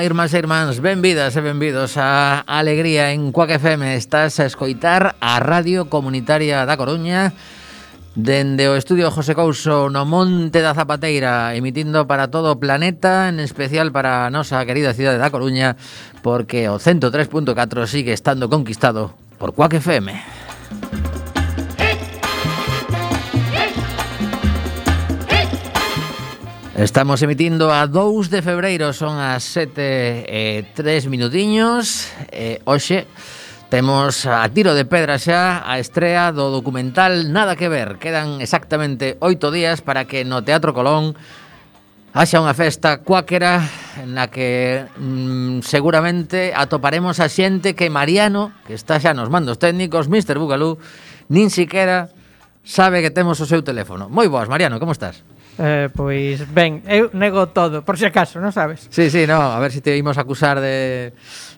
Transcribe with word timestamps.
Ola, 0.00 0.06
irmás 0.06 0.32
e 0.32 0.40
irmáns, 0.40 0.80
benvidas 0.80 1.36
e 1.36 1.44
benvidos 1.44 2.00
a 2.00 2.40
Alegría 2.48 3.12
en 3.12 3.36
Cuac 3.36 3.60
FM. 3.60 4.00
Estás 4.00 4.40
a 4.40 4.48
escoitar 4.48 5.12
a 5.20 5.36
Radio 5.44 5.92
Comunitaria 5.92 6.64
da 6.64 6.80
Coruña 6.80 7.36
dende 8.16 8.64
o 8.72 8.80
estudio 8.80 9.12
José 9.12 9.36
Couso 9.36 9.92
no 9.92 10.08
Monte 10.08 10.64
da 10.64 10.72
Zapateira, 10.72 11.52
emitindo 11.52 12.08
para 12.08 12.32
todo 12.32 12.56
o 12.56 12.56
planeta, 12.56 13.28
en 13.28 13.44
especial 13.44 13.92
para 13.92 14.24
a 14.24 14.32
nosa 14.32 14.64
querida 14.64 14.96
cidade 14.96 15.20
da 15.20 15.28
Coruña, 15.28 15.76
porque 16.24 16.72
o 16.72 16.80
103.4 16.80 17.52
sigue 17.84 18.16
estando 18.16 18.48
conquistado 18.48 19.12
por 19.36 19.52
Cuac 19.52 19.76
FM. 19.84 20.16
Estamos 26.80 27.20
emitindo 27.20 27.68
a 27.68 27.84
2 27.84 28.32
de 28.32 28.40
febreiro, 28.40 28.96
son 28.96 29.20
as 29.20 29.44
7 29.44 30.24
e 30.24 30.64
3 30.72 31.12
minutiños. 31.12 32.08
Eh, 32.32 32.64
hoxe 32.64 33.04
temos 33.68 34.24
a 34.24 34.48
tiro 34.48 34.72
de 34.72 34.88
pedra 34.88 35.20
xa 35.20 35.60
a 35.60 35.76
estrea 35.76 36.32
do 36.32 36.48
documental 36.48 37.28
Nada 37.36 37.52
que 37.52 37.68
ver. 37.68 38.00
Quedan 38.00 38.40
exactamente 38.40 39.20
8 39.20 39.52
días 39.52 39.84
para 39.84 40.08
que 40.08 40.24
no 40.24 40.40
Teatro 40.40 40.72
Colón 40.72 41.12
haxa 42.16 42.40
unha 42.40 42.56
festa 42.56 43.04
cuáquera 43.04 43.60
na 44.08 44.32
que 44.32 44.88
mm, 44.96 45.60
seguramente 45.60 46.56
atoparemos 46.56 47.20
a 47.20 47.28
xente 47.28 47.76
que 47.76 47.92
Mariano, 47.92 48.56
que 48.64 48.72
está 48.72 48.96
xa 48.96 49.12
nos 49.12 49.28
mandos 49.28 49.60
técnicos, 49.60 50.08
Mr. 50.08 50.40
Bugalú, 50.40 50.80
nin 51.28 51.52
siquiera 51.52 52.08
sabe 52.64 53.04
que 53.04 53.12
temos 53.12 53.36
o 53.36 53.44
seu 53.44 53.60
teléfono. 53.60 54.08
Moi 54.08 54.32
boas, 54.32 54.48
Mariano, 54.48 54.80
como 54.80 54.96
estás? 54.96 55.20
Eh, 55.60 55.92
pois 55.92 56.40
ben, 56.48 56.80
eu 56.88 57.12
nego 57.12 57.52
todo, 57.52 57.84
por 57.84 58.00
si 58.00 58.08
acaso, 58.08 58.40
non 58.40 58.48
sabes? 58.48 58.88
Sí, 58.88 59.12
sí, 59.12 59.28
no, 59.28 59.36
a 59.36 59.60
ver 59.60 59.68
se 59.68 59.84
si 59.84 59.84
te 59.84 59.92
imos 59.92 60.16
acusar 60.16 60.56
de 60.56 61.12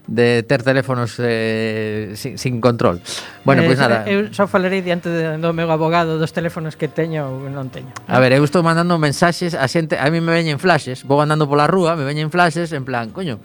de 0.07 0.43
ter 0.43 0.63
teléfonos 0.63 1.15
eh, 1.19 2.13
sin, 2.17 2.37
sin 2.37 2.61
control. 2.61 3.01
Bueno, 3.45 3.63
pois 3.63 3.79
eh, 3.79 3.79
pois 3.79 3.79
nada. 3.79 4.11
Eu 4.11 4.35
só 4.35 4.51
falarei 4.51 4.83
diante 4.83 5.07
de, 5.07 5.39
do 5.39 5.55
meu 5.55 5.71
abogado 5.71 6.19
dos 6.19 6.35
teléfonos 6.35 6.75
que 6.75 6.91
teño 6.91 7.31
ou 7.31 7.47
non 7.47 7.71
teño. 7.71 7.95
A 8.11 8.19
ver, 8.19 8.35
eu 8.35 8.43
estou 8.43 8.67
mandando 8.67 8.99
mensaxes 8.99 9.55
a 9.55 9.71
xente, 9.71 9.95
a 9.95 10.11
mí 10.11 10.19
me 10.19 10.35
veñen 10.35 10.59
flashes, 10.59 11.07
vou 11.07 11.23
andando 11.23 11.47
pola 11.47 11.71
rúa, 11.71 11.95
me 11.95 12.03
veñen 12.03 12.35
flashes 12.35 12.75
en 12.75 12.83
plan, 12.83 13.15
coño, 13.15 13.39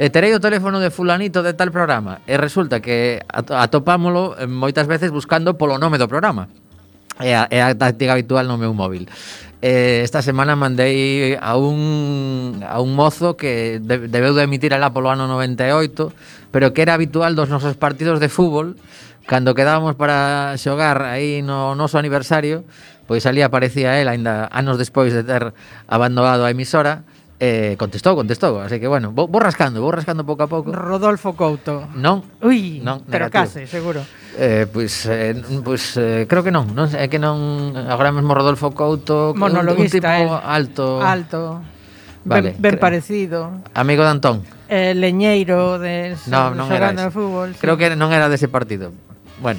eh, 0.00 0.08
terei 0.08 0.32
o 0.32 0.40
teléfono 0.40 0.80
de 0.80 0.88
fulanito 0.88 1.44
de 1.44 1.52
tal 1.52 1.68
programa 1.68 2.24
e 2.24 2.40
resulta 2.40 2.80
que 2.80 3.20
atopámolo 3.28 4.40
eh, 4.40 4.48
moitas 4.48 4.88
veces 4.88 5.12
buscando 5.12 5.60
polo 5.60 5.76
nome 5.76 6.00
do 6.00 6.08
programa. 6.08 6.48
É 7.18 7.34
a, 7.34 7.50
é 7.50 7.58
a 7.58 7.74
táctica 7.74 8.14
habitual 8.14 8.46
no 8.46 8.54
meu 8.54 8.70
móvil. 8.70 9.10
Eh, 9.60 10.02
esta 10.04 10.22
semana 10.22 10.54
mandei 10.54 11.34
a 11.34 11.58
un, 11.58 12.62
a 12.62 12.78
un 12.78 12.94
mozo 12.94 13.34
que 13.34 13.82
de, 13.82 14.06
debeu 14.06 14.30
de 14.30 14.46
emitir 14.46 14.70
alá 14.70 14.94
polo 14.94 15.10
ano 15.10 15.26
98 15.26 16.14
Pero 16.54 16.70
que 16.70 16.86
era 16.86 16.94
habitual 16.94 17.34
dos 17.34 17.50
nosos 17.50 17.74
partidos 17.74 18.22
de 18.22 18.30
fútbol 18.30 18.78
Cando 19.26 19.58
quedábamos 19.58 19.98
para 19.98 20.54
xogar 20.62 21.02
aí 21.02 21.42
no 21.42 21.74
noso 21.74 21.98
aniversario 21.98 22.62
Pois 23.10 23.26
ali 23.26 23.42
aparecía 23.42 23.98
él, 23.98 24.06
aínda 24.06 24.46
anos 24.54 24.78
despois 24.78 25.10
de 25.10 25.26
ter 25.26 25.50
abandonado 25.90 26.46
a 26.46 26.54
emisora 26.54 27.02
Eh, 27.38 27.78
contestou, 27.78 28.18
contestou, 28.18 28.58
así 28.58 28.82
que 28.82 28.90
bueno, 28.90 29.14
vou, 29.14 29.30
vou 29.30 29.38
rascando, 29.38 29.78
vou 29.78 29.94
rascando 29.94 30.26
pouco 30.26 30.42
a 30.42 30.50
pouco. 30.50 30.74
Rodolfo 30.74 31.38
Couto. 31.38 31.86
Non. 31.94 32.18
Ui, 32.42 32.82
non, 32.82 33.06
pero 33.06 33.30
negativo. 33.30 33.46
case, 33.46 33.70
seguro. 33.70 34.02
Eh, 34.38 34.70
pois 34.70 35.04
eh, 35.10 35.34
pois 35.66 35.98
eh, 35.98 36.26
creo 36.30 36.46
que 36.46 36.54
non, 36.54 36.70
non 36.70 36.86
é 36.94 37.10
que 37.10 37.18
non 37.18 37.74
agora 37.74 38.14
mesmo 38.14 38.38
Rodolfo 38.38 38.70
Couto, 38.70 39.34
Monologuista, 39.34 39.98
un, 39.98 40.14
un 40.14 40.30
tipo 40.30 40.38
el, 40.38 40.46
alto. 40.46 40.86
Alto. 41.02 41.40
Vale. 42.22 42.54
Ben, 42.54 42.62
ben 42.62 42.76
parecido. 42.78 43.50
Amigo 43.74 44.06
de 44.06 44.10
Antón. 44.14 44.46
Eh, 44.70 44.94
leñeiro 44.94 45.82
de 45.82 46.14
no, 46.30 46.54
non 46.54 46.70
xogando 46.70 47.02
era 47.02 47.10
de 47.10 47.10
fútbol. 47.10 47.48
Sí. 47.58 47.66
Creo 47.66 47.74
que 47.74 47.98
non 47.98 48.14
era 48.14 48.30
dese 48.30 48.46
partido. 48.46 48.94
Bueno, 49.42 49.58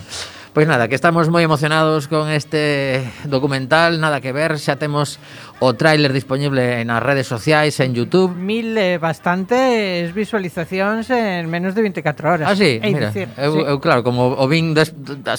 Pois 0.51 0.67
nada, 0.67 0.87
que 0.89 0.97
estamos 0.97 1.29
moi 1.29 1.45
emocionados 1.45 2.09
con 2.09 2.25
este 2.33 3.05
documental, 3.29 4.01
nada 4.01 4.17
que 4.17 4.33
ver, 4.33 4.57
xa 4.57 4.81
temos 4.81 5.21
o 5.61 5.77
tráiler 5.77 6.09
disponible 6.09 6.81
nas 6.89 7.05
redes 7.05 7.29
sociais, 7.29 7.77
en 7.77 7.93
YouTube. 7.93 8.33
Mil 8.33 8.73
eh, 8.73 8.97
bastantes 8.97 10.09
visualizacións 10.09 11.13
en 11.13 11.45
menos 11.53 11.77
de 11.77 11.85
24 11.85 12.25
horas. 12.33 12.47
Ah, 12.49 12.57
sí, 12.57 12.81
mira, 12.81 13.13
dicir, 13.13 13.29
eu, 13.37 13.53
sí. 13.53 13.61
eu 13.61 13.77
claro, 13.77 14.01
como 14.01 14.33
o 14.33 14.45
vin, 14.49 14.73
des, 14.73 14.89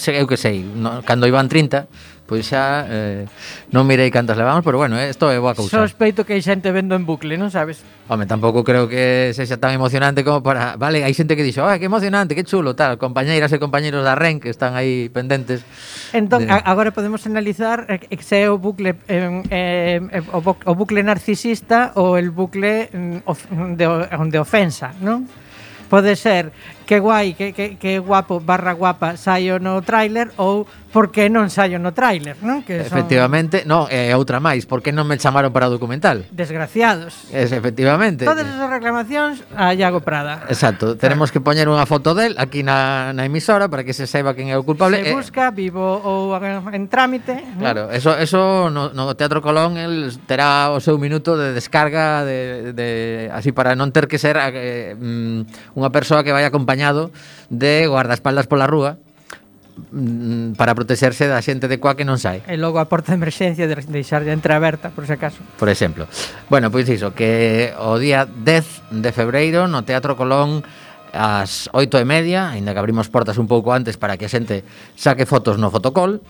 eu 0.07 0.25
que 0.31 0.39
sei, 0.39 0.63
no, 0.63 1.03
cando 1.03 1.27
iban 1.27 1.51
30, 1.51 1.91
Pois 2.31 2.47
xa 2.47 2.87
eh, 2.87 3.27
non 3.75 3.83
mirei 3.83 4.07
cantas 4.07 4.39
levamos, 4.39 4.63
pero 4.63 4.79
bueno, 4.79 4.95
eh, 4.95 5.11
isto 5.11 5.27
eh, 5.27 5.35
é 5.35 5.39
boa 5.43 5.51
cousa. 5.51 5.83
Sospeito 5.83 6.23
que 6.23 6.31
hai 6.31 6.39
xente 6.39 6.71
vendo 6.71 6.95
en 6.95 7.03
bucle, 7.03 7.35
non 7.35 7.51
sabes? 7.51 7.83
Home, 8.07 8.23
tampouco 8.23 8.63
creo 8.63 8.87
que 8.87 9.35
sexa 9.35 9.59
tan 9.59 9.75
emocionante 9.75 10.23
como 10.23 10.39
para... 10.39 10.79
Vale, 10.79 11.03
hai 11.03 11.11
xente 11.11 11.35
que 11.35 11.43
dixo, 11.43 11.67
ah, 11.67 11.75
que 11.75 11.91
emocionante, 11.91 12.31
que 12.31 12.47
chulo, 12.47 12.71
tal, 12.71 12.95
compañeiras 12.95 13.51
e 13.51 13.59
compañeiros 13.59 14.07
da 14.07 14.15
REN 14.15 14.39
que 14.39 14.47
están 14.47 14.79
aí 14.79 15.11
pendentes. 15.11 15.67
Entón, 16.15 16.47
de... 16.47 16.55
agora 16.55 16.95
podemos 16.95 17.19
analizar 17.27 17.91
eh, 17.91 17.99
se 18.23 18.39
é 18.39 18.47
o 18.47 18.55
bucle 18.55 18.95
eh, 19.11 19.43
eh, 19.51 19.99
o, 20.31 20.39
bu 20.39 20.55
o 20.55 20.71
bucle 20.71 21.03
narcisista 21.03 21.91
ou 21.99 22.15
el 22.15 22.31
bucle 22.31 22.87
mm, 22.95 23.27
of, 23.27 23.43
de, 23.75 23.85
de 24.31 24.39
ofensa, 24.39 24.95
non? 25.03 25.27
Pode 25.91 26.15
ser 26.15 26.55
que 26.91 26.99
guai, 26.99 27.33
que, 27.35 27.53
que, 27.53 27.77
que 27.77 27.99
guapo 27.99 28.41
barra 28.41 28.73
guapa 28.73 29.15
saio 29.15 29.63
no 29.63 29.79
tráiler 29.79 30.27
ou 30.35 30.67
por 30.91 31.15
que 31.15 31.31
non 31.31 31.47
saio 31.47 31.79
no 31.79 31.95
tráiler, 31.95 32.35
non? 32.43 32.67
Que 32.67 32.83
son... 32.83 32.91
Efectivamente, 32.91 33.63
non, 33.63 33.87
é 33.87 34.11
eh, 34.11 34.19
outra 34.19 34.43
máis, 34.43 34.67
por 34.67 34.83
que 34.83 34.91
non 34.91 35.07
me 35.07 35.15
chamaron 35.15 35.55
para 35.55 35.71
o 35.71 35.73
documental? 35.73 36.27
Desgraciados. 36.35 37.31
Es, 37.31 37.55
efectivamente. 37.55 38.27
Todas 38.27 38.43
esas 38.43 38.67
reclamacións 38.67 39.39
a 39.55 39.71
Iago 39.71 40.03
Prada. 40.03 40.43
Exacto, 40.51 40.99
tenemos 40.99 41.31
que 41.31 41.39
poñer 41.39 41.71
unha 41.71 41.87
foto 41.87 42.11
del 42.11 42.35
aquí 42.35 42.59
na, 42.59 43.15
na 43.15 43.23
emisora 43.23 43.71
para 43.71 43.87
que 43.87 43.95
se 43.95 44.03
saiba 44.03 44.35
quen 44.35 44.51
é 44.51 44.59
o 44.59 44.67
culpable. 44.67 44.99
Se 44.99 45.15
busca 45.15 45.47
eh... 45.47 45.55
vivo 45.55 46.03
ou 46.03 46.35
en 46.35 46.91
trámite. 46.91 47.39
Claro, 47.55 47.87
¿no? 47.87 47.95
eso, 47.95 48.19
eso 48.19 48.67
no, 48.67 48.91
no 48.91 49.15
Teatro 49.15 49.39
Colón 49.39 49.79
el 49.79 50.11
terá 50.27 50.75
o 50.75 50.83
seu 50.83 50.99
minuto 50.99 51.39
de 51.39 51.55
descarga 51.55 52.27
de, 52.27 52.75
de 52.75 53.31
así 53.31 53.55
para 53.55 53.79
non 53.79 53.95
ter 53.95 54.11
que 54.11 54.19
ser 54.19 54.35
eh, 54.35 54.91
mm, 54.99 55.79
unha 55.79 55.89
persoa 55.95 56.19
que 56.27 56.35
vai 56.35 56.43
acompañar 56.43 56.80
acompañado 56.81 57.11
de 57.49 57.85
guardaespaldas 57.87 58.47
pola 58.47 58.65
rúa 58.65 58.97
mm, 59.91 60.57
para 60.57 60.73
protexerse 60.73 61.27
da 61.29 61.41
xente 61.41 61.69
de 61.69 61.77
coa 61.77 61.93
que 61.93 62.07
non 62.07 62.17
sai. 62.17 62.41
E 62.49 62.57
logo 62.57 62.81
a 62.81 62.89
porta 62.89 63.13
de 63.13 63.21
emerxencia 63.21 63.69
de 63.69 63.75
deixarlle 63.77 64.33
entreaberta, 64.33 64.89
por 64.89 65.05
se 65.05 65.13
acaso. 65.13 65.45
Por 65.61 65.69
exemplo. 65.69 66.09
Bueno, 66.49 66.73
pois 66.73 66.89
iso, 66.89 67.13
que 67.13 67.71
o 67.77 68.01
día 68.01 68.25
10 68.25 68.97
de 68.97 69.11
febreiro 69.13 69.69
no 69.69 69.85
Teatro 69.85 70.17
Colón 70.17 70.65
ás 71.11 71.67
8 71.75 72.01
e 72.01 72.05
media, 72.07 72.49
ainda 72.55 72.71
que 72.71 72.81
abrimos 72.81 73.11
portas 73.11 73.37
un 73.37 73.45
pouco 73.45 73.75
antes 73.75 73.99
para 73.99 74.15
que 74.17 74.25
a 74.25 74.31
xente 74.31 74.63
saque 74.95 75.27
fotos 75.29 75.59
no 75.59 75.69
fotocol, 75.69 76.23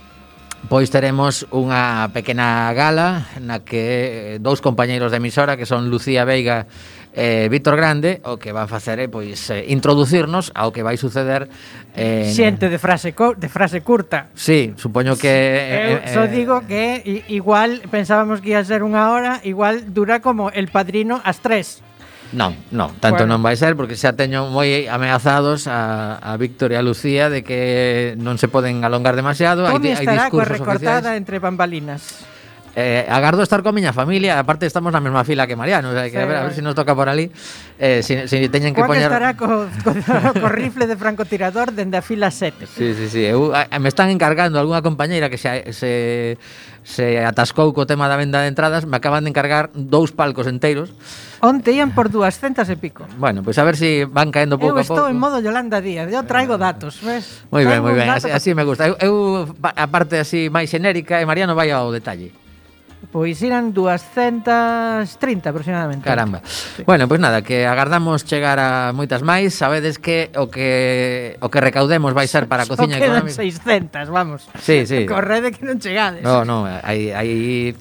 Pois 0.70 0.94
teremos 0.94 1.50
unha 1.50 2.14
pequena 2.14 2.70
gala 2.78 3.26
na 3.42 3.66
que 3.66 4.38
dous 4.38 4.62
compañeiros 4.62 5.10
de 5.10 5.18
emisora 5.18 5.58
que 5.58 5.66
son 5.66 5.90
Lucía 5.90 6.22
Veiga 6.22 6.70
eh, 7.14 7.48
Víctor 7.52 7.76
Grande 7.76 8.22
o 8.24 8.38
que 8.38 8.52
vai 8.52 8.68
facer 8.68 9.00
é 9.00 9.08
pois 9.12 9.50
eh, 9.52 9.68
introducirnos 9.68 10.52
ao 10.56 10.72
que 10.72 10.84
vai 10.84 10.96
suceder 10.96 11.52
eh, 11.96 12.32
Xente 12.32 12.72
de 12.72 12.80
frase 12.80 13.12
co 13.12 13.36
de 13.36 13.52
frase 13.52 13.84
curta. 13.84 14.32
Sí, 14.34 14.74
supoño 14.80 15.20
que 15.20 15.28
Eu 15.28 15.98
eh, 16.02 16.12
só 16.12 16.24
eh, 16.24 16.32
digo 16.32 16.64
que 16.68 17.24
igual 17.28 17.84
pensábamos 17.92 18.40
que 18.40 18.56
ia 18.56 18.64
ser 18.64 18.84
unha 18.84 19.12
hora, 19.12 19.44
igual 19.44 19.92
dura 19.92 20.24
como 20.24 20.50
El 20.56 20.72
Padrino 20.72 21.20
ás 21.24 21.44
tres. 21.44 21.84
Non, 22.32 22.56
non, 22.72 22.96
tanto 23.04 23.28
bueno. 23.28 23.36
non 23.36 23.44
vai 23.44 23.60
ser 23.60 23.76
porque 23.76 24.00
xa 24.00 24.16
teño 24.16 24.48
moi 24.48 24.88
ameazados 24.88 25.68
a, 25.68 26.16
a 26.16 26.40
Víctor 26.40 26.72
e 26.72 26.80
a 26.80 26.84
Lucía 26.84 27.28
de 27.28 27.44
que 27.44 28.16
non 28.16 28.40
se 28.40 28.48
poden 28.48 28.88
alongar 28.88 29.20
demasiado, 29.20 29.68
Tony 29.68 29.92
hai, 29.92 30.08
hai 30.08 30.16
discursos 30.16 30.48
recortada 30.48 31.12
oficiais. 31.12 31.20
entre 31.20 31.44
bambalinas. 31.44 32.24
Eh, 32.76 33.06
agardo 33.10 33.44
estar 33.44 33.62
con 33.64 33.76
miña 33.76 33.92
familia, 33.92 34.40
aparte 34.40 34.66
estamos 34.66 34.96
na 34.96 35.04
mesma 35.04 35.28
fila 35.28 35.44
que 35.44 35.60
Mariano, 35.60 35.92
o 35.92 35.94
sea, 35.94 36.08
que 36.08 36.16
sí, 36.16 36.18
a, 36.18 36.26
ver, 36.26 36.38
a 36.38 36.44
ver 36.48 36.52
se 36.52 36.58
si 36.58 36.62
nos 36.62 36.74
toca 36.74 36.96
por 36.96 37.10
ali. 37.10 37.28
Eh, 37.78 38.00
si, 38.00 38.16
si 38.32 38.48
teñen 38.48 38.72
que 38.72 38.80
poñer... 38.80 39.12
estará 39.12 39.36
co, 39.36 39.68
co, 39.84 39.92
co 40.40 40.48
rifle 40.48 40.88
de 40.88 40.96
francotirador 40.96 41.76
dende 41.76 42.00
a 42.00 42.02
fila 42.02 42.32
7. 42.32 42.68
Sí, 42.72 42.96
sí, 42.96 43.10
sí. 43.10 43.26
Eu, 43.28 43.52
a, 43.52 43.68
me 43.76 43.92
están 43.92 44.08
encargando 44.08 44.56
algunha 44.56 44.80
compañeira 44.80 45.28
que 45.28 45.36
se, 45.36 45.74
se, 45.76 46.40
se 46.88 47.20
atascou 47.20 47.76
co 47.76 47.84
tema 47.84 48.08
da 48.08 48.16
venda 48.16 48.40
de 48.40 48.48
entradas, 48.48 48.88
me 48.88 48.96
acaban 48.96 49.28
de 49.28 49.36
encargar 49.36 49.68
dous 49.76 50.16
palcos 50.16 50.48
enteiros. 50.48 50.96
Onte 51.44 51.76
ian 51.76 51.92
por 51.92 52.08
200 52.08 52.64
e 52.72 52.78
pico. 52.80 53.04
Bueno, 53.20 53.44
pois 53.44 53.60
pues 53.60 53.60
a 53.60 53.68
ver 53.68 53.76
se 53.76 54.08
si 54.08 54.08
van 54.08 54.32
caendo 54.32 54.56
pouco 54.56 54.80
a 54.80 54.88
pouco. 54.88 54.96
Eu 54.96 54.98
estou 55.04 55.08
en 55.12 55.20
modo 55.20 55.44
Yolanda 55.44 55.84
Díaz, 55.84 56.08
eu 56.08 56.24
traigo 56.24 56.56
eh, 56.56 56.64
datos, 56.64 57.04
ves? 57.04 57.44
Moi 57.52 57.68
ben, 57.68 57.84
moi 57.84 57.92
ben, 57.92 58.08
así, 58.08 58.32
así 58.32 58.56
me 58.56 58.64
gusta. 58.64 58.88
Eu, 58.88 58.96
eu 59.04 59.16
a 59.60 59.88
parte 59.92 60.24
así 60.24 60.48
máis 60.48 60.72
xenérica 60.72 61.20
e 61.20 61.28
Mariano 61.28 61.52
vai 61.52 61.68
ao 61.68 61.92
detalle. 61.92 62.41
Pois 63.10 63.42
eran 63.42 63.74
230 63.74 65.50
aproximadamente. 65.50 66.06
Caramba. 66.06 66.42
Sí. 66.46 66.84
Bueno, 66.86 67.10
pois 67.10 67.18
pues 67.18 67.22
nada, 67.22 67.42
que 67.42 67.66
agardamos 67.66 68.24
chegar 68.24 68.62
a 68.62 68.94
moitas 68.94 69.26
máis. 69.26 69.58
Sabedes 69.58 69.98
que 69.98 70.30
o 70.38 70.54
que 70.54 71.36
o 71.42 71.50
que 71.50 71.60
recaudemos 71.60 72.14
vai 72.14 72.30
ser 72.30 72.46
para 72.46 72.64
a 72.64 72.70
cociña 72.70 73.02
quedan 73.02 73.26
económica. 73.26 73.42
600, 73.42 74.08
vamos. 74.14 74.46
Sí, 74.62 74.86
sí. 74.86 75.10
Correde 75.10 75.50
que 75.50 75.66
non 75.66 75.82
chegades. 75.82 76.22
No, 76.22 76.46
no, 76.46 76.70
aí 76.70 77.10
aí 77.10 77.74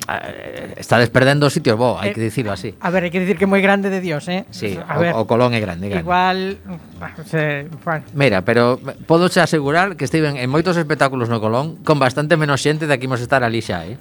está 0.80 0.96
desperdendo 0.96 1.52
sitios 1.52 1.76
bo, 1.76 2.00
hai 2.00 2.10
eh, 2.10 2.14
que 2.16 2.24
dicirlo 2.24 2.56
así. 2.56 2.72
A 2.80 2.88
ver, 2.88 3.04
hai 3.04 3.12
que 3.12 3.20
dicir 3.20 3.36
que 3.36 3.44
é 3.44 3.50
moi 3.50 3.60
grande 3.60 3.92
de 3.92 4.00
Dios, 4.00 4.24
eh? 4.32 4.48
Sí, 4.48 4.80
a 4.80 4.96
o, 4.96 5.00
ver, 5.04 5.12
o 5.12 5.28
Colón 5.28 5.52
é 5.52 5.60
grande, 5.60 5.92
grande. 5.92 6.00
Igual, 6.00 6.56
ah, 7.04 7.12
se, 7.28 7.68
bueno. 7.84 8.08
Mira, 8.16 8.40
pero 8.40 8.80
podo 9.04 9.28
asegurar 9.28 10.00
que 10.00 10.08
estiven 10.08 10.40
en 10.40 10.48
moitos 10.48 10.80
espectáculos 10.80 11.28
no 11.28 11.44
Colón 11.44 11.76
con 11.84 12.00
bastante 12.00 12.40
menos 12.40 12.64
xente 12.64 12.88
de 12.88 12.96
que 12.96 13.04
imos 13.04 13.20
estar 13.20 13.44
ali 13.44 13.60
xa, 13.60 13.84
eh? 13.84 14.00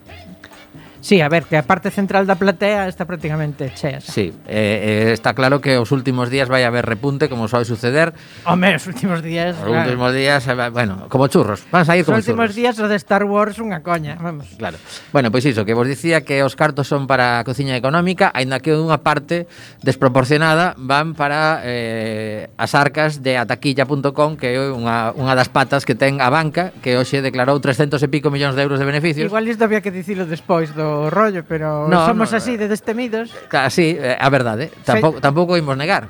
Sí, 1.02 1.22
a 1.22 1.30
ver, 1.30 1.46
que 1.46 1.56
a 1.56 1.64
parte 1.64 1.92
central 1.92 2.28
da 2.28 2.36
platea 2.36 2.92
está 2.92 3.08
prácticamente 3.08 3.72
chea. 3.74 4.04
Xa. 4.04 4.12
Sí, 4.12 4.36
eh, 4.48 5.08
eh, 5.10 5.16
está 5.16 5.34
claro 5.34 5.64
que 5.64 5.80
os 5.80 5.92
últimos 5.96 6.28
días 6.28 6.52
vai 6.52 6.68
haber 6.68 6.86
repunte, 6.86 7.32
como 7.32 7.48
sobe 7.48 7.64
suceder. 7.64 8.12
Home, 8.44 8.76
os 8.76 8.86
últimos 8.86 9.24
días... 9.24 9.56
Os 9.56 9.64
claro. 9.64 9.88
últimos 9.88 10.12
días, 10.12 10.44
eh, 10.48 10.70
bueno, 10.70 11.08
como 11.08 11.32
churros, 11.32 11.64
van 11.72 11.88
a 11.88 11.96
ir 11.96 12.04
como 12.04 12.20
churros. 12.20 12.28
Os 12.28 12.28
últimos 12.28 12.52
churros. 12.52 12.56
días 12.56 12.76
o 12.80 12.88
de 12.92 12.98
Star 13.00 13.24
Wars 13.24 13.58
unha 13.64 13.80
coña, 13.80 14.20
vamos. 14.20 14.52
Claro. 14.60 14.76
Bueno, 15.16 15.32
pois 15.32 15.48
pues 15.48 15.56
iso, 15.56 15.64
que 15.64 15.72
vos 15.72 15.88
dicía 15.88 16.28
que 16.28 16.44
os 16.44 16.60
cartos 16.60 16.92
son 16.92 17.08
para 17.08 17.40
a 17.40 17.44
cociña 17.48 17.80
económica, 17.80 18.36
aínda 18.36 18.60
que 18.60 18.76
unha 18.76 19.00
parte 19.00 19.48
desproporcionada 19.80 20.76
van 20.76 21.16
para 21.16 21.64
eh, 21.64 22.52
as 22.60 22.76
arcas 22.76 23.24
de 23.24 23.40
ataquilla.com, 23.40 24.36
que 24.36 24.52
é 24.52 24.60
unha, 24.68 25.16
unha 25.16 25.34
das 25.34 25.48
patas 25.48 25.88
que 25.88 25.96
ten 25.96 26.20
a 26.20 26.28
banca, 26.28 26.76
que 26.84 27.00
hoxe 27.00 27.24
declarou 27.24 27.56
300 27.56 27.96
e 28.04 28.08
pico 28.12 28.28
millóns 28.28 28.60
de 28.60 28.68
euros 28.68 28.84
de 28.84 28.86
beneficios. 28.86 29.32
Igual 29.32 29.48
isto 29.48 29.64
había 29.64 29.80
que 29.80 29.96
dicilo 29.96 30.28
despois 30.28 30.76
do 30.76 30.89
rollo, 31.10 31.46
pero 31.46 31.88
no, 31.88 32.06
somos 32.06 32.32
no, 32.32 32.38
así 32.38 32.58
de 32.58 32.68
destemidos. 32.68 33.30
Así, 33.52 33.98
eh, 34.00 34.18
a 34.20 34.30
verdade, 34.30 34.72
tampouco, 34.86 35.18
sí. 35.18 35.22
tampouco 35.22 35.54
imos 35.58 35.78
negar. 35.78 36.10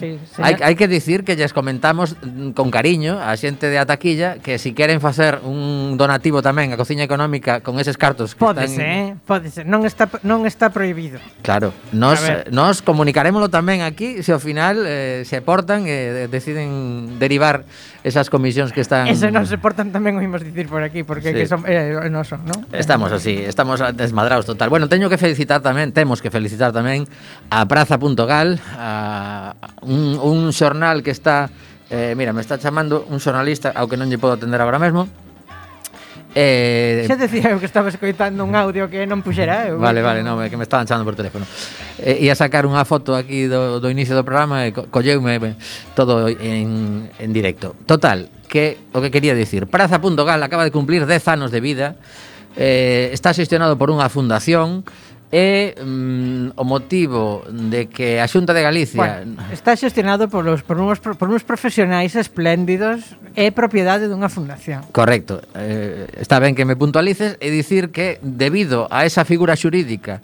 Sí, 0.00 0.16
hai, 0.40 0.56
hai 0.64 0.74
que 0.80 0.88
dicir 0.88 1.28
que 1.28 1.36
lles 1.36 1.52
comentamos 1.52 2.16
mm, 2.24 2.56
con 2.56 2.72
cariño 2.72 3.20
a 3.20 3.36
xente 3.36 3.68
de 3.68 3.76
Ataquilla 3.76 4.40
que 4.40 4.56
si 4.56 4.72
queren 4.72 4.96
facer 4.96 5.44
un 5.44 6.00
donativo 6.00 6.40
tamén 6.40 6.72
a 6.72 6.80
cociña 6.80 7.04
económica 7.04 7.60
con 7.60 7.76
eses 7.76 8.00
cartos 8.00 8.32
que 8.32 8.40
Pódese, 8.40 8.80
están... 8.80 8.88
eh? 8.88 9.08
Pódese, 9.28 9.60
non 9.68 9.84
está, 9.84 10.08
non 10.24 10.48
está 10.48 10.72
prohibido. 10.72 11.20
Claro, 11.44 11.76
nos, 11.92 12.16
eh, 12.24 12.48
nos 12.48 12.80
comunicarémoslo 12.80 13.52
tamén 13.52 13.84
aquí 13.84 14.24
se 14.24 14.32
ao 14.32 14.40
final 14.40 14.88
eh, 14.88 15.28
se 15.28 15.44
portan 15.44 15.84
e 15.84 16.24
eh, 16.24 16.32
deciden 16.32 17.20
derivar 17.20 17.68
esas 18.04 18.30
comisións 18.30 18.72
que 18.72 18.80
están... 18.80 19.08
Ese 19.08 19.28
non 19.28 19.44
se 19.44 19.60
portan 19.60 19.92
tamén 19.92 20.16
o 20.16 20.22
imos 20.24 20.40
dicir 20.40 20.66
por 20.68 20.80
aquí, 20.80 21.04
porque 21.04 21.32
sí. 21.32 21.36
que 21.36 21.46
son, 21.46 21.64
eh, 21.68 22.08
non 22.08 22.24
son, 22.24 22.44
non? 22.48 22.64
Estamos 22.72 23.12
así, 23.12 23.36
estamos 23.44 23.80
desmadrados 23.92 24.48
total. 24.48 24.72
Bueno, 24.72 24.88
teño 24.88 25.12
que 25.12 25.20
felicitar 25.20 25.60
tamén, 25.60 25.92
temos 25.92 26.24
que 26.24 26.32
felicitar 26.32 26.72
tamén 26.72 27.04
a 27.52 27.68
Praza.gal, 27.68 28.56
a 28.76 29.54
un, 29.84 30.16
un 30.16 30.38
xornal 30.52 31.04
que 31.04 31.12
está... 31.12 31.52
Eh, 31.90 32.14
mira, 32.16 32.32
me 32.32 32.40
está 32.40 32.54
chamando 32.56 33.04
un 33.10 33.18
xornalista 33.18 33.74
ao 33.74 33.90
que 33.90 33.98
non 33.98 34.08
lle 34.08 34.16
podo 34.16 34.38
atender 34.38 34.62
agora 34.62 34.78
mesmo, 34.78 35.10
Eh, 36.34 37.04
Xa 37.10 37.18
decía 37.18 37.50
eu 37.50 37.58
que 37.58 37.66
estaba 37.66 37.90
escoitando 37.90 38.46
un 38.46 38.54
audio 38.54 38.86
que 38.86 39.02
non 39.02 39.18
puxera 39.18 39.66
eh, 39.66 39.74
eu. 39.74 39.82
Vale, 39.82 39.98
vale, 39.98 40.22
non, 40.22 40.38
é 40.38 40.46
que 40.46 40.54
me 40.54 40.62
estaban 40.62 40.86
chamando 40.86 41.02
por 41.02 41.18
teléfono. 41.18 41.42
Eh, 41.98 42.22
ia 42.22 42.38
sacar 42.38 42.70
unha 42.70 42.86
foto 42.86 43.18
aquí 43.18 43.50
do, 43.50 43.82
do 43.82 43.88
inicio 43.90 44.14
do 44.14 44.22
programa 44.22 44.62
e 44.62 44.70
co 44.70 44.86
colleume 44.86 45.42
eh, 45.42 45.54
todo 45.98 46.30
en, 46.30 47.10
en 47.18 47.30
directo. 47.34 47.74
Total, 47.82 48.30
que 48.46 48.78
o 48.94 49.02
que 49.02 49.10
quería 49.10 49.34
dicir, 49.34 49.66
Praza.gal 49.66 50.38
acaba 50.42 50.62
de 50.62 50.70
cumplir 50.70 51.02
10 51.02 51.18
anos 51.26 51.50
de 51.50 51.58
vida, 51.58 51.98
eh, 52.54 53.10
está 53.10 53.34
xestionado 53.34 53.74
por 53.74 53.90
unha 53.90 54.06
fundación, 54.06 54.86
é 55.30 55.78
mm, 55.78 56.58
o 56.58 56.64
motivo 56.66 57.46
de 57.46 57.86
que 57.86 58.18
a 58.18 58.26
Xunta 58.26 58.50
de 58.50 58.62
Galicia 58.66 58.98
bueno, 58.98 59.38
está 59.54 59.78
xestionado 59.78 60.26
por 60.26 60.42
los 60.42 60.66
por 60.66 60.82
unos 60.82 60.98
por 60.98 61.30
unos 61.30 61.46
profesionais 61.46 62.18
espléndidos 62.18 63.14
é 63.38 63.54
propiedade 63.54 64.10
dunha 64.10 64.26
fundación. 64.26 64.82
Correcto. 64.90 65.38
Eh, 65.54 66.10
está 66.18 66.42
ben 66.42 66.58
que 66.58 66.66
me 66.66 66.74
puntualices 66.74 67.38
e 67.38 67.48
dicir 67.54 67.94
que 67.94 68.18
debido 68.26 68.90
a 68.90 69.06
esa 69.06 69.22
figura 69.22 69.54
xurídica 69.54 70.18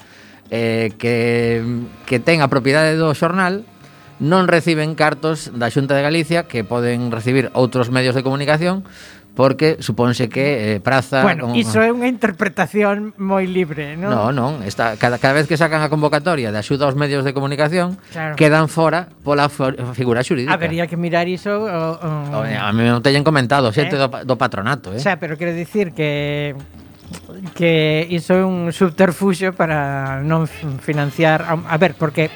eh, 0.50 0.90
que, 0.98 1.62
que 2.02 2.18
ten 2.18 2.42
a 2.42 2.50
propiedade 2.50 2.98
do 2.98 3.14
xornal 3.14 3.62
non 4.18 4.48
reciben 4.50 4.98
cartos 4.98 5.54
da 5.54 5.70
Xunta 5.70 5.94
de 5.94 6.02
Galicia 6.02 6.50
que 6.50 6.66
poden 6.66 7.14
recibir 7.14 7.54
outros 7.54 7.94
medios 7.94 8.18
de 8.18 8.26
comunicación 8.26 8.82
porque 9.36 9.76
supónse 9.84 10.32
que 10.32 10.74
eh, 10.74 10.80
Praza... 10.80 11.20
Bueno, 11.20 11.52
un, 11.52 11.54
iso 11.54 11.84
é 11.84 11.92
unha 11.92 12.08
interpretación 12.08 13.12
moi 13.20 13.44
libre, 13.44 13.94
non? 14.00 14.08
Non, 14.08 14.32
non, 14.32 14.52
está, 14.64 14.96
cada, 14.96 15.20
cada 15.20 15.36
vez 15.36 15.44
que 15.44 15.60
sacan 15.60 15.84
a 15.84 15.92
convocatoria 15.92 16.48
de 16.48 16.56
axuda 16.56 16.88
aos 16.88 16.96
medios 16.96 17.20
de 17.20 17.36
comunicación 17.36 18.00
claro. 18.16 18.32
quedan 18.40 18.72
fora 18.72 19.12
pola 19.20 19.52
for, 19.52 19.76
figura 19.92 20.24
xurídica. 20.24 20.56
Habería 20.56 20.88
que 20.88 20.96
mirar 20.96 21.28
iso... 21.28 21.52
O, 21.52 22.40
o... 22.40 22.48
Eh, 22.48 22.56
a 22.56 22.72
mí 22.72 22.80
non 22.88 23.04
teñen 23.04 23.20
comentado, 23.20 23.68
xente 23.76 23.94
eh? 23.94 24.00
do, 24.00 24.08
do 24.08 24.34
patronato, 24.40 24.96
eh? 24.96 24.98
O 24.98 25.04
sea, 25.04 25.20
pero 25.20 25.36
quero 25.36 25.52
dicir 25.52 25.92
que 25.92 26.56
que 27.54 28.08
iso 28.10 28.34
é 28.34 28.42
un 28.42 28.72
subterfuxo 28.72 29.52
para 29.52 30.24
non 30.24 30.48
financiar... 30.48 31.44
A, 31.44 31.54
a 31.54 31.76
ver, 31.76 31.92
porque... 31.92 32.32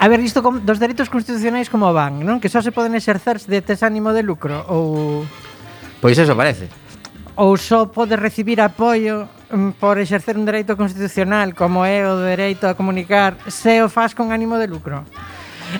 A 0.00 0.08
ver, 0.08 0.18
isto 0.24 0.40
dos 0.40 0.80
dereitos 0.80 1.12
constitucionais 1.12 1.68
como 1.68 1.92
van, 1.92 2.24
non? 2.24 2.40
Que 2.40 2.48
só 2.48 2.64
se 2.64 2.72
poden 2.72 2.96
exercer 2.96 3.36
de 3.44 3.60
tes 3.60 3.84
ánimo 3.84 4.16
de 4.16 4.24
lucro 4.24 4.64
ou... 4.72 5.28
Pois 6.02 6.18
eso 6.18 6.34
parece. 6.34 6.66
Ou 7.38 7.54
só 7.54 7.86
pode 7.86 8.18
recibir 8.18 8.58
apoio 8.58 9.30
mm, 9.54 9.78
por 9.78 10.02
exercer 10.02 10.34
un 10.34 10.42
dereito 10.42 10.74
constitucional 10.74 11.54
como 11.54 11.86
é 11.86 12.02
o 12.02 12.18
dereito 12.18 12.66
a 12.66 12.74
comunicar 12.74 13.38
se 13.46 13.78
o 13.78 13.86
faz 13.86 14.10
con 14.10 14.34
ánimo 14.34 14.58
de 14.58 14.66
lucro. 14.66 15.06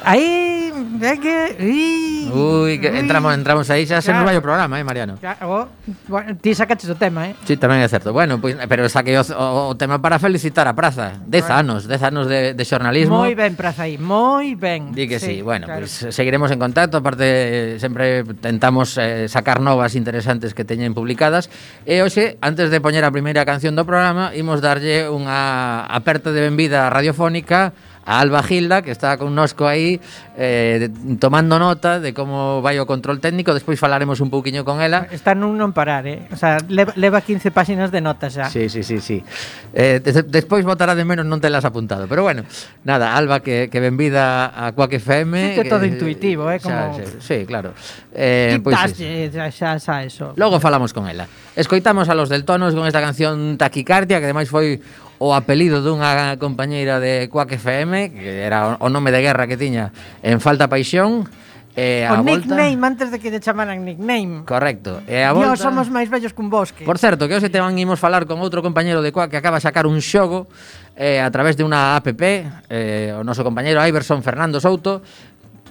Aí, 0.05 0.73
ve 0.99 1.21
que... 1.21 1.57
Ui, 1.61 2.13
Ui, 2.33 2.79
que 2.81 2.89
entramos, 2.89 3.35
entramos 3.35 3.69
aí 3.69 3.85
xa 3.85 4.01
sen 4.01 4.17
claro. 4.17 4.41
programa, 4.41 4.81
eh, 4.81 4.85
Mariano. 4.85 5.21
Claro, 5.21 5.69
bueno, 6.09 6.33
ti 6.41 6.55
sacaches 6.57 6.89
o 6.89 6.97
tema, 6.97 7.29
eh? 7.29 7.37
Sí, 7.45 7.61
tamén 7.61 7.85
é 7.85 7.89
certo. 7.93 8.17
Bueno, 8.17 8.41
pois, 8.41 8.57
pues, 8.57 8.65
pero 8.65 8.89
saquei 8.89 9.21
o, 9.21 9.25
o, 9.37 9.69
o 9.69 9.75
tema 9.77 10.01
para 10.01 10.17
felicitar 10.17 10.65
a 10.65 10.73
Praza. 10.73 11.21
Dez 11.29 11.45
bueno. 11.45 11.77
anos, 11.77 11.81
dez 11.85 12.01
anos 12.01 12.25
de, 12.33 12.57
de 12.57 12.65
xornalismo. 12.65 13.21
Moi 13.21 13.37
ben, 13.37 13.53
Praza, 13.53 13.85
aí, 13.85 14.01
moi 14.01 14.57
ben. 14.57 14.97
Di 14.97 15.05
que 15.05 15.21
sí, 15.21 15.41
sí. 15.41 15.45
bueno, 15.45 15.69
claro. 15.69 15.85
pues, 15.85 16.09
seguiremos 16.09 16.49
en 16.49 16.59
contacto. 16.59 17.05
Aparte, 17.05 17.77
sempre 17.77 18.25
tentamos 18.41 18.97
eh, 18.97 19.29
sacar 19.29 19.61
novas 19.61 19.93
interesantes 19.93 20.57
que 20.57 20.65
teñen 20.65 20.97
publicadas. 20.97 21.53
E 21.85 22.01
hoxe, 22.01 22.41
antes 22.41 22.73
de 22.73 22.81
poñer 22.81 23.05
a 23.05 23.13
primeira 23.13 23.45
canción 23.45 23.77
do 23.77 23.85
programa, 23.85 24.33
imos 24.33 24.65
darlle 24.65 25.13
unha 25.13 25.85
aperta 25.85 26.33
de 26.33 26.41
benvida 26.41 26.89
radiofónica 26.89 27.77
a 28.05 28.21
Alba 28.21 28.43
Gilda, 28.43 28.83
que 28.83 28.91
está 28.91 29.17
connosco 29.17 29.67
aí 29.67 30.01
eh, 30.37 30.91
tomando 31.19 31.59
nota 31.59 32.01
de 32.01 32.15
como 32.15 32.63
vai 32.63 32.79
o 32.83 32.87
control 32.87 33.21
técnico, 33.21 33.55
despois 33.55 33.79
falaremos 33.79 34.19
un 34.19 34.31
pouquiño 34.31 34.65
con 34.65 34.83
ela. 34.83 35.07
Está 35.15 35.39
nun 35.39 35.55
non 35.55 35.71
parar, 35.71 36.09
eh? 36.09 36.27
O 36.33 36.39
sea, 36.39 36.59
leva, 36.67 36.93
leva 36.99 37.23
15 37.23 37.55
páxinas 37.55 37.95
de 37.95 38.01
notas 38.03 38.35
xa. 38.35 38.51
Sí, 38.51 38.67
sí, 38.67 38.83
sí, 38.83 38.99
sí. 38.99 39.23
Eh, 39.71 40.03
des, 40.03 40.27
despois 40.27 40.67
votará 40.67 40.99
de 40.99 41.07
menos 41.07 41.29
non 41.29 41.39
te 41.39 41.47
las 41.53 41.63
apuntado, 41.63 42.11
pero 42.11 42.27
bueno, 42.27 42.43
nada, 42.83 43.15
Alba 43.15 43.41
que, 43.41 43.71
que 43.71 43.79
benvida 43.79 44.51
a 44.51 44.73
Quack 44.75 44.99
FM. 44.99 45.55
Sí 45.55 45.63
que 45.63 45.69
todo 45.69 45.87
intuitivo, 45.87 46.51
eh, 46.51 46.59
como 46.59 46.99
xa, 46.99 47.07
xa, 47.07 47.21
sí, 47.23 47.47
claro. 47.47 47.77
Eh, 48.11 48.59
pois 48.65 48.75
pues, 48.75 48.99
xa, 49.31 49.51
xa, 49.51 49.71
xa 49.79 49.97
eso. 50.03 50.35
Logo 50.35 50.59
falamos 50.59 50.91
con 50.91 51.07
ela. 51.07 51.29
Escoitamos 51.55 52.09
a 52.09 52.15
los 52.15 52.29
del 52.29 52.45
Tonos 52.45 52.75
con 52.75 52.87
esta 52.87 53.01
canción 53.01 53.59
Taquicardia, 53.59 54.19
que 54.19 54.27
ademais 54.27 54.49
foi 54.49 54.81
o 55.23 55.39
apelido 55.39 55.79
dunha 55.87 56.35
compañeira 56.43 56.99
de 56.99 57.31
Quack 57.31 57.55
FM, 57.55 58.11
que 58.11 58.43
era 58.43 58.75
o 58.83 58.91
nome 58.91 59.15
de 59.15 59.23
guerra 59.23 59.47
que 59.47 59.55
tiña 59.55 59.95
en 60.27 60.43
Falta 60.43 60.67
Paixón, 60.67 61.31
E 61.73 62.05
a 62.05 62.21
o 62.21 62.21
volta... 62.21 62.53
nickname 62.53 62.77
antes 62.85 63.09
de 63.09 63.17
que 63.17 63.33
te 63.33 63.41
chamaran 63.41 63.81
nickname. 63.81 64.45
Correcto. 64.45 65.01
E 65.09 65.25
a 65.25 65.33
volta... 65.33 65.57
Dios, 65.57 65.65
somos 65.65 65.89
máis 65.89 66.13
vellos 66.13 66.37
cun 66.37 66.53
bosque. 66.53 66.85
Por 66.85 67.01
certo, 67.01 67.25
que 67.25 67.33
hoxe 67.33 67.49
te 67.49 67.65
van 67.65 67.73
imos 67.81 67.97
falar 67.97 68.29
con 68.29 68.45
outro 68.45 68.61
compañeiro 68.61 69.01
de 69.01 69.09
Coa 69.09 69.33
Que 69.33 69.41
acaba 69.41 69.57
de 69.57 69.65
sacar 69.65 69.89
un 69.89 70.05
xogo 70.05 70.53
eh, 71.01 71.25
a 71.25 71.33
través 71.33 71.57
de 71.57 71.65
unha 71.65 71.97
app 71.97 72.13
eh, 72.13 73.17
O 73.17 73.25
noso 73.25 73.41
compañeiro 73.41 73.81
Iverson 73.81 74.21
Fernando 74.21 74.61
Souto 74.61 75.01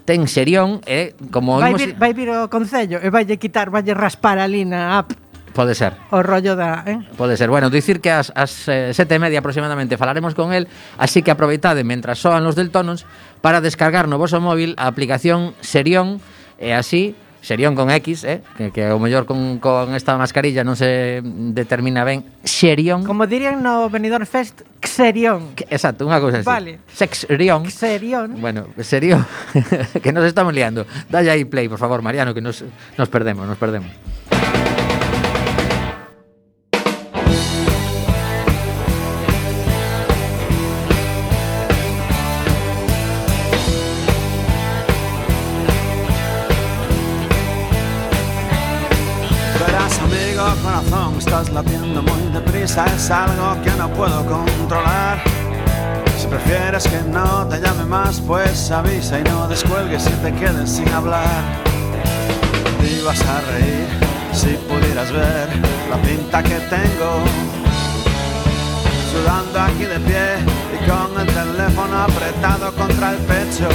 Ten 0.02 0.26
serión 0.26 0.82
e 0.90 1.14
eh, 1.14 1.30
como 1.30 1.62
vai, 1.62 1.78
imos... 1.78 1.86
vir, 1.86 1.94
vai 2.02 2.12
vir 2.18 2.34
o 2.34 2.50
Concello 2.50 2.98
e 2.98 3.14
vai 3.14 3.30
quitar, 3.38 3.70
vai 3.70 3.86
raspar 3.94 4.42
ali 4.42 4.66
na 4.66 4.98
app. 4.98 5.14
Pode 5.54 5.76
ser. 5.76 5.94
O 6.12 6.24
rollo 6.24 6.56
da, 6.56 6.84
eh? 6.88 7.00
Pode 7.18 7.36
ser. 7.36 7.50
Bueno, 7.50 7.70
dicir 7.70 8.00
que 8.00 8.12
ás 8.12 8.32
as, 8.36 8.68
as 8.68 8.68
eh, 8.70 8.94
sete 8.96 9.16
e 9.16 9.20
media 9.20 9.44
aproximadamente 9.44 10.00
falaremos 10.00 10.34
con 10.34 10.56
el, 10.56 10.72
así 10.98 11.22
que 11.22 11.32
aproveitade 11.32 11.84
mentras 11.84 12.20
soan 12.20 12.44
los 12.44 12.56
deltonos 12.56 13.04
para 13.44 13.60
descargar 13.60 14.08
no 14.08 14.16
voso 14.16 14.40
móvil 14.40 14.76
a 14.80 14.88
aplicación 14.88 15.54
Serión 15.60 16.24
e 16.62 16.72
así 16.72 17.16
Serión 17.42 17.74
con 17.74 17.90
X, 17.90 18.24
eh? 18.24 18.42
que, 18.56 18.70
que 18.70 18.86
o 18.94 19.02
mellor 19.02 19.26
con, 19.26 19.58
con 19.58 19.98
esta 19.98 20.14
mascarilla 20.14 20.62
non 20.62 20.78
se 20.78 21.26
determina 21.26 22.06
ben 22.06 22.22
Xerión. 22.46 23.02
Como 23.02 23.26
dirían 23.26 23.66
no 23.66 23.90
Benidorm 23.90 24.30
Fest, 24.30 24.62
Xerión. 24.78 25.58
Que, 25.58 25.66
exacto, 25.74 26.06
unha 26.06 26.22
cousa 26.22 26.46
así. 26.46 26.48
Vale. 26.48 26.78
Sexrión. 26.94 27.66
Xerión. 27.66 28.38
Bueno, 28.38 28.70
Serión, 28.86 29.26
que 30.06 30.14
nos 30.14 30.30
estamos 30.30 30.54
liando. 30.54 30.86
Dalle 31.10 31.34
aí 31.34 31.44
play, 31.50 31.66
por 31.66 31.82
favor, 31.82 32.06
Mariano, 32.06 32.38
que 32.38 32.46
nos, 32.46 32.62
nos 32.94 33.10
perdemos, 33.10 33.50
nos 33.50 33.58
perdemos. 33.58 33.90
Estás 51.42 51.54
latiendo 51.56 52.04
muy 52.04 52.22
deprisa, 52.34 52.86
es 52.86 53.10
algo 53.10 53.60
que 53.64 53.72
no 53.72 53.90
puedo 53.94 54.24
controlar. 54.26 55.22
Si 56.20 56.28
prefieres 56.28 56.88
que 56.88 57.02
no 57.10 57.48
te 57.48 57.60
llame 57.60 57.86
más, 57.86 58.22
pues 58.22 58.70
avisa 58.70 59.20
y 59.20 59.24
no 59.24 59.48
descuelgues 59.48 60.06
y 60.08 60.12
te 60.24 60.34
quedes 60.34 60.70
sin 60.70 60.88
hablar. 60.90 61.42
Te 62.80 62.92
ibas 62.92 63.20
a 63.22 63.42
reír 63.52 63.88
si 64.34 64.50
pudieras 64.70 65.12
ver 65.12 65.50
la 65.90 65.98
pinta 65.98 66.44
que 66.44 66.60
tengo. 66.70 67.24
Sudando 69.12 69.62
aquí 69.62 69.86
de 69.86 70.00
pie 70.00 70.38
y 70.76 70.90
con 70.90 71.20
el 71.20 71.28
teléfono 71.28 72.04
apretado 72.04 72.72
contra 72.76 73.12
el 73.12 73.18
pecho. 73.18 73.70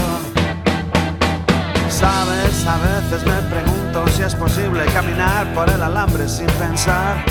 Sabes, 1.89 2.67
a 2.67 2.77
veces 2.79 3.27
me 3.27 3.41
pregunto 3.51 4.07
si 4.15 4.23
es 4.23 4.35
posible 4.35 4.85
caminar 4.93 5.53
por 5.55 5.69
el 5.71 5.83
alambre 5.83 6.29
sin 6.29 6.47
pensar 6.47 7.25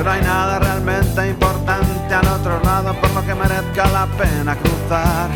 que 0.00 0.04
no 0.04 0.12
hay 0.12 0.22
nada 0.22 0.58
realmente 0.58 1.28
importante 1.28 2.14
al 2.14 2.26
otro 2.28 2.58
lado 2.64 2.94
por 2.94 3.10
lo 3.10 3.20
que 3.20 3.34
merezca 3.34 3.86
la 3.88 4.06
pena 4.06 4.56
cruzar. 4.56 5.28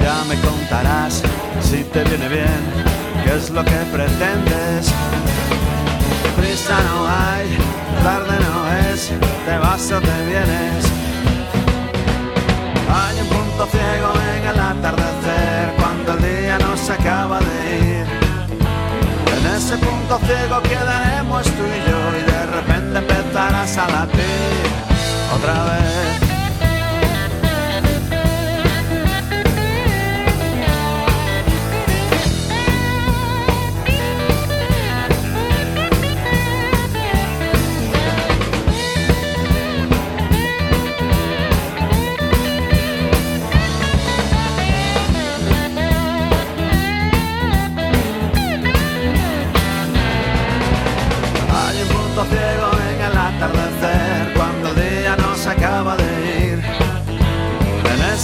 Ya 0.00 0.22
me 0.28 0.36
contarás 0.40 1.22
si 1.60 1.82
te 1.82 2.04
viene 2.04 2.28
bien, 2.28 2.62
qué 3.24 3.34
es 3.34 3.50
lo 3.50 3.64
que 3.64 3.78
pretendes. 3.92 4.92
Prisa 6.36 6.76
no 6.88 7.08
hay, 7.08 7.58
tarde 8.04 8.36
no 8.46 8.92
es, 8.92 9.10
te 9.44 9.58
vas 9.58 9.90
o 9.90 10.00
te 10.00 10.26
vienes. 10.30 10.84
Hay 12.94 13.20
un 13.22 13.26
punto 13.26 13.66
ciego 13.66 14.12
en 14.36 14.46
el 14.50 14.60
atardecer 14.60 15.74
cuando 15.78 16.12
el 16.12 16.42
día 16.42 16.58
no 16.58 16.76
se 16.76 16.92
acaba 16.92 17.40
de 17.40 17.78
ir. 17.90 18.06
En 19.36 19.56
ese 19.56 19.76
punto 19.78 20.20
ciego 20.26 20.62
quedaremos 20.62 21.42
tú 21.42 21.64
y 21.66 21.90
yo 21.90 21.98
y 22.20 22.22
de 22.30 22.46
repente 22.46 22.71
empezarás 22.98 23.76
a 23.78 23.88
latir 23.88 24.66
otra 25.34 25.64
vez. 25.64 26.31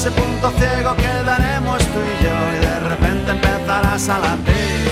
Ese 0.09 0.21
punto 0.21 0.51
ciego 0.59 0.97
quedaremos 0.97 1.79
tú 1.79 1.99
y 2.01 2.25
yo 2.25 2.35
y 2.57 2.67
de 2.67 2.81
repente 2.81 3.31
empezarás 3.31 4.09
a 4.09 4.19
latir. 4.19 4.91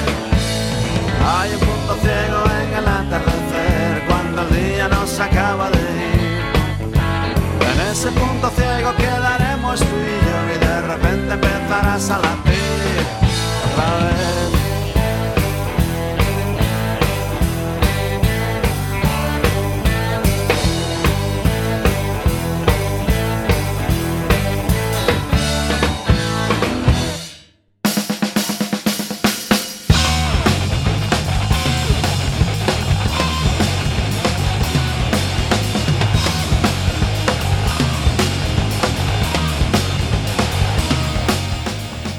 Hay 1.25 1.53
un 1.55 1.61
punto 1.61 1.97
ciego 2.03 2.45
en 2.61 2.75
el 2.79 2.87
atardecer 2.87 4.05
cuando 4.07 4.43
el 4.43 4.51
día 4.55 4.89
no 4.89 5.07
se 5.07 5.23
acaba 5.23 5.71
de 5.71 5.79
ir. 5.79 6.43
En 7.71 7.93
ese 7.93 8.11
punto 8.11 8.51
ciego 8.51 8.95
quedaremos 8.97 9.81
tú 9.81 9.87
y 9.87 10.17
yo 10.27 10.39
y 10.55 10.59
de 10.59 10.81
repente 10.83 11.33
empezarás 11.35 12.11
a 12.11 12.19
latir 12.19 13.07
otra 13.73 13.87
vez. 14.05 14.46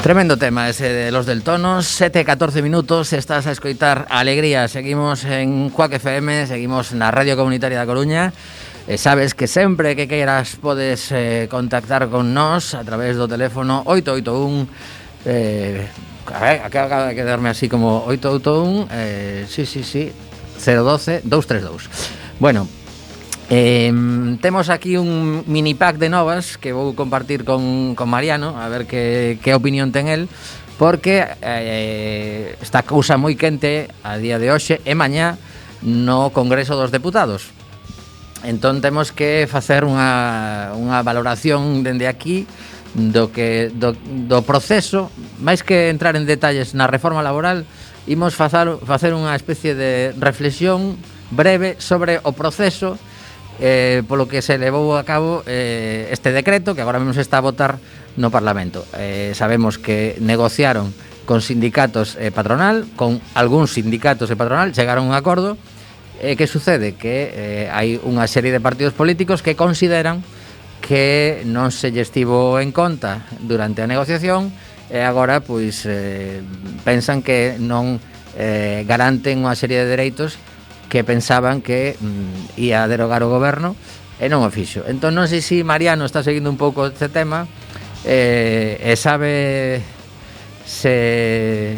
Tremendo 0.08 0.38
tema 0.38 0.70
ese 0.70 0.88
de 0.88 1.12
los 1.12 1.26
del 1.26 1.44
tonos. 1.44 1.86
7, 1.86 2.24
14 2.24 2.62
minutos, 2.62 3.12
estás 3.12 3.46
a 3.46 3.52
escoitar 3.52 4.06
Alegría, 4.10 4.70
seguimos 4.70 5.26
en 5.26 5.70
Cuac 5.70 5.92
FM, 5.92 6.48
seguimos 6.48 6.94
na 6.96 7.12
Radio 7.12 7.36
Comunitaria 7.36 7.76
da 7.76 7.84
Coruña, 7.84 8.32
e 8.88 8.96
sabes 8.96 9.36
que 9.36 9.52
sempre 9.52 10.00
que 10.00 10.08
queiras 10.08 10.56
podes 10.64 11.12
eh, 11.12 11.52
contactar 11.52 12.08
con 12.08 12.32
nós 12.32 12.72
a 12.72 12.88
través 12.88 13.20
do 13.20 13.28
teléfono 13.28 13.84
881, 13.84 15.28
eh, 15.28 15.84
a 16.32 16.40
ver, 16.40 16.64
acaba 16.64 17.12
de 17.12 17.12
quedarme 17.12 17.52
así 17.52 17.68
como 17.68 18.08
881, 18.08 18.88
eh, 18.88 19.44
sí, 19.44 19.68
sí, 19.68 19.84
sí, 19.84 20.16
012 20.56 21.28
232. 21.28 21.92
Bueno, 22.40 22.64
Eh, 23.50 23.94
temos 24.42 24.70
aquí 24.70 24.98
un 24.98 25.44
mini 25.48 25.74
pack 25.74 25.98
de 25.98 26.10
novas 26.10 26.60
que 26.60 26.76
vou 26.76 26.92
compartir 27.00 27.48
con, 27.48 27.96
con 27.96 28.12
Mariano 28.12 28.60
a 28.60 28.68
ver 28.68 28.84
que, 28.84 29.40
que 29.40 29.56
opinión 29.56 29.96
ten 29.96 30.12
el 30.12 30.28
porque 30.76 31.24
eh, 31.40 32.60
esta 32.60 32.84
cousa 32.84 33.16
moi 33.16 33.40
quente 33.40 33.88
a 34.04 34.20
día 34.20 34.36
de 34.36 34.52
hoxe 34.52 34.84
e 34.84 34.92
mañá 35.00 35.40
no 35.80 36.36
Congreso 36.36 36.76
dos 36.76 36.92
Deputados. 36.92 37.56
Entón 38.44 38.84
temos 38.84 39.16
que 39.16 39.48
facer 39.48 39.88
unha, 39.88 40.76
unha 40.76 41.00
valoración 41.00 41.88
dende 41.88 42.12
aquí 42.12 42.44
do 43.00 43.32
que 43.32 43.72
do, 43.72 43.96
do 44.28 44.44
proceso. 44.44 45.08
Máis 45.40 45.64
que 45.64 45.88
entrar 45.88 46.20
en 46.20 46.28
detalles 46.28 46.76
na 46.76 46.92
reforma 46.92 47.24
laboral 47.24 47.64
imos 48.12 48.36
facer, 48.36 48.76
facer 48.84 49.16
unha 49.16 49.32
especie 49.40 49.72
de 49.72 50.12
reflexión 50.20 51.00
breve 51.32 51.80
sobre 51.80 52.20
o 52.28 52.36
proceso 52.36 53.00
eh, 53.60 54.04
polo 54.06 54.30
que 54.30 54.42
se 54.46 54.58
levou 54.62 54.94
a 54.98 55.04
cabo 55.04 55.42
eh, 55.50 56.10
este 56.14 56.30
decreto 56.32 56.78
que 56.78 56.82
agora 56.82 57.02
mesmo 57.02 57.14
se 57.14 57.26
está 57.26 57.42
a 57.42 57.46
votar 57.46 57.82
no 58.18 58.34
Parlamento. 58.34 58.86
Eh, 58.98 59.34
sabemos 59.38 59.78
que 59.78 60.18
negociaron 60.20 60.94
con 61.26 61.42
sindicatos 61.42 62.16
e 62.18 62.30
eh, 62.30 62.32
patronal, 62.32 62.88
con 62.96 63.22
algúns 63.36 63.76
sindicatos 63.76 64.32
e 64.32 64.40
patronal, 64.40 64.74
chegaron 64.74 65.10
a 65.10 65.10
un 65.12 65.16
acordo. 65.18 65.58
Eh, 66.18 66.34
que 66.34 66.50
sucede? 66.50 66.98
Que 66.98 67.30
eh, 67.30 67.66
hai 67.70 68.02
unha 68.02 68.26
serie 68.26 68.50
de 68.50 68.64
partidos 68.64 68.98
políticos 68.98 69.46
que 69.46 69.54
consideran 69.54 70.26
que 70.82 71.44
non 71.46 71.70
se 71.70 71.94
lle 71.94 72.02
estivo 72.02 72.58
en 72.58 72.74
conta 72.74 73.28
durante 73.44 73.84
a 73.84 73.90
negociación 73.90 74.50
e 74.88 75.04
agora 75.04 75.44
pois 75.44 75.84
eh, 75.84 76.42
pensan 76.88 77.22
que 77.22 77.60
non 77.60 78.00
eh, 78.40 78.88
garanten 78.88 79.44
unha 79.44 79.54
serie 79.54 79.84
de 79.84 79.90
dereitos 79.90 80.40
que 80.90 81.04
pensaban 81.04 81.62
que 81.62 81.96
mm, 82.00 82.60
ia 82.60 82.88
derogar 82.88 83.24
o 83.24 83.30
goberno 83.30 83.76
e 84.18 84.32
non 84.32 84.42
o 84.42 84.50
fixo. 84.50 84.82
Entón 84.88 85.14
non 85.14 85.30
sei 85.30 85.44
se 85.46 85.62
Mariano 85.62 86.08
está 86.08 86.26
seguindo 86.26 86.50
un 86.50 86.58
pouco 86.58 86.90
este 86.90 87.12
tema 87.12 87.46
eh, 88.08 88.82
e 88.82 88.96
sabe 88.98 89.84
se 90.66 91.78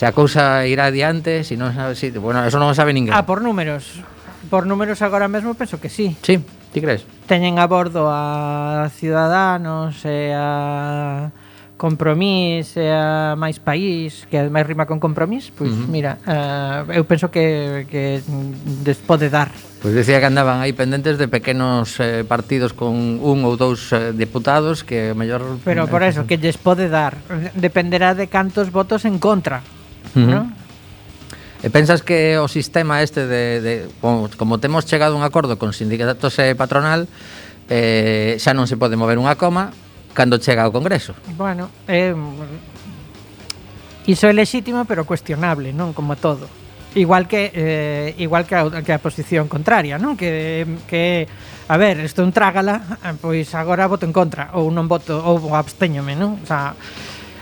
se 0.00 0.06
a 0.08 0.12
cousa 0.16 0.64
irá 0.64 0.88
adiante, 0.88 1.44
se 1.44 1.60
non 1.60 1.76
sabe, 1.76 1.92
si, 1.92 2.08
bueno, 2.16 2.40
eso 2.40 2.56
non 2.56 2.72
sabe 2.72 2.96
ninguén. 2.96 3.12
Ah, 3.12 3.28
por 3.28 3.44
números. 3.44 4.00
Por 4.48 4.64
números 4.64 5.04
agora 5.04 5.28
mesmo 5.28 5.52
penso 5.52 5.76
que 5.76 5.92
sí. 5.92 6.16
Sí, 6.24 6.40
ti 6.72 6.80
crees? 6.80 7.04
Teñen 7.28 7.60
a 7.60 7.68
bordo 7.68 8.08
a 8.08 8.88
Ciudadanos 8.96 10.00
e 10.08 10.32
a 10.32 11.28
Compromís 11.80 12.76
e 12.76 12.84
eh, 12.84 12.92
a 12.92 13.32
máis 13.40 13.56
país, 13.56 14.28
que 14.28 14.36
ademais 14.36 14.68
rima 14.68 14.84
con 14.84 15.00
compromís, 15.00 15.48
pois 15.48 15.72
uh 15.72 15.80
-huh. 15.80 15.88
mira, 15.88 16.20
uh, 16.28 16.84
eu 16.92 17.08
penso 17.08 17.32
que, 17.32 17.88
que 17.88 18.20
des 18.84 19.00
pode 19.00 19.32
dar. 19.32 19.48
Pois 19.80 19.96
decía 19.96 20.20
que 20.20 20.28
andaban 20.28 20.60
aí 20.60 20.76
pendentes 20.76 21.16
de 21.16 21.24
pequenos 21.24 21.96
eh, 21.96 22.20
partidos 22.28 22.76
con 22.76 23.16
un 23.24 23.48
ou 23.48 23.56
dous 23.56 23.96
eh, 23.96 24.12
deputados 24.12 24.84
que 24.84 25.16
mellor... 25.16 25.40
Pero 25.64 25.88
por 25.88 26.04
eso, 26.04 26.28
que 26.28 26.36
lles 26.36 26.60
pode 26.60 26.92
dar. 26.92 27.16
Dependerá 27.56 28.12
de 28.12 28.28
cantos 28.28 28.68
votos 28.68 29.08
en 29.08 29.16
contra, 29.16 29.64
uh 29.64 30.20
-huh. 30.20 30.28
non? 30.28 30.44
E 31.64 31.72
pensas 31.72 32.04
que 32.04 32.36
o 32.36 32.44
sistema 32.44 33.00
este 33.00 33.24
de, 33.24 33.64
de 33.64 33.72
como, 34.04 34.28
como 34.36 34.60
temos 34.60 34.84
chegado 34.84 35.16
a 35.16 35.18
un 35.20 35.24
acordo 35.24 35.56
con 35.56 35.72
sindicatos 35.72 36.36
e 36.44 36.52
patronal 36.52 37.08
eh, 37.72 38.36
xa 38.36 38.52
non 38.52 38.68
se 38.68 38.76
pode 38.76 39.00
mover 39.00 39.16
unha 39.16 39.32
coma 39.40 39.72
cando 40.14 40.38
chega 40.38 40.66
ao 40.66 40.72
Congreso. 40.72 41.14
Bueno, 41.36 41.70
eh, 41.86 42.14
iso 44.06 44.26
é 44.26 44.32
lexítimo 44.34 44.84
pero 44.84 45.06
cuestionable, 45.06 45.70
non 45.72 45.94
como 45.94 46.18
todo. 46.18 46.46
Igual 46.98 47.30
que 47.30 47.54
eh, 47.54 48.18
igual 48.18 48.50
que 48.50 48.58
a, 48.58 48.66
que 48.82 48.90
a 48.90 48.98
posición 48.98 49.46
contraria, 49.46 49.94
non? 49.94 50.18
Que 50.18 50.66
que 50.90 51.30
a 51.70 51.76
ver, 51.78 52.02
isto 52.02 52.22
é 52.22 52.26
un 52.26 52.34
trágala, 52.34 52.98
eh, 53.06 53.14
pois 53.14 53.54
agora 53.54 53.86
voto 53.86 54.02
en 54.02 54.10
contra 54.10 54.50
ou 54.58 54.74
non 54.74 54.90
voto 54.90 55.22
ou 55.22 55.54
abstéñome, 55.54 56.18
non? 56.18 56.42
O 56.42 56.46
sea, 56.46 56.74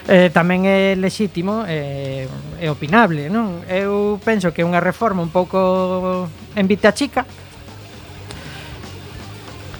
eh, 0.04 0.28
tamén 0.28 0.68
é 0.68 0.92
lexítimo 0.92 1.64
e 1.64 2.28
eh, 2.28 2.64
é 2.64 2.68
opinable, 2.68 3.32
non? 3.32 3.64
Eu 3.64 4.20
penso 4.20 4.52
que 4.52 4.60
é 4.60 4.68
unha 4.68 4.84
reforma 4.84 5.24
un 5.24 5.32
pouco 5.32 6.28
en 6.52 6.66
vita 6.68 6.92
chica, 6.92 7.24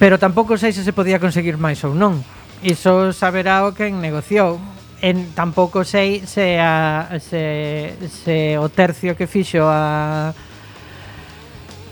pero 0.00 0.16
tampouco 0.16 0.56
sei 0.56 0.72
se 0.72 0.80
se 0.80 0.96
podía 0.96 1.20
conseguir 1.20 1.60
máis 1.60 1.84
ou 1.84 1.92
non. 1.92 2.24
Iso 2.62 3.12
saberá 3.14 3.62
o 3.66 3.74
quen 3.74 4.02
negociou. 4.02 4.58
En, 4.98 5.30
tampouco 5.30 5.86
sei 5.86 6.26
se, 6.26 6.58
a, 6.58 7.06
se, 7.22 7.94
se 8.10 8.58
o 8.58 8.66
tercio 8.66 9.14
que 9.14 9.30
fixo 9.30 9.62
a, 9.62 10.34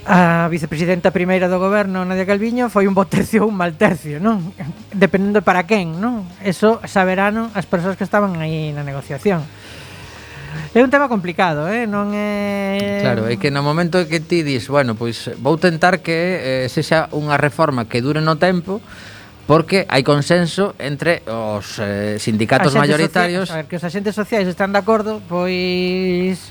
a 0.06 0.50
vicepresidenta 0.50 1.14
primeira 1.14 1.46
do 1.46 1.62
goberno, 1.62 2.02
Nadia 2.02 2.26
Calviño, 2.26 2.66
foi 2.66 2.90
un 2.90 2.98
bo 2.98 3.06
tercio 3.06 3.46
ou 3.46 3.50
un 3.50 3.58
mal 3.58 3.78
tercio, 3.78 4.18
non? 4.18 4.50
Dependendo 4.90 5.38
para 5.46 5.70
quen, 5.70 6.02
non? 6.02 6.26
Eso 6.42 6.82
saberán 6.90 7.54
as 7.54 7.66
persoas 7.66 7.94
que 7.94 8.02
estaban 8.02 8.34
aí 8.42 8.74
na 8.74 8.82
negociación. 8.82 9.46
É 10.74 10.82
un 10.82 10.90
tema 10.90 11.06
complicado, 11.06 11.70
eh? 11.70 11.86
non 11.86 12.10
é... 12.10 13.06
Claro, 13.06 13.30
é 13.30 13.38
que 13.38 13.54
no 13.54 13.62
momento 13.62 14.02
que 14.10 14.18
ti 14.18 14.42
dis, 14.42 14.66
bueno, 14.66 14.98
pois 14.98 15.30
vou 15.38 15.56
tentar 15.62 16.02
que 16.02 16.66
eh, 16.66 16.66
sexa 16.66 17.06
unha 17.14 17.38
reforma 17.38 17.86
que 17.86 18.02
dure 18.02 18.18
no 18.18 18.34
tempo, 18.34 18.82
porque 19.46 19.86
hai 19.86 20.02
consenso 20.02 20.74
entre 20.82 21.22
os 21.30 21.78
eh, 21.78 22.18
sindicatos 22.18 22.74
mayoritarios. 22.74 23.46
Social, 23.46 23.54
a 23.54 23.62
ver, 23.62 23.66
que 23.70 23.78
os 23.78 23.84
axentes 23.86 24.14
sociais 24.18 24.50
están 24.50 24.74
de 24.74 24.82
acordo, 24.82 25.22
pois 25.30 26.50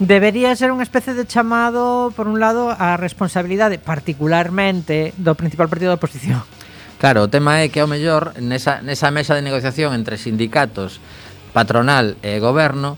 debería 0.00 0.56
ser 0.56 0.72
unha 0.72 0.82
especie 0.82 1.12
de 1.12 1.28
chamado, 1.28 2.10
por 2.16 2.26
un 2.26 2.40
lado, 2.40 2.72
a 2.72 2.96
responsabilidade 2.96 3.76
particularmente 3.76 5.12
do 5.20 5.36
principal 5.36 5.68
partido 5.68 5.92
da 5.92 6.00
oposición. 6.00 6.40
Claro, 6.96 7.26
o 7.26 7.28
tema 7.28 7.60
é 7.60 7.68
que 7.68 7.84
ao 7.84 7.90
mellor 7.90 8.32
nesa, 8.40 8.80
nesa 8.80 9.12
mesa 9.12 9.36
de 9.36 9.44
negociación 9.44 9.92
entre 9.92 10.16
sindicatos, 10.16 10.96
patronal 11.52 12.16
e 12.24 12.40
goberno, 12.40 12.96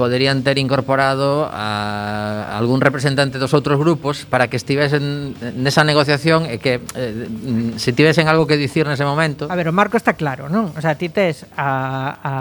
poderían 0.00 0.40
ter 0.40 0.56
incorporado 0.56 1.44
a 1.52 2.56
algún 2.56 2.80
representante 2.80 3.36
dos 3.36 3.52
outros 3.52 3.76
grupos 3.76 4.24
para 4.24 4.48
que 4.48 4.56
estivesen 4.56 5.36
nesa 5.60 5.84
negociación 5.84 6.48
e 6.48 6.56
que 6.56 6.80
eh, 6.96 7.28
mm, 7.28 7.76
se 7.76 7.92
tivesen 7.92 8.24
algo 8.24 8.48
que 8.48 8.56
dicir 8.56 8.88
nese 8.88 9.04
momento. 9.04 9.52
A 9.52 9.56
ver, 9.60 9.68
o 9.68 9.76
marco 9.76 10.00
está 10.00 10.16
claro, 10.16 10.48
non? 10.48 10.72
O 10.72 10.80
sea, 10.80 10.96
ti 10.96 11.12
tes 11.12 11.44
a, 11.52 12.16
a, 12.16 12.32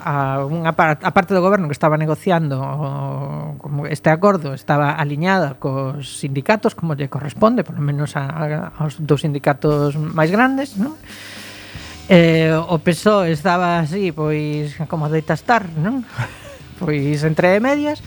a, 0.00 0.14
unha 0.48 0.72
parte, 0.72 1.04
a 1.04 1.12
parte 1.12 1.36
do 1.36 1.44
goberno 1.44 1.68
que 1.68 1.76
estaba 1.76 2.00
negociando 2.00 2.64
como 3.60 3.84
este 3.84 4.08
acordo 4.08 4.56
estaba 4.56 4.96
aliñada 4.96 5.60
cos 5.60 6.24
sindicatos 6.24 6.72
como 6.72 6.96
lle 6.96 7.12
corresponde, 7.12 7.60
polo 7.60 7.84
menos 7.84 8.16
a, 8.16 8.24
a, 8.24 8.44
aos 8.80 8.96
dos 9.04 9.20
sindicatos 9.20 10.00
máis 10.00 10.32
grandes, 10.32 10.80
non? 10.80 10.96
Eh, 12.08 12.56
o 12.56 12.80
PSOE 12.80 13.36
estaba 13.36 13.84
así, 13.84 14.16
pois 14.16 14.80
como 14.88 15.12
deita 15.12 15.36
estar, 15.36 15.68
non? 15.76 16.00
pois 16.78 17.24
entre 17.24 17.60
medias, 17.60 18.02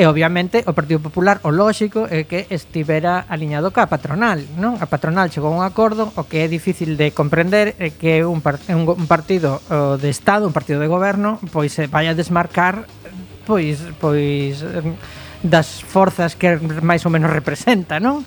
e 0.00 0.06
obviamente 0.06 0.64
o 0.64 0.72
Partido 0.72 1.00
Popular 1.04 1.44
o 1.44 1.52
lóxico 1.52 2.08
é 2.08 2.24
que 2.24 2.48
estivera 2.48 3.26
aliñado 3.28 3.68
ca 3.74 3.90
patronal, 3.90 4.40
non? 4.56 4.80
A 4.80 4.88
patronal 4.88 5.28
chegou 5.28 5.52
a 5.52 5.60
un 5.60 5.64
acordo, 5.66 6.08
o 6.16 6.24
que 6.24 6.40
é 6.40 6.48
difícil 6.48 6.96
de 6.96 7.12
comprender 7.12 7.76
é 7.76 7.92
que 7.92 8.24
un, 8.24 8.40
par 8.40 8.56
un, 8.72 8.88
un 8.88 9.06
partido 9.10 9.60
o 9.68 10.00
de 10.00 10.08
Estado, 10.08 10.48
un 10.48 10.56
partido 10.56 10.80
de 10.80 10.88
goberno, 10.88 11.36
pois 11.52 11.76
se 11.76 11.84
vai 11.84 12.08
a 12.08 12.16
desmarcar 12.16 12.88
pois 13.44 13.82
pois 14.00 14.64
das 15.44 15.80
forzas 15.84 16.36
que 16.36 16.60
máis 16.80 17.04
ou 17.04 17.12
menos 17.12 17.28
representa, 17.28 18.00
non? 18.00 18.24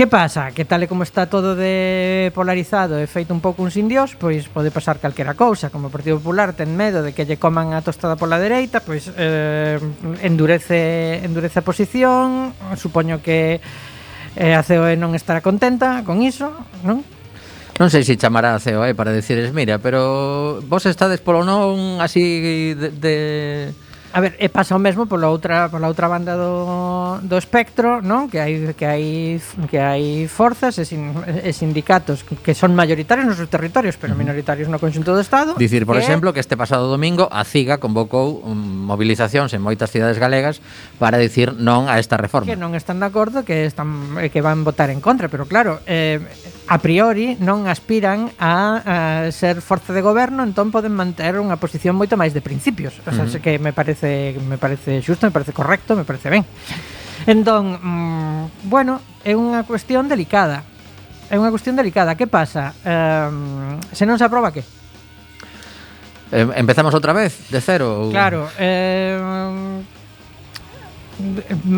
Que 0.00 0.06
pasa? 0.06 0.48
Que 0.56 0.64
tal 0.64 0.80
e 0.80 0.88
como 0.88 1.04
está 1.04 1.28
todo 1.28 1.52
de 1.52 2.32
polarizado 2.32 2.96
e 2.96 3.04
feito 3.04 3.36
un 3.36 3.44
pouco 3.44 3.60
un 3.60 3.68
sin 3.68 3.84
dios, 3.84 4.16
pois 4.16 4.48
pode 4.48 4.72
pasar 4.72 4.96
calquera 4.96 5.36
cousa. 5.36 5.68
Como 5.68 5.92
o 5.92 5.92
Partido 5.92 6.16
Popular 6.16 6.56
ten 6.56 6.72
medo 6.72 7.04
de 7.04 7.12
que 7.12 7.28
lle 7.28 7.36
coman 7.36 7.76
a 7.76 7.84
tostada 7.84 8.16
pola 8.16 8.40
dereita, 8.40 8.80
pois 8.80 9.12
eh, 9.12 9.76
endurece, 10.24 11.20
endurece 11.20 11.60
a 11.60 11.68
posición, 11.68 12.56
supoño 12.80 13.20
que 13.20 13.60
eh, 14.40 14.56
a 14.56 14.64
COE 14.64 14.96
non 14.96 15.12
estará 15.12 15.44
contenta 15.44 16.00
con 16.00 16.24
iso, 16.24 16.48
non? 16.80 17.04
Non 17.76 17.92
sei 17.92 18.00
se 18.00 18.16
chamará 18.16 18.56
a 18.56 18.62
COE 18.64 18.96
para 18.96 19.12
decires, 19.12 19.52
mira, 19.52 19.84
pero 19.84 20.64
vos 20.64 20.88
estades 20.88 21.20
polo 21.20 21.44
non 21.44 22.00
así 22.00 22.72
de... 22.72 22.88
de 22.88 23.16
A 24.10 24.18
ver, 24.18 24.34
e 24.42 24.50
pasa 24.50 24.74
o 24.74 24.82
mesmo 24.82 25.06
pola 25.06 25.30
outra 25.30 25.70
pola 25.70 25.86
outra 25.86 26.10
banda 26.10 26.34
do, 26.34 27.22
do 27.22 27.38
espectro, 27.38 28.02
non? 28.02 28.26
Que 28.26 28.42
hai 28.42 28.74
que 28.74 28.82
hai 28.82 29.06
que 29.70 29.78
hai 29.78 30.26
forzas 30.26 30.74
e, 30.82 30.84
sin, 30.84 31.14
e 31.22 31.54
sindicatos 31.54 32.26
que 32.26 32.50
son 32.58 32.74
maioritarios 32.74 33.30
nos 33.30 33.38
seus 33.38 33.46
territorios, 33.46 33.94
pero 33.94 34.18
minoritarios 34.18 34.66
no 34.66 34.82
conxunto 34.82 35.14
do 35.14 35.22
Estado. 35.22 35.54
Dicir, 35.54 35.86
por 35.86 35.94
que... 35.94 36.02
exemplo, 36.02 36.34
que 36.34 36.42
este 36.42 36.58
pasado 36.58 36.90
domingo 36.90 37.30
a 37.30 37.46
CIGA 37.46 37.78
convocou 37.78 38.42
mobilizacións 38.50 39.54
en 39.54 39.62
moitas 39.62 39.94
cidades 39.94 40.18
galegas 40.18 40.58
para 40.98 41.14
dicir 41.14 41.54
non 41.54 41.86
a 41.86 42.02
esta 42.02 42.18
reforma. 42.18 42.50
Que 42.50 42.58
non 42.58 42.74
están 42.74 42.98
de 42.98 43.06
acordo, 43.06 43.46
que 43.46 43.62
están 43.62 44.18
eh, 44.18 44.26
que 44.26 44.42
van 44.42 44.66
votar 44.66 44.90
en 44.90 44.98
contra, 44.98 45.30
pero 45.30 45.46
claro, 45.46 45.78
eh, 45.86 46.18
a 46.66 46.82
priori 46.82 47.38
non 47.38 47.70
aspiran 47.70 48.34
a, 48.42 49.26
a 49.26 49.30
ser 49.30 49.62
forza 49.62 49.94
de 49.94 50.02
goberno, 50.02 50.42
entón 50.42 50.74
poden 50.74 50.94
manter 50.98 51.38
unha 51.38 51.58
posición 51.62 51.94
moito 51.94 52.18
máis 52.18 52.34
de 52.34 52.42
principios. 52.42 52.98
O 53.06 53.14
sea, 53.14 53.22
uh 53.22 53.30
-huh. 53.30 53.38
que 53.38 53.58
me 53.62 53.70
parece 53.70 53.99
parece 54.00 54.40
me 54.48 54.58
parece 54.58 55.02
xusto, 55.02 55.26
me 55.26 55.30
parece 55.30 55.52
correcto, 55.52 55.96
me 55.96 56.04
parece 56.04 56.30
ben. 56.30 56.44
Entón, 57.26 57.78
mm, 57.82 58.68
bueno, 58.68 59.00
é 59.24 59.36
unha 59.36 59.60
cuestión 59.68 60.08
delicada. 60.08 60.64
É 61.28 61.36
unha 61.36 61.52
cuestión 61.52 61.76
delicada. 61.76 62.16
Que 62.16 62.24
pasa? 62.24 62.72
Um, 62.80 63.76
se 63.92 64.08
non 64.08 64.16
se 64.16 64.24
aproba 64.24 64.50
que? 64.50 64.64
Eh, 66.32 66.48
empezamos 66.56 66.96
outra 66.96 67.12
vez, 67.12 67.52
de 67.52 67.60
cero? 67.60 68.08
Ou... 68.08 68.10
Claro, 68.10 68.48
eh, 68.56 69.20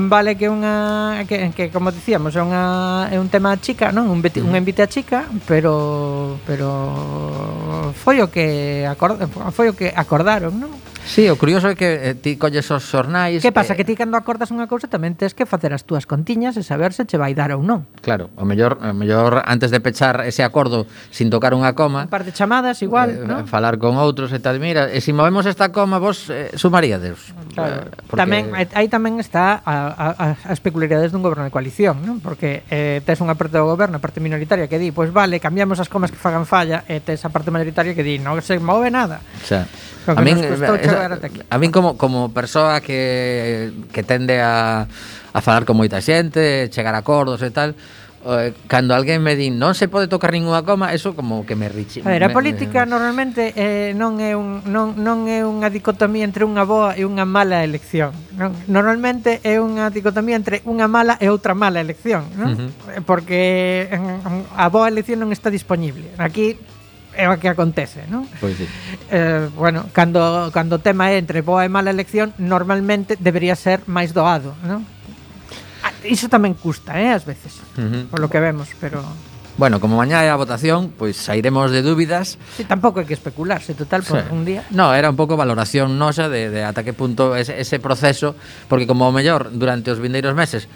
vale 0.07 0.39
que 0.39 0.47
unha 0.47 1.27
que, 1.27 1.51
que 1.51 1.75
como 1.75 1.91
dicíamos, 1.91 2.39
é 2.39 2.43
unha 2.45 2.65
é 3.11 3.19
un 3.19 3.27
tema 3.27 3.59
chica, 3.59 3.91
non? 3.91 4.07
Un 4.07 4.23
beti, 4.23 4.39
un 4.39 4.55
invite 4.55 4.87
a 4.87 4.89
chica, 4.89 5.27
pero 5.51 6.39
pero 6.47 7.91
foi 7.99 8.23
o 8.23 8.31
que 8.31 8.87
acord, 8.87 9.27
foi 9.51 9.73
o 9.73 9.75
que 9.75 9.91
acordaron, 9.91 10.55
non? 10.55 10.71
Sí, 11.07 11.31
o 11.31 11.39
curioso 11.39 11.71
é 11.71 11.79
que 11.79 12.11
eh, 12.11 12.19
ti 12.19 12.35
colles 12.35 12.67
os 12.75 12.83
xornais... 12.83 13.39
Que 13.41 13.55
pasa? 13.55 13.73
Eh, 13.73 13.79
que 13.79 13.87
ti 13.87 13.95
cando 13.95 14.19
acordas 14.19 14.51
unha 14.51 14.67
cousa 14.67 14.91
tamén 14.91 15.15
tes 15.15 15.39
que 15.39 15.47
facer 15.47 15.71
as 15.71 15.87
túas 15.87 16.11
contiñas 16.11 16.59
e 16.59 16.67
saber 16.67 16.91
se 16.91 17.07
che 17.07 17.15
vai 17.15 17.39
dar 17.39 17.55
ou 17.55 17.63
non. 17.63 17.87
Claro, 18.03 18.35
o 18.35 18.43
mellor, 18.43 18.83
o 18.83 18.91
mellor 18.91 19.47
antes 19.47 19.71
de 19.71 19.79
pechar 19.79 20.27
ese 20.27 20.43
acordo 20.43 20.91
sin 21.15 21.31
tocar 21.31 21.55
unha 21.55 21.71
coma... 21.79 22.09
Un 22.09 22.13
par 22.13 22.27
de 22.27 22.35
chamadas 22.35 22.83
igual, 22.83 23.15
eh, 23.15 23.23
non? 23.23 23.47
Falar 23.47 23.79
con 23.79 23.95
outros 23.95 24.35
e 24.35 24.43
tal, 24.43 24.59
mira, 24.59 24.91
e 24.91 24.99
se 24.99 25.13
si 25.13 25.17
movemos 25.17 25.45
esta 25.45 25.69
coma 25.69 26.01
vos 26.01 26.33
eh, 26.33 26.49
sumaríades. 26.57 27.37
Claro. 27.53 27.85
Eh, 27.85 28.09
porque... 28.09 28.17
Tamén, 28.17 28.57
eh, 28.57 28.67
aí 28.73 28.89
tamén 28.89 29.21
está 29.21 29.61
a, 29.61 29.93
a, 29.93 30.07
a, 30.17 30.27
as 30.49 30.59
peculiaridades 30.65 31.13
dun 31.13 31.21
goberno 31.21 31.45
de 31.45 31.53
coalición, 31.53 32.01
non? 32.01 32.25
Porque 32.25 32.65
eh, 32.73 33.05
tes 33.05 33.21
unha 33.21 33.37
parte 33.37 33.61
do 33.61 33.69
goberno, 33.69 34.01
a 34.01 34.03
parte 34.03 34.25
minoritaria 34.25 34.65
que 34.65 34.81
di, 34.81 34.89
pois 34.89 35.13
pues 35.13 35.29
vale, 35.29 35.37
cambiamos 35.37 35.77
as 35.77 35.93
comas 35.93 36.09
que 36.09 36.17
fagan 36.17 36.49
falla, 36.49 36.89
e 36.89 37.05
tes 37.05 37.21
a 37.27 37.29
parte 37.29 37.53
mayoritaria 37.53 37.93
que 37.93 38.01
di, 38.01 38.17
non 38.17 38.41
se 38.41 38.57
move 38.57 38.89
nada. 38.89 39.21
O 39.21 39.45
sea, 39.45 39.69
A 40.07 40.21
min, 40.21 40.39
esa, 40.43 40.75
eh, 40.75 41.47
a 41.47 41.57
min 41.63 41.71
como, 41.71 41.95
como 41.95 42.35
persoa 42.35 42.83
que, 42.83 43.71
que 43.95 44.03
tende 44.03 44.43
a, 44.43 44.87
a 45.31 45.39
falar 45.41 45.63
con 45.63 45.79
moita 45.79 46.03
xente, 46.03 46.67
chegar 46.75 46.95
a 46.99 47.07
acordos 47.07 47.39
e 47.43 47.55
tal, 47.55 47.79
eh, 48.27 48.55
cando 48.67 48.95
alguén 48.95 49.23
me 49.23 49.35
din 49.35 49.59
non 49.59 49.75
se 49.75 49.87
pode 49.87 50.07
tocar 50.07 50.35
ninguna 50.35 50.63
coma, 50.63 50.95
eso 50.95 51.15
como 51.15 51.47
que 51.47 51.55
me 51.55 51.71
riche. 51.71 52.03
A 52.03 52.11
ver, 52.11 52.23
a 52.27 52.31
política 52.31 52.83
me, 52.83 52.99
normalmente 52.99 53.55
eh, 53.55 53.95
non 53.95 54.19
é 54.23 54.35
un 54.35 54.63
non, 54.67 54.99
non 54.99 55.27
é 55.27 55.43
unha 55.43 55.71
dicotomía 55.71 56.27
entre 56.27 56.47
unha 56.47 56.63
boa 56.67 56.95
e 56.95 57.07
unha 57.07 57.27
mala 57.27 57.63
elección, 57.63 58.15
non? 58.35 58.55
Normalmente 58.67 59.43
é 59.43 59.59
unha 59.59 59.91
dicotomía 59.91 60.39
entre 60.39 60.63
unha 60.67 60.87
mala 60.87 61.19
e 61.19 61.31
outra 61.31 61.55
mala 61.55 61.83
elección, 61.83 62.27
non? 62.35 62.51
Uh 62.51 62.57
-huh. 62.59 63.03
Porque 63.07 63.87
a 64.55 64.67
boa 64.71 64.87
elección 64.91 65.23
non 65.23 65.31
está 65.35 65.51
disponible. 65.51 66.11
Aquí 66.19 66.59
é 67.17 67.29
o 67.29 67.37
que 67.37 67.49
acontece, 67.49 68.05
non? 68.09 68.25
Pois 68.41 68.57
sí. 68.57 68.67
Eh, 69.13 69.49
bueno, 69.57 69.89
cando, 69.93 70.49
cando 70.53 70.77
o 70.77 70.83
tema 70.83 71.13
é 71.13 71.21
entre 71.21 71.45
boa 71.45 71.65
e 71.65 71.71
mala 71.71 71.93
elección, 71.93 72.33
normalmente 72.41 73.21
debería 73.21 73.57
ser 73.57 73.85
máis 73.89 74.17
doado, 74.17 74.57
non? 74.65 74.85
Ah, 75.83 75.93
iso 76.07 76.31
tamén 76.33 76.57
custa, 76.57 76.97
eh, 76.97 77.13
ás 77.13 77.29
veces, 77.29 77.61
uh 77.77 77.83
-huh. 77.83 78.03
polo 78.09 78.31
que 78.33 78.41
vemos, 78.41 78.71
pero... 78.81 79.03
Bueno, 79.61 79.85
como 79.85 80.01
mañá 80.01 80.25
é 80.25 80.33
a 80.33 80.41
votación, 80.41 80.97
pois 80.97 81.13
sairemos 81.21 81.69
de 81.69 81.85
dúbidas. 81.85 82.41
Sí, 82.57 82.65
tampouco 82.65 83.05
hai 83.05 83.07
que 83.07 83.13
especular, 83.13 83.61
se 83.61 83.77
total, 83.77 84.01
por 84.01 84.25
sí. 84.25 84.33
un 84.33 84.49
día. 84.49 84.65
No, 84.73 84.97
era 84.97 85.13
un 85.13 85.19
pouco 85.21 85.37
valoración 85.37 86.01
nosa 86.01 86.33
de, 86.33 86.49
de 86.49 86.65
ata 86.65 86.81
que 86.81 86.97
punto 86.97 87.37
ese, 87.37 87.61
ese 87.61 87.77
proceso, 87.77 88.33
porque 88.73 88.89
como 88.89 89.05
o 89.05 89.13
mellor 89.13 89.53
durante 89.53 89.93
os 89.93 90.01
vindeiros 90.01 90.33
meses 90.33 90.73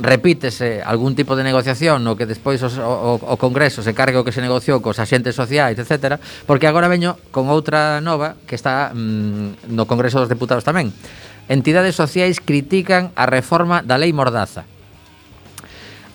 repítese 0.00 0.80
algún 0.80 1.14
tipo 1.14 1.36
de 1.36 1.44
negociación 1.44 2.00
no 2.00 2.16
que 2.16 2.24
despois 2.24 2.64
os, 2.64 2.80
o, 2.80 3.20
o 3.20 3.36
Congreso 3.36 3.84
se 3.84 3.92
cargue 3.92 4.16
o 4.16 4.24
que 4.24 4.32
se 4.32 4.40
negociou 4.40 4.80
cos 4.80 4.96
axentes 4.96 5.36
sociais, 5.36 5.76
etc. 5.76 6.16
Porque 6.48 6.64
agora 6.64 6.88
veño 6.88 7.20
con 7.28 7.52
outra 7.52 8.00
nova 8.00 8.40
que 8.48 8.56
está 8.56 8.96
mm, 8.96 9.68
no 9.76 9.84
Congreso 9.84 10.16
dos 10.16 10.32
Deputados 10.32 10.64
tamén. 10.64 10.88
Entidades 11.52 11.92
sociais 11.92 12.40
critican 12.40 13.12
a 13.12 13.28
reforma 13.28 13.84
da 13.84 14.00
lei 14.00 14.16
Mordaza. 14.16 14.64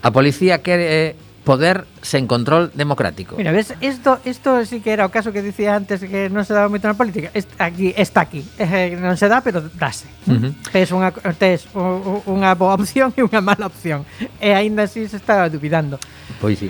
A 0.01 0.09
policía 0.09 0.65
quere 0.65 1.13
poder 1.47 1.87
sen 2.03 2.27
control 2.27 2.75
democrático. 2.75 3.39
Mira, 3.39 3.55
ves, 3.55 3.73
isto, 3.79 4.19
isto 4.25 4.65
sí 4.65 4.83
que 4.83 4.91
era 4.91 5.07
o 5.07 5.11
caso 5.15 5.31
que 5.31 5.39
dicía 5.39 5.79
antes 5.79 6.03
que 6.03 6.27
non 6.27 6.43
se 6.43 6.51
daba 6.51 6.67
moito 6.67 6.91
na 6.91 6.99
política. 6.99 7.31
Est, 7.31 7.47
aquí, 7.55 7.95
está 7.95 8.27
aquí. 8.27 8.43
Eh, 8.59 8.99
non 8.99 9.15
se 9.15 9.31
dá, 9.31 9.39
pero 9.39 9.63
dáse. 9.79 10.11
Uh 10.27 10.35
-huh. 10.35 10.51
Tes 10.75 10.91
unha 10.91 11.15
tes 11.39 11.71
unha 12.27 12.51
boa 12.59 12.75
opción 12.75 13.15
e 13.15 13.23
unha 13.23 13.39
mala 13.39 13.71
opción. 13.71 14.03
E 14.43 14.51
aínda 14.51 14.91
así 14.91 15.07
se 15.07 15.15
está 15.15 15.47
dubidando. 15.47 15.95
Pois 16.43 16.59
sí. 16.59 16.67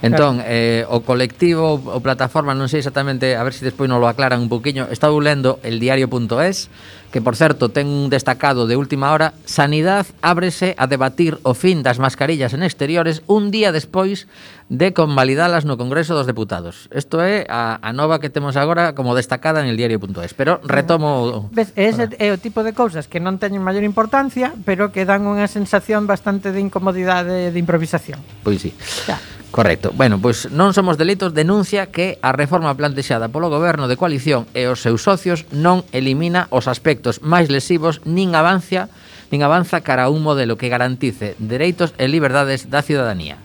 Entón, 0.00 0.40
claro. 0.40 0.48
eh, 0.48 0.88
o 0.88 1.04
colectivo, 1.04 1.76
o 1.76 2.00
plataforma, 2.00 2.56
non 2.56 2.72
sei 2.72 2.80
exactamente, 2.80 3.36
a 3.36 3.44
ver 3.44 3.52
se 3.52 3.60
si 3.60 3.68
despois 3.68 3.92
non 3.92 4.00
lo 4.00 4.08
aclaran 4.08 4.40
un 4.40 4.48
poquinho. 4.48 4.88
Estaba 4.88 5.12
lendo 5.20 5.60
el 5.60 5.76
diario.es 5.76 6.72
que 7.14 7.22
por 7.22 7.38
certo 7.38 7.70
ten 7.70 7.86
un 7.86 8.10
destacado 8.10 8.66
de 8.66 8.74
última 8.74 9.14
hora, 9.14 9.38
Sanidad 9.46 10.02
ábrese 10.18 10.74
a 10.82 10.90
debatir 10.90 11.38
o 11.46 11.54
fin 11.54 11.86
das 11.86 12.02
mascarillas 12.02 12.58
en 12.58 12.66
exteriores 12.66 13.22
un 13.30 13.54
día 13.54 13.70
despois 13.70 14.26
de 14.66 14.90
convalidalas 14.90 15.62
no 15.62 15.78
Congreso 15.78 16.18
dos 16.18 16.26
Deputados. 16.26 16.90
Isto 16.90 17.22
é 17.22 17.46
a, 17.46 17.78
a 17.78 17.94
nova 17.94 18.18
que 18.18 18.34
temos 18.34 18.58
agora 18.58 18.98
como 18.98 19.14
destacada 19.14 19.62
en 19.62 19.70
el 19.70 19.78
diario.es, 19.78 20.34
pero 20.34 20.58
retomo... 20.66 21.46
Ves, 21.54 21.70
ese 21.78 22.10
é 22.18 22.34
o 22.34 22.38
tipo 22.42 22.66
de 22.66 22.74
cousas 22.74 23.06
que 23.06 23.22
non 23.22 23.38
teñen 23.38 23.62
maior 23.62 23.86
importancia, 23.86 24.50
pero 24.66 24.90
que 24.90 25.06
dan 25.06 25.22
unha 25.22 25.46
sensación 25.46 26.10
bastante 26.10 26.50
de 26.50 26.58
incomodidade 26.58 27.54
de 27.54 27.58
improvisación. 27.62 28.18
Pois 28.42 28.58
sí. 28.58 28.74
Xa. 29.06 29.22
Correcto. 29.54 29.92
Bueno, 29.94 30.18
pois 30.18 30.50
non 30.50 30.74
somos 30.74 30.98
delitos 30.98 31.30
denuncia 31.30 31.86
que 31.86 32.18
a 32.26 32.34
reforma 32.34 32.74
plantexada 32.74 33.30
polo 33.30 33.54
goberno 33.54 33.86
de 33.86 33.94
coalición 33.94 34.50
e 34.50 34.66
os 34.66 34.82
seus 34.82 35.06
socios 35.06 35.46
non 35.54 35.86
elimina 35.94 36.50
os 36.50 36.66
aspectos 36.66 37.22
máis 37.22 37.46
lesivos 37.46 38.02
nin 38.02 38.34
avancia 38.34 38.90
nin 39.30 39.46
avanza 39.46 39.86
cara 39.86 40.10
a 40.10 40.10
un 40.10 40.26
modelo 40.26 40.58
que 40.58 40.66
garantice 40.66 41.38
dereitos 41.38 41.94
e 42.02 42.10
liberdades 42.10 42.66
da 42.66 42.82
ciudadanía. 42.82 43.38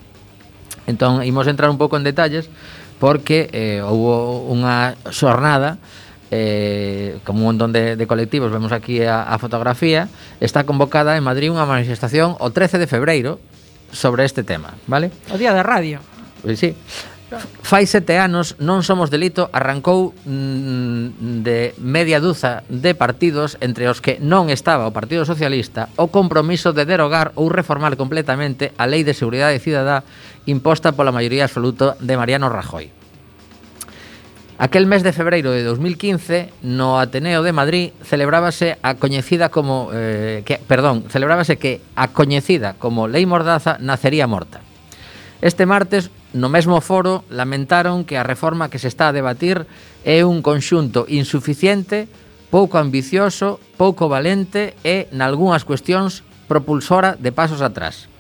Entón, 0.89 1.21
imos 1.21 1.45
entrar 1.45 1.69
un 1.69 1.77
pouco 1.77 1.93
en 1.93 2.01
detalles 2.01 2.49
porque 2.97 3.45
eh, 3.53 3.85
houve 3.85 4.49
unha 4.49 4.97
xornada 5.13 5.77
eh, 6.33 7.21
como 7.21 7.45
un 7.45 7.53
montón 7.53 7.69
de, 7.69 7.93
de 7.93 8.09
colectivos, 8.09 8.49
vemos 8.49 8.73
aquí 8.73 9.05
a, 9.05 9.29
a 9.29 9.37
fotografía, 9.37 10.09
está 10.41 10.65
convocada 10.65 11.13
en 11.13 11.21
Madrid 11.21 11.53
unha 11.53 11.69
manifestación 11.69 12.33
o 12.41 12.49
13 12.49 12.81
de 12.81 12.89
febreiro 12.89 13.37
sobre 13.91 14.25
este 14.25 14.43
tema, 14.43 14.73
vale? 14.87 15.11
O 15.31 15.37
día 15.37 15.53
da 15.53 15.63
radio. 15.63 15.99
Pois 16.41 16.59
sí. 16.59 16.75
Fai 17.61 17.85
sete 17.85 18.17
anos 18.17 18.57
non 18.57 18.81
somos 18.81 19.13
delito 19.13 19.53
arrancou 19.53 20.17
mm, 20.25 21.45
de 21.45 21.77
media 21.77 22.17
duza 22.17 22.65
de 22.73 22.97
partidos 22.97 23.61
entre 23.61 23.85
os 23.85 24.01
que 24.01 24.17
non 24.17 24.49
estaba 24.49 24.89
o 24.89 24.95
Partido 24.95 25.29
Socialista 25.29 25.93
o 26.01 26.09
compromiso 26.09 26.73
de 26.73 26.89
derogar 26.89 27.29
ou 27.37 27.53
reformar 27.53 27.93
completamente 28.01 28.73
a 28.81 28.89
Lei 28.89 29.05
de 29.05 29.13
Seguridade 29.13 29.61
Cidadá 29.61 30.01
imposta 30.49 30.97
pola 30.97 31.13
maioría 31.13 31.45
absoluta 31.45 31.93
de 32.01 32.17
Mariano 32.17 32.49
Rajoy. 32.49 32.98
Aquel 34.59 34.87
mes 34.87 35.03
de 35.03 35.13
febreiro 35.13 35.51
de 35.55 35.63
2015, 35.63 36.51
no 36.63 36.99
Ateneo 36.99 37.43
de 37.43 37.55
Madrid, 37.55 37.95
celebrábase 38.03 38.75
a 38.83 38.99
coñecida 38.99 39.47
como 39.47 39.87
eh, 39.95 40.43
que, 40.43 40.59
perdón, 40.59 41.07
celebrábase 41.07 41.55
que 41.55 41.79
a 41.95 42.11
coñecida 42.11 42.75
como 42.75 43.07
Lei 43.07 43.23
Mordaza 43.23 43.79
nacería 43.79 44.27
morta. 44.27 44.59
Este 45.39 45.63
martes, 45.63 46.11
no 46.35 46.51
mesmo 46.51 46.83
foro, 46.83 47.23
lamentaron 47.31 48.03
que 48.03 48.19
a 48.19 48.27
reforma 48.27 48.67
que 48.67 48.83
se 48.83 48.91
está 48.91 49.07
a 49.07 49.15
debatir 49.15 49.63
é 50.03 50.27
un 50.27 50.43
conxunto 50.43 51.07
insuficiente, 51.07 52.11
pouco 52.51 52.75
ambicioso, 52.83 53.63
pouco 53.79 54.11
valente 54.11 54.75
e, 54.83 55.07
nalgúnas 55.15 55.63
cuestións, 55.63 56.27
propulsora 56.51 57.15
de 57.15 57.31
pasos 57.31 57.63
atrás 57.63 58.11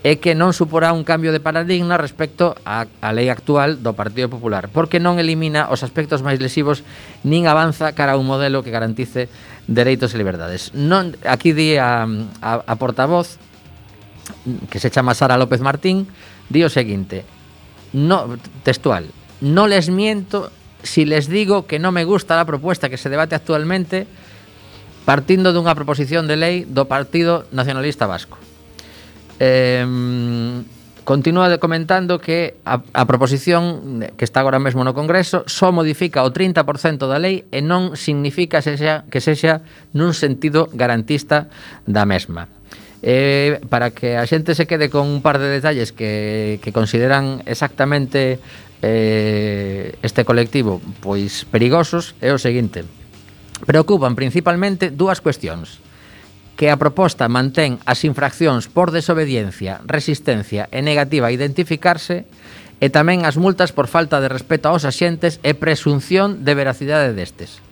é 0.00 0.16
que 0.16 0.32
non 0.32 0.56
suporá 0.56 0.96
un 0.96 1.04
cambio 1.04 1.28
de 1.28 1.44
paradigma 1.44 2.00
respecto 2.00 2.56
á, 2.64 2.88
á 2.88 3.08
lei 3.12 3.28
actual 3.28 3.84
do 3.84 3.92
Partido 3.92 4.32
Popular, 4.32 4.72
porque 4.72 4.96
non 4.96 5.20
elimina 5.20 5.68
os 5.68 5.84
aspectos 5.84 6.24
máis 6.24 6.40
lesivos 6.40 6.80
nin 7.20 7.44
avanza 7.44 7.92
cara 7.92 8.16
a 8.16 8.20
un 8.20 8.24
modelo 8.24 8.64
que 8.64 8.72
garantice 8.72 9.28
dereitos 9.68 10.16
e 10.16 10.20
liberdades. 10.20 10.72
Non, 10.72 11.12
aquí 11.28 11.52
di 11.52 11.76
a, 11.76 12.08
a, 12.40 12.50
a 12.64 12.74
portavoz 12.80 13.36
que 14.72 14.80
se 14.80 14.88
chama 14.88 15.12
Sara 15.12 15.36
López 15.36 15.60
Martín, 15.60 16.08
di 16.48 16.64
o 16.64 16.72
seguinte, 16.72 17.28
no, 17.92 18.40
textual, 18.64 19.04
no 19.44 19.68
les 19.68 19.92
miento 19.92 20.48
si 20.80 21.04
les 21.04 21.28
digo 21.28 21.68
que 21.68 21.76
non 21.76 21.92
me 21.92 22.08
gusta 22.08 22.40
a 22.40 22.48
propuesta 22.48 22.88
que 22.88 22.96
se 22.96 23.12
debate 23.12 23.36
actualmente 23.36 24.08
partindo 25.04 25.52
dunha 25.52 25.76
proposición 25.76 26.24
de 26.24 26.40
lei 26.40 26.56
do 26.64 26.88
Partido 26.88 27.44
Nacionalista 27.52 28.08
Vasco 28.08 28.40
Eh, 29.40 29.82
continúa 31.10 31.50
comentando 31.58 32.20
que 32.20 32.62
a, 32.62 32.86
a 32.94 33.02
proposición 33.02 34.04
eh, 34.04 34.14
que 34.14 34.22
está 34.22 34.38
agora 34.38 34.62
mesmo 34.62 34.86
no 34.86 34.94
Congreso 34.94 35.42
só 35.50 35.74
modifica 35.74 36.22
o 36.22 36.30
30% 36.30 37.10
da 37.10 37.18
lei 37.18 37.50
e 37.50 37.58
non 37.58 37.98
significa 37.98 38.62
sexa, 38.62 39.02
que 39.10 39.18
sexa 39.18 39.66
nun 39.90 40.14
sentido 40.14 40.70
garantista 40.70 41.50
da 41.88 42.06
mesma. 42.06 42.46
Eh, 43.02 43.58
para 43.72 43.90
que 43.90 44.20
a 44.20 44.28
xente 44.28 44.54
se 44.54 44.68
quede 44.68 44.92
con 44.92 45.08
un 45.08 45.18
par 45.24 45.42
de 45.42 45.48
detalles 45.48 45.90
que, 45.90 46.60
que 46.62 46.70
consideran 46.70 47.42
exactamente 47.48 48.38
eh, 48.78 49.96
este 50.06 50.22
colectivo 50.22 50.78
pois 51.02 51.42
perigosos 51.48 52.14
é 52.22 52.30
o 52.30 52.38
seguinte. 52.38 52.86
Preocupan 53.66 54.14
principalmente 54.14 54.94
dúas 54.94 55.18
cuestións 55.18 55.80
que 56.60 56.68
a 56.68 56.76
proposta 56.76 57.24
mantén 57.32 57.80
as 57.88 58.04
infraccións 58.04 58.68
por 58.68 58.92
desobediencia, 58.92 59.80
resistencia 59.88 60.68
e 60.68 60.84
negativa 60.84 61.32
a 61.32 61.32
identificarse 61.32 62.28
e 62.84 62.92
tamén 62.92 63.24
as 63.24 63.40
multas 63.40 63.72
por 63.72 63.88
falta 63.88 64.20
de 64.20 64.28
respeto 64.28 64.68
aos 64.68 64.84
axentes 64.84 65.40
e 65.40 65.56
presunción 65.56 66.44
de 66.44 66.52
veracidade 66.52 67.16
destes. 67.16 67.64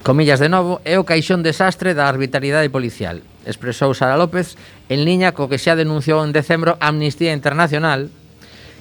Comillas 0.00 0.40
de 0.40 0.48
novo, 0.48 0.80
é 0.88 0.96
o 0.96 1.04
caixón 1.04 1.44
desastre 1.44 1.92
da 1.92 2.08
arbitrariedade 2.08 2.72
policial, 2.72 3.20
expresou 3.44 3.92
Sara 3.92 4.16
López 4.16 4.56
en 4.88 5.04
liña 5.04 5.36
co 5.36 5.52
que 5.52 5.60
xa 5.60 5.76
denunciou 5.76 6.24
en 6.24 6.32
decembro 6.32 6.80
Amnistía 6.80 7.36
Internacional, 7.36 8.08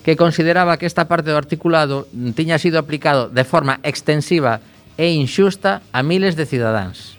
que 0.08 0.16
consideraba 0.16 0.80
que 0.80 0.88
esta 0.88 1.12
parte 1.12 1.36
do 1.36 1.36
articulado 1.36 2.08
tiña 2.40 2.56
sido 2.56 2.80
aplicado 2.80 3.28
de 3.28 3.44
forma 3.44 3.84
extensiva 3.84 4.64
e 4.96 5.12
inxusta 5.12 5.84
a 5.92 6.08
miles 6.08 6.40
de 6.40 6.48
cidadáns. 6.48 7.17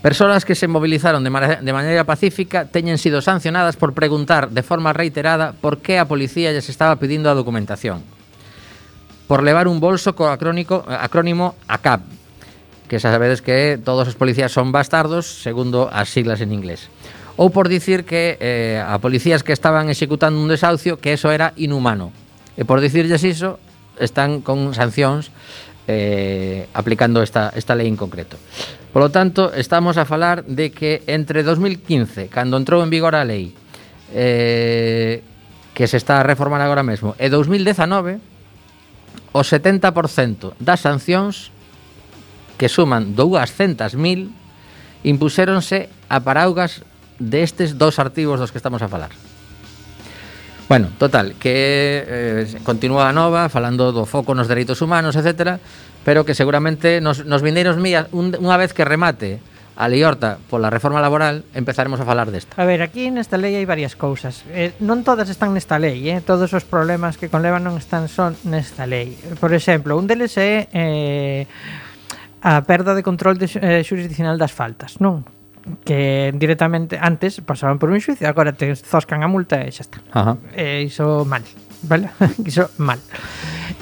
Persoas 0.00 0.46
que 0.46 0.54
se 0.54 0.66
mobilizaron 0.66 1.20
de, 1.24 1.30
de 1.60 1.72
maneira 1.76 2.08
pacífica 2.08 2.64
teñen 2.64 2.96
sido 2.96 3.20
sancionadas 3.20 3.76
por 3.76 3.92
preguntar 3.92 4.48
de 4.48 4.64
forma 4.64 4.96
reiterada 4.96 5.52
por 5.52 5.84
que 5.84 6.00
a 6.00 6.08
policía 6.08 6.56
lles 6.56 6.72
estaba 6.72 6.96
pedindo 6.96 7.28
a 7.28 7.36
documentación. 7.36 8.00
Por 9.28 9.44
levar 9.44 9.68
un 9.68 9.76
bolso 9.76 10.16
co 10.16 10.32
acrónico, 10.32 10.88
acrónimo 10.88 11.52
ACAP, 11.68 12.00
que 12.88 12.96
xa 12.96 13.12
sabedes 13.12 13.44
que 13.44 13.76
todos 13.76 14.08
os 14.08 14.16
policías 14.16 14.50
son 14.56 14.72
bastardos, 14.72 15.44
segundo 15.44 15.92
as 15.92 16.08
siglas 16.08 16.40
en 16.40 16.56
inglés. 16.56 16.88
Ou 17.36 17.52
por 17.52 17.68
dicir 17.68 18.08
que 18.08 18.40
eh, 18.40 18.80
a 18.80 18.96
policías 19.04 19.44
que 19.44 19.52
estaban 19.52 19.92
executando 19.92 20.40
un 20.40 20.48
desahucio 20.48 20.96
que 20.96 21.12
eso 21.12 21.28
era 21.28 21.52
inhumano. 21.60 22.08
E 22.56 22.64
por 22.64 22.80
dicirlles 22.80 23.20
iso, 23.20 23.60
están 24.00 24.40
con 24.40 24.72
sancións 24.72 25.28
eh, 25.86 26.68
aplicando 26.74 27.22
esta, 27.22 27.52
esta 27.54 27.74
lei 27.74 27.88
en 27.88 27.96
concreto. 27.96 28.36
Por 28.92 29.02
lo 29.02 29.10
tanto, 29.10 29.52
estamos 29.54 29.96
a 29.96 30.04
falar 30.04 30.44
de 30.44 30.72
que 30.72 31.02
entre 31.06 31.42
2015, 31.42 32.28
cando 32.28 32.56
entrou 32.56 32.82
en 32.82 32.90
vigor 32.90 33.14
a 33.14 33.24
lei, 33.24 33.54
eh, 34.12 35.22
que 35.74 35.86
se 35.86 35.96
está 35.96 36.20
a 36.20 36.26
reformar 36.26 36.60
agora 36.60 36.82
mesmo, 36.82 37.14
e 37.16 37.30
2019, 37.30 38.20
o 39.32 39.40
70% 39.46 40.58
das 40.58 40.82
sancións 40.82 41.54
que 42.58 42.68
suman 42.68 43.14
200.000 43.16 43.96
impuxéronse 45.06 45.88
a 46.10 46.20
paraugas 46.20 46.84
destes 47.16 47.78
dos 47.78 47.96
artigos 47.96 48.42
dos 48.42 48.50
que 48.52 48.58
estamos 48.58 48.82
a 48.82 48.90
falar. 48.90 49.14
Bueno, 50.70 50.86
total, 50.98 51.34
que 51.34 52.04
eh, 52.06 52.46
continúa 52.62 53.10
a 53.10 53.12
nova 53.12 53.50
falando 53.50 53.90
do 53.90 54.06
foco 54.06 54.38
nos 54.38 54.46
dereitos 54.46 54.78
humanos, 54.78 55.18
etcétera, 55.18 55.58
pero 56.06 56.22
que 56.22 56.30
seguramente 56.38 57.02
nos, 57.02 57.26
nos 57.26 57.42
vindeiros 57.42 57.74
mías, 57.74 58.06
un, 58.14 58.30
unha 58.38 58.54
vez 58.54 58.70
que 58.70 58.86
remate 58.86 59.42
a 59.74 59.90
liorta 59.90 60.38
pola 60.46 60.70
reforma 60.70 61.02
laboral, 61.02 61.42
empezaremos 61.58 61.98
a 61.98 62.06
falar 62.06 62.30
desta. 62.30 62.54
A 62.54 62.62
ver, 62.62 62.86
aquí 62.86 63.10
nesta 63.10 63.34
lei 63.34 63.58
hai 63.58 63.66
varias 63.66 63.98
cousas. 63.98 64.46
Eh, 64.54 64.78
non 64.78 65.02
todas 65.02 65.26
están 65.26 65.58
nesta 65.58 65.74
lei, 65.82 66.06
eh? 66.06 66.22
todos 66.22 66.54
os 66.54 66.62
problemas 66.62 67.18
que 67.18 67.26
conlevan 67.26 67.66
non 67.66 67.74
están 67.74 68.06
son 68.06 68.38
nesta 68.46 68.86
lei. 68.86 69.18
Por 69.42 69.50
exemplo, 69.50 69.98
un 69.98 70.06
deles 70.06 70.38
é 70.38 70.70
eh, 70.70 71.50
a 72.46 72.62
perda 72.62 72.94
de 72.94 73.02
control 73.02 73.42
de, 73.42 73.50
eh, 73.58 73.82
xurisdicional 73.82 74.38
das 74.38 74.54
faltas, 74.54 75.02
non? 75.02 75.26
que 75.84 76.32
directamente 76.34 76.98
antes 77.00 77.40
pasaban 77.40 77.78
por 77.78 77.90
un 77.90 78.00
xuicio, 78.00 78.28
agora 78.28 78.52
te 78.52 78.74
zoscan 78.76 79.22
a 79.22 79.28
multa 79.28 79.62
e 79.62 79.70
xa 79.70 79.84
está. 79.84 79.98
Ajá. 80.12 80.36
E 80.56 80.84
iso 80.84 81.24
mal, 81.24 81.44
vale? 81.84 82.10
iso 82.44 82.70
mal. 82.78 82.98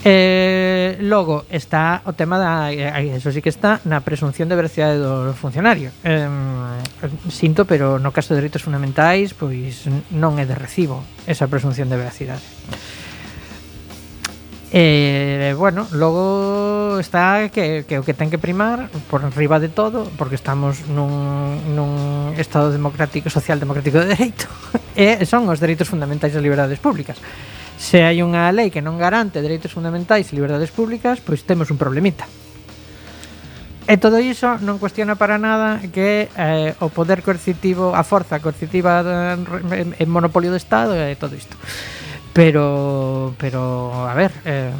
Eh, 0.04 0.96
logo 1.00 1.44
está 1.50 2.02
o 2.06 2.14
tema 2.14 2.38
da 2.38 2.70
eso 2.70 3.34
sí 3.34 3.42
que 3.42 3.50
está 3.50 3.82
na 3.82 3.98
presunción 3.98 4.46
de 4.46 4.54
veracidade 4.54 4.98
do 5.02 5.34
funcionario. 5.34 5.90
Eh, 6.06 6.28
sinto, 7.30 7.66
pero 7.66 7.98
no 7.98 8.14
caso 8.14 8.34
de 8.34 8.44
dereitos 8.44 8.62
fundamentais, 8.62 9.34
pois 9.34 9.90
non 10.14 10.38
é 10.38 10.46
de 10.46 10.54
recibo 10.54 11.02
esa 11.26 11.50
presunción 11.50 11.90
de 11.90 11.98
veracidade. 11.98 12.42
E, 14.68 15.48
eh, 15.48 15.54
bueno, 15.56 15.88
logo 15.92 16.98
está 17.00 17.48
que, 17.48 17.88
que 17.88 17.96
o 17.96 18.04
que 18.04 18.12
ten 18.12 18.28
que 18.28 18.36
primar 18.36 18.92
por 19.08 19.24
riba 19.32 19.56
de 19.56 19.72
todo, 19.72 20.04
porque 20.20 20.36
estamos 20.36 20.84
nun, 20.92 21.56
nun 21.72 22.36
estado 22.36 22.68
democrático, 22.68 23.32
social 23.32 23.56
democrático 23.56 23.96
de 23.96 24.12
dereito, 24.12 24.44
e 24.92 25.24
son 25.24 25.48
os 25.48 25.56
dereitos 25.56 25.88
fundamentais 25.88 26.36
e 26.36 26.40
liberdades 26.44 26.76
públicas. 26.84 27.16
Se 27.80 28.04
hai 28.04 28.20
unha 28.20 28.52
lei 28.52 28.68
que 28.68 28.84
non 28.84 29.00
garante 29.00 29.40
dereitos 29.40 29.72
fundamentais 29.72 30.28
e 30.28 30.36
liberdades 30.36 30.68
públicas, 30.68 31.16
pois 31.24 31.48
temos 31.48 31.72
un 31.72 31.80
problemita. 31.80 32.28
E 33.88 33.96
todo 33.96 34.20
iso 34.20 34.60
non 34.60 34.76
cuestiona 34.76 35.16
para 35.16 35.40
nada 35.40 35.80
que 35.80 36.28
eh, 36.36 36.76
o 36.84 36.92
poder 36.92 37.24
coercitivo, 37.24 37.96
a 37.96 38.04
forza 38.04 38.36
coercitiva, 38.36 39.00
eh, 39.00 39.96
en 39.96 40.08
monopolio 40.12 40.52
do 40.52 40.60
Estado 40.60 40.92
e 40.92 41.16
todo 41.16 41.32
isto 41.32 41.56
pero 42.38 43.34
pero 43.36 44.06
a 44.06 44.14
ver, 44.14 44.30
eh, 44.44 44.70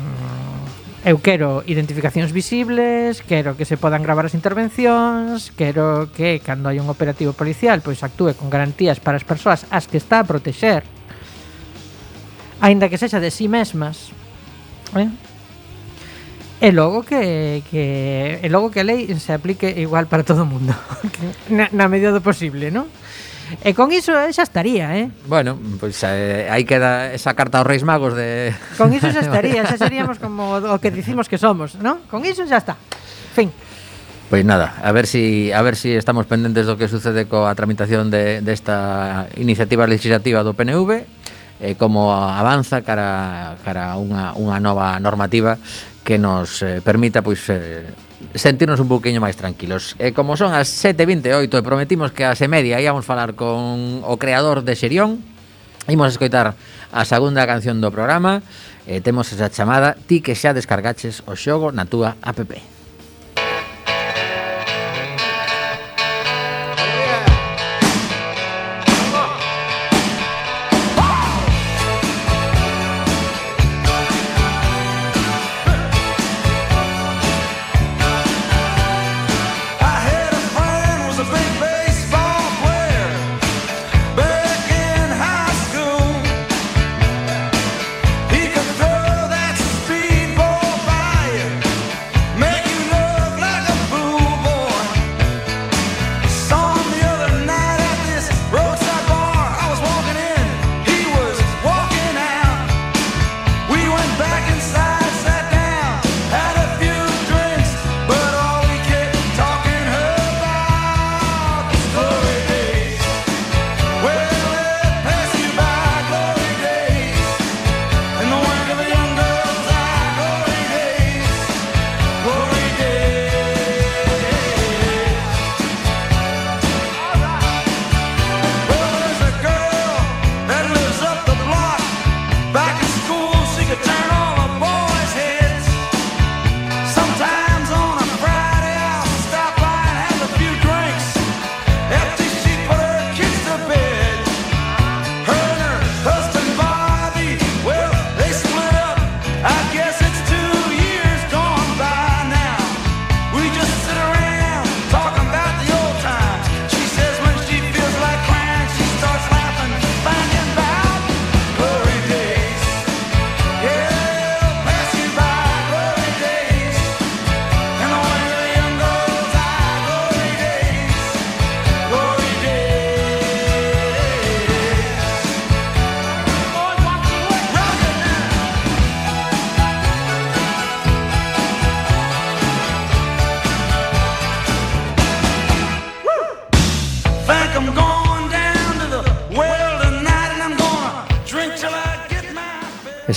eu 1.02 1.18
quero 1.18 1.66
identificacións 1.66 2.30
visibles, 2.30 3.18
quero 3.26 3.58
que 3.58 3.66
se 3.66 3.74
podan 3.74 4.06
gravar 4.06 4.30
as 4.30 4.38
intervencións, 4.38 5.50
quero 5.58 6.06
que 6.14 6.38
cando 6.38 6.70
hai 6.70 6.78
un 6.78 6.86
operativo 6.86 7.34
policial 7.34 7.82
pois 7.82 8.06
actúe 8.06 8.38
con 8.38 8.46
garantías 8.46 9.02
para 9.02 9.18
as 9.18 9.26
persoas 9.26 9.66
as 9.74 9.90
que 9.90 9.98
está 9.98 10.22
a 10.22 10.28
protexer, 10.30 10.86
aínda 12.62 12.86
que 12.86 12.94
sexa 12.94 13.18
de 13.18 13.34
si 13.34 13.50
sí 13.50 13.50
mesmas. 13.50 14.14
Eh? 14.94 15.10
E 16.62 16.70
logo 16.70 17.02
que, 17.02 17.66
que 17.66 18.38
e 18.38 18.46
logo 18.46 18.70
que 18.70 18.82
a 18.82 18.86
lei 18.86 19.10
se 19.18 19.34
aplique 19.34 19.66
igual 19.82 20.06
para 20.06 20.22
todo 20.22 20.46
o 20.46 20.50
mundo, 20.50 20.78
na, 21.50 21.66
na 21.74 21.90
medida 21.90 22.14
do 22.14 22.22
posible, 22.22 22.70
non? 22.70 22.86
E 23.64 23.72
con 23.72 23.88
iso 23.90 24.12
xa 24.12 24.44
estaría, 24.44 24.92
eh? 24.96 25.06
Bueno, 25.24 25.56
pois 25.80 25.96
pues, 25.96 26.04
eh, 26.04 26.48
hai 26.52 26.68
que 26.68 26.76
esa 27.16 27.32
carta 27.32 27.58
aos 27.58 27.66
Reis 27.66 27.82
Magos 27.82 28.12
de... 28.12 28.52
Con 28.80 28.92
iso 28.92 29.08
xa 29.08 29.24
estaría, 29.26 29.64
xa 29.64 29.80
seríamos 29.80 30.20
como 30.20 30.60
o 30.60 30.76
que 30.78 30.92
dicimos 30.92 31.26
que 31.26 31.40
somos, 31.40 31.80
non? 31.80 32.04
Con 32.12 32.24
iso 32.28 32.44
xa 32.44 32.60
está. 32.60 32.74
Fin. 33.32 33.48
Pois 34.28 34.44
nada, 34.44 34.76
a 34.84 34.92
ver 34.92 35.08
si 35.08 35.52
a 35.52 35.62
ver 35.64 35.72
si 35.72 35.96
estamos 35.96 36.28
pendentes 36.28 36.68
do 36.68 36.76
que 36.76 36.84
sucede 36.84 37.24
coa 37.24 37.56
tramitación 37.56 38.12
de 38.12 38.44
desta 38.44 39.24
de 39.32 39.40
iniciativa 39.40 39.88
legislativa 39.88 40.44
do 40.44 40.52
PNV 40.52 41.08
eh, 41.64 41.74
como 41.80 42.12
avanza 42.12 42.84
cara 42.84 43.56
cara 43.64 43.92
a 43.92 43.96
unha, 43.96 44.36
unha 44.36 44.60
nova 44.60 45.00
normativa 45.00 45.56
que 46.04 46.20
nos 46.20 46.60
eh, 46.60 46.84
permita 46.84 47.24
pois 47.24 47.40
eh, 47.48 47.88
sentirnos 48.34 48.80
un 48.80 48.88
pouquiño 48.90 49.22
máis 49.22 49.38
tranquilos. 49.38 49.94
E 49.98 50.10
como 50.10 50.34
son 50.34 50.54
as 50.54 50.68
7.28 50.70 51.48
e 51.48 51.62
prometimos 51.62 52.10
que 52.10 52.26
ase 52.26 52.50
media 52.50 52.80
íamos 52.82 53.06
falar 53.06 53.38
con 53.38 54.02
o 54.02 54.14
creador 54.18 54.66
de 54.66 54.74
Xerión, 54.74 55.22
imos 55.86 56.14
escoitar 56.14 56.58
a 56.92 57.02
segunda 57.04 57.46
canción 57.46 57.80
do 57.80 57.92
programa, 57.94 58.42
e 58.88 59.04
temos 59.04 59.30
esa 59.30 59.52
chamada 59.52 59.94
Ti 60.08 60.24
que 60.24 60.34
xa 60.34 60.56
descargaches 60.56 61.22
o 61.28 61.36
xogo 61.36 61.70
na 61.70 61.84
túa 61.84 62.16
app. 62.24 62.77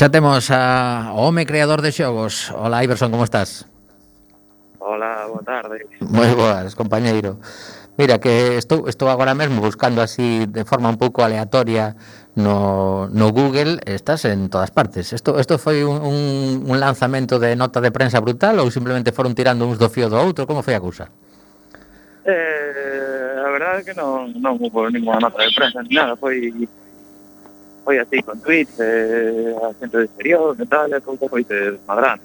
xa 0.01 0.09
temos 0.09 0.49
a 0.49 1.13
home 1.13 1.45
creador 1.45 1.85
de 1.85 1.93
xogos. 1.93 2.49
Ola, 2.57 2.81
Iverson, 2.81 3.13
como 3.13 3.21
estás? 3.21 3.69
Ola, 4.81 5.29
boa 5.29 5.45
tarde. 5.45 5.85
Moi 6.01 6.25
boas, 6.33 6.73
compañeiro. 6.73 7.37
Mira, 8.01 8.17
que 8.17 8.57
estou, 8.57 8.89
estou 8.89 9.13
agora 9.13 9.37
mesmo 9.37 9.61
buscando 9.61 10.01
así 10.01 10.49
de 10.49 10.65
forma 10.65 10.89
un 10.89 10.97
pouco 10.97 11.21
aleatoria 11.21 11.93
no, 12.33 13.13
no 13.13 13.29
Google, 13.29 13.77
estás 13.85 14.25
en 14.25 14.49
todas 14.49 14.73
partes. 14.73 15.13
Isto 15.13 15.37
isto 15.37 15.61
foi 15.61 15.85
un, 15.85 16.01
un, 16.01 16.17
un 16.65 16.77
lanzamento 16.81 17.37
de 17.37 17.53
nota 17.53 17.77
de 17.77 17.93
prensa 17.93 18.17
brutal 18.17 18.57
ou 18.57 18.73
simplemente 18.73 19.13
foron 19.13 19.37
tirando 19.37 19.69
uns 19.69 19.77
do 19.77 19.85
fío 19.85 20.09
do 20.09 20.17
outro? 20.17 20.49
Como 20.49 20.65
foi 20.65 20.73
a 20.73 20.81
cousa? 20.81 21.13
Eh, 22.25 23.37
a 23.37 23.49
verdade 23.53 23.85
é 23.85 23.85
que 23.85 23.93
non, 23.93 24.33
non 24.33 24.57
hubo 24.57 24.89
ninguna 24.89 25.21
nota 25.21 25.45
de 25.45 25.53
prensa, 25.53 25.85
nada, 25.85 26.17
foi 26.17 26.49
foi 27.83 27.99
así 27.99 28.21
con 28.21 28.39
tweets, 28.39 28.77
eh, 28.79 29.55
acento 29.57 29.97
de 29.97 30.05
exterior, 30.05 30.55
e 30.59 30.65
tal, 30.65 30.93
e 30.93 31.01
cousa 31.01 31.25
foi 31.27 31.45
má 31.87 32.19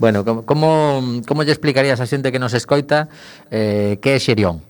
bueno, 0.00 0.24
como, 0.24 0.44
como, 0.44 1.02
como 1.28 1.42
lle 1.44 1.52
explicarías 1.52 2.00
a 2.00 2.06
xente 2.06 2.32
que 2.32 2.40
nos 2.40 2.54
escoita 2.54 3.08
eh, 3.50 4.00
que 4.02 4.16
é 4.16 4.18
Xerión? 4.18 4.64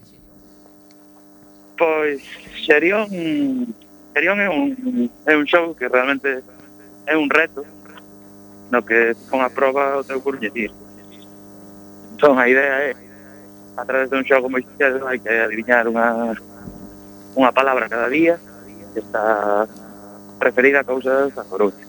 Pois 1.79 2.21
Xerión 2.67 3.09
Xerión 4.13 4.37
é 4.43 4.49
un, 4.51 5.09
é 5.25 5.35
un 5.39 5.47
show 5.47 5.73
que 5.73 5.89
realmente 5.89 6.43
é 7.07 7.17
un 7.17 7.31
reto 7.31 7.65
no 8.71 8.83
que 8.83 9.15
pon 9.31 9.41
a 9.41 9.51
prova 9.51 9.99
o 9.99 10.07
teu 10.07 10.23
curñetir. 10.23 10.71
Entón, 12.15 12.39
a 12.39 12.47
idea 12.47 12.91
é 12.91 12.95
a 13.79 13.85
través 13.87 14.11
de 14.11 14.19
un 14.19 14.27
xogo 14.27 14.51
moi 14.51 14.61
especial 14.61 14.99
hai 15.07 15.23
que 15.23 15.31
adivinar 15.31 15.87
unha 15.87 16.35
unha 17.39 17.51
palabra 17.55 17.87
cada 17.87 18.11
día 18.11 18.37
que 18.93 19.01
está 19.01 19.67
referida 20.41 20.81
a 20.81 20.85
causas 20.85 21.37
azoruchas. 21.37 21.89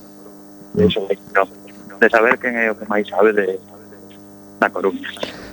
De, 0.73 0.85
eso, 0.87 1.07
de 1.07 2.09
saber 2.09 2.39
quen 2.39 2.55
é 2.55 2.71
o 2.71 2.75
que 2.75 2.87
máis 2.87 3.05
sabe 3.07 3.35
de, 3.35 3.59
da 4.59 4.69
Coruña. 4.69 5.09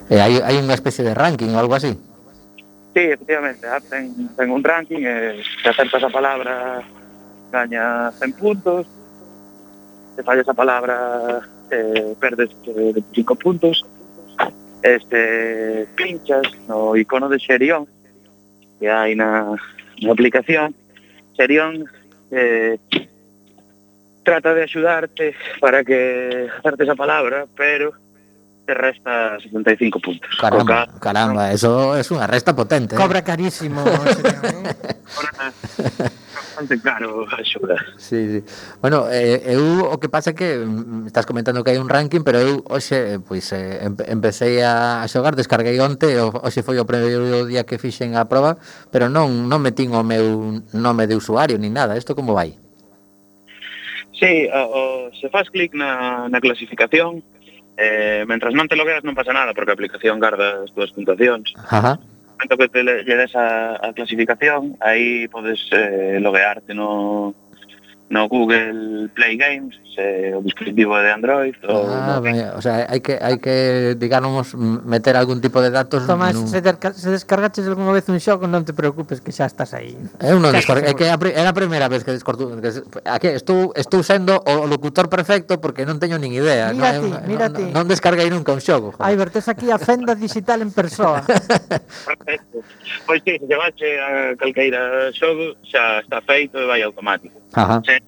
Eh, 0.09 0.21
hai, 0.21 0.41
hai 0.41 0.57
unha 0.61 0.77
especie 0.77 1.03
de 1.05 1.13
ranking 1.13 1.53
ou 1.53 1.61
algo 1.61 1.75
así? 1.75 1.93
Sí, 2.95 3.05
efectivamente, 3.13 3.67
ah, 3.67 3.81
ten, 3.83 4.33
ten 4.37 4.49
un 4.49 4.65
ranking, 4.65 5.05
eh, 5.05 5.43
se 5.63 5.69
acertas 5.69 6.03
a 6.03 6.11
palabra 6.11 6.81
gaña 7.53 8.13
100 8.17 8.33
puntos, 8.33 8.87
se 10.17 10.23
fallas 10.23 10.49
a 10.49 10.55
palabra 10.55 11.41
eh, 11.71 12.15
perdes 12.21 12.51
eh, 12.67 12.93
25 12.95 13.35
puntos, 13.37 13.85
este 14.83 15.87
pinchas 15.97 16.47
no 16.69 16.97
icono 16.97 17.29
de 17.29 17.39
Xerión 17.39 17.89
que 18.79 18.89
hai 18.89 19.19
na, 19.19 19.59
na 20.01 20.11
aplicación, 20.13 20.73
Serións 21.39 21.87
eh, 22.35 22.83
trata 24.27 24.53
de 24.53 24.65
axudarte 24.67 25.39
para 25.63 25.85
que 25.87 26.51
acertes 26.59 26.91
esa 26.91 26.99
palabra, 26.99 27.47
pero 27.57 27.95
te 28.67 28.75
resta 28.75 29.39
75 29.41 30.01
puntos. 30.01 30.29
Caramba, 30.39 30.87
Coca, 30.87 31.01
caramba, 31.01 31.47
¿no? 31.49 31.55
eso 31.55 31.97
es 31.97 32.11
unha 32.11 32.27
resta 32.27 32.53
potente. 32.53 32.93
¿eh? 32.93 33.01
Cobra 33.01 33.25
carísimo. 33.25 33.81
Señor, 33.87 34.45
¿eh? 34.45 36.11
bastante 36.59 36.83
claro 36.83 37.27
a 37.31 37.45
xuda. 37.45 37.77
Sí, 37.97 38.41
sí. 38.41 38.45
Bueno, 38.81 39.07
eh, 39.11 39.43
eu 39.55 39.87
o 39.87 39.99
que 39.99 40.09
pasa 40.09 40.31
é 40.31 40.35
que 40.35 40.59
mm, 40.59 41.07
estás 41.07 41.27
comentando 41.27 41.63
que 41.63 41.71
hai 41.71 41.79
un 41.79 41.89
ranking, 41.89 42.27
pero 42.27 42.39
eu 42.43 42.63
hoxe 42.67 43.15
eh, 43.15 43.19
pois 43.23 43.47
eh, 43.55 43.87
empecé 44.11 44.65
a 44.67 45.07
xogar, 45.07 45.39
descarguei 45.39 45.79
onte, 45.79 46.19
hoxe 46.19 46.67
foi 46.67 46.79
o 46.79 46.87
primeiro 46.87 47.47
día 47.47 47.63
que 47.63 47.79
fixen 47.79 48.19
a 48.19 48.27
proba, 48.27 48.59
pero 48.91 49.07
non 49.07 49.47
non 49.47 49.63
metín 49.63 49.95
o 49.95 50.03
meu 50.03 50.59
nome 50.75 51.07
de 51.07 51.15
usuario 51.15 51.57
ni 51.59 51.71
nada. 51.71 51.95
Isto 51.95 52.19
como 52.19 52.35
vai? 52.35 52.59
Sí, 54.19 54.51
o, 54.51 54.63
o, 54.67 54.83
se 55.15 55.31
faz 55.31 55.47
clic 55.47 55.79
na, 55.79 56.27
na 56.27 56.43
clasificación, 56.43 57.23
eh, 57.79 58.27
mentras 58.27 58.51
non 58.51 58.67
te 58.67 58.75
logueas 58.75 59.07
non 59.07 59.15
pasa 59.15 59.31
nada, 59.31 59.55
porque 59.55 59.71
a 59.71 59.79
aplicación 59.79 60.19
garda 60.19 60.67
as 60.67 60.75
túas 60.75 60.91
puntuacións. 60.91 61.55
Ajá 61.71 62.03
momento 62.39 62.57
que 62.57 62.69
te 62.69 62.83
lle 62.85 63.17
des 63.17 63.35
a, 63.35 63.75
a 63.83 63.93
clasificación, 63.93 64.77
aí 64.81 65.27
podes 65.29 65.59
eh, 65.73 66.19
loguearte 66.21 66.73
no, 66.75 67.35
no 68.09 68.29
Google 68.29 69.09
Play 69.15 69.37
Games 69.37 69.75
eh, 69.99 70.33
o 70.33 70.41
dispositivo 70.41 70.95
de 70.97 71.11
Android 71.11 71.55
ou 71.67 71.91
ah, 71.91 72.23
vaya, 72.23 72.55
o 72.55 72.63
sea, 72.63 72.87
hai 72.87 73.03
que 73.03 73.19
hai 73.19 73.43
que 73.43 73.99
digamos 73.99 74.55
meter 74.55 75.19
algún 75.19 75.43
tipo 75.43 75.59
de 75.59 75.75
datos 75.75 76.07
Tomás, 76.07 76.39
nun... 76.39 76.47
se, 76.47 76.63
descar 76.63 76.95
se 76.95 77.11
descargaches 77.11 77.67
algunha 77.67 77.91
vez 77.91 78.07
un 78.07 78.23
xogo 78.23 78.47
non 78.47 78.63
te 78.63 78.73
preocupes 78.73 79.19
que 79.19 79.35
xa 79.35 79.51
estás 79.51 79.75
aí. 79.75 79.99
Eh, 80.23 80.31
Eu 80.31 80.39
non 80.39 80.55
descarguei, 80.55 80.91
é 80.91 80.95
que 80.95 81.11
a 81.11 81.19
era 81.19 81.51
a 81.51 81.57
primeira 81.57 81.91
vez 81.91 82.07
que 82.07 82.15
descorto 82.15 82.47
que, 82.63 82.71
aquí 83.05 83.29
estou, 83.35 83.75
estou 83.75 84.07
sendo 84.07 84.39
o 84.39 84.65
locutor 84.71 85.11
perfecto 85.11 85.59
porque 85.59 85.83
non 85.83 85.99
teño 85.99 86.17
nin 86.17 86.31
idea 86.31 86.71
mira 86.71 86.95
non, 86.95 87.03
ti, 87.03 87.11
non, 87.11 87.21
mira 87.27 87.47
non, 87.51 87.69
non 87.75 87.85
descarguei 87.91 88.31
nunca 88.31 88.55
un 88.55 88.63
xogo 88.63 88.95
joder. 88.95 89.03
ai, 89.03 89.19
vertes 89.19 89.51
aquí 89.51 89.69
a 89.75 89.83
fenda 89.83 90.15
digital 90.15 90.63
en 90.63 90.71
persoa. 90.71 91.27
Perfecto. 92.09 92.63
Pois 93.07 93.21
pues, 93.21 93.23
si, 93.25 93.31
sí, 93.33 93.39
se 93.41 93.47
llevaxe 93.47 93.89
a 94.01 94.37
calqueira 94.37 95.11
xogo 95.13 95.57
xa 95.67 96.01
está 96.01 96.21
feito 96.23 96.61
e 96.61 96.67
vai 96.67 96.83
automático. 96.83 97.41
Ajá. 97.53 97.83
Se, 97.85 97.99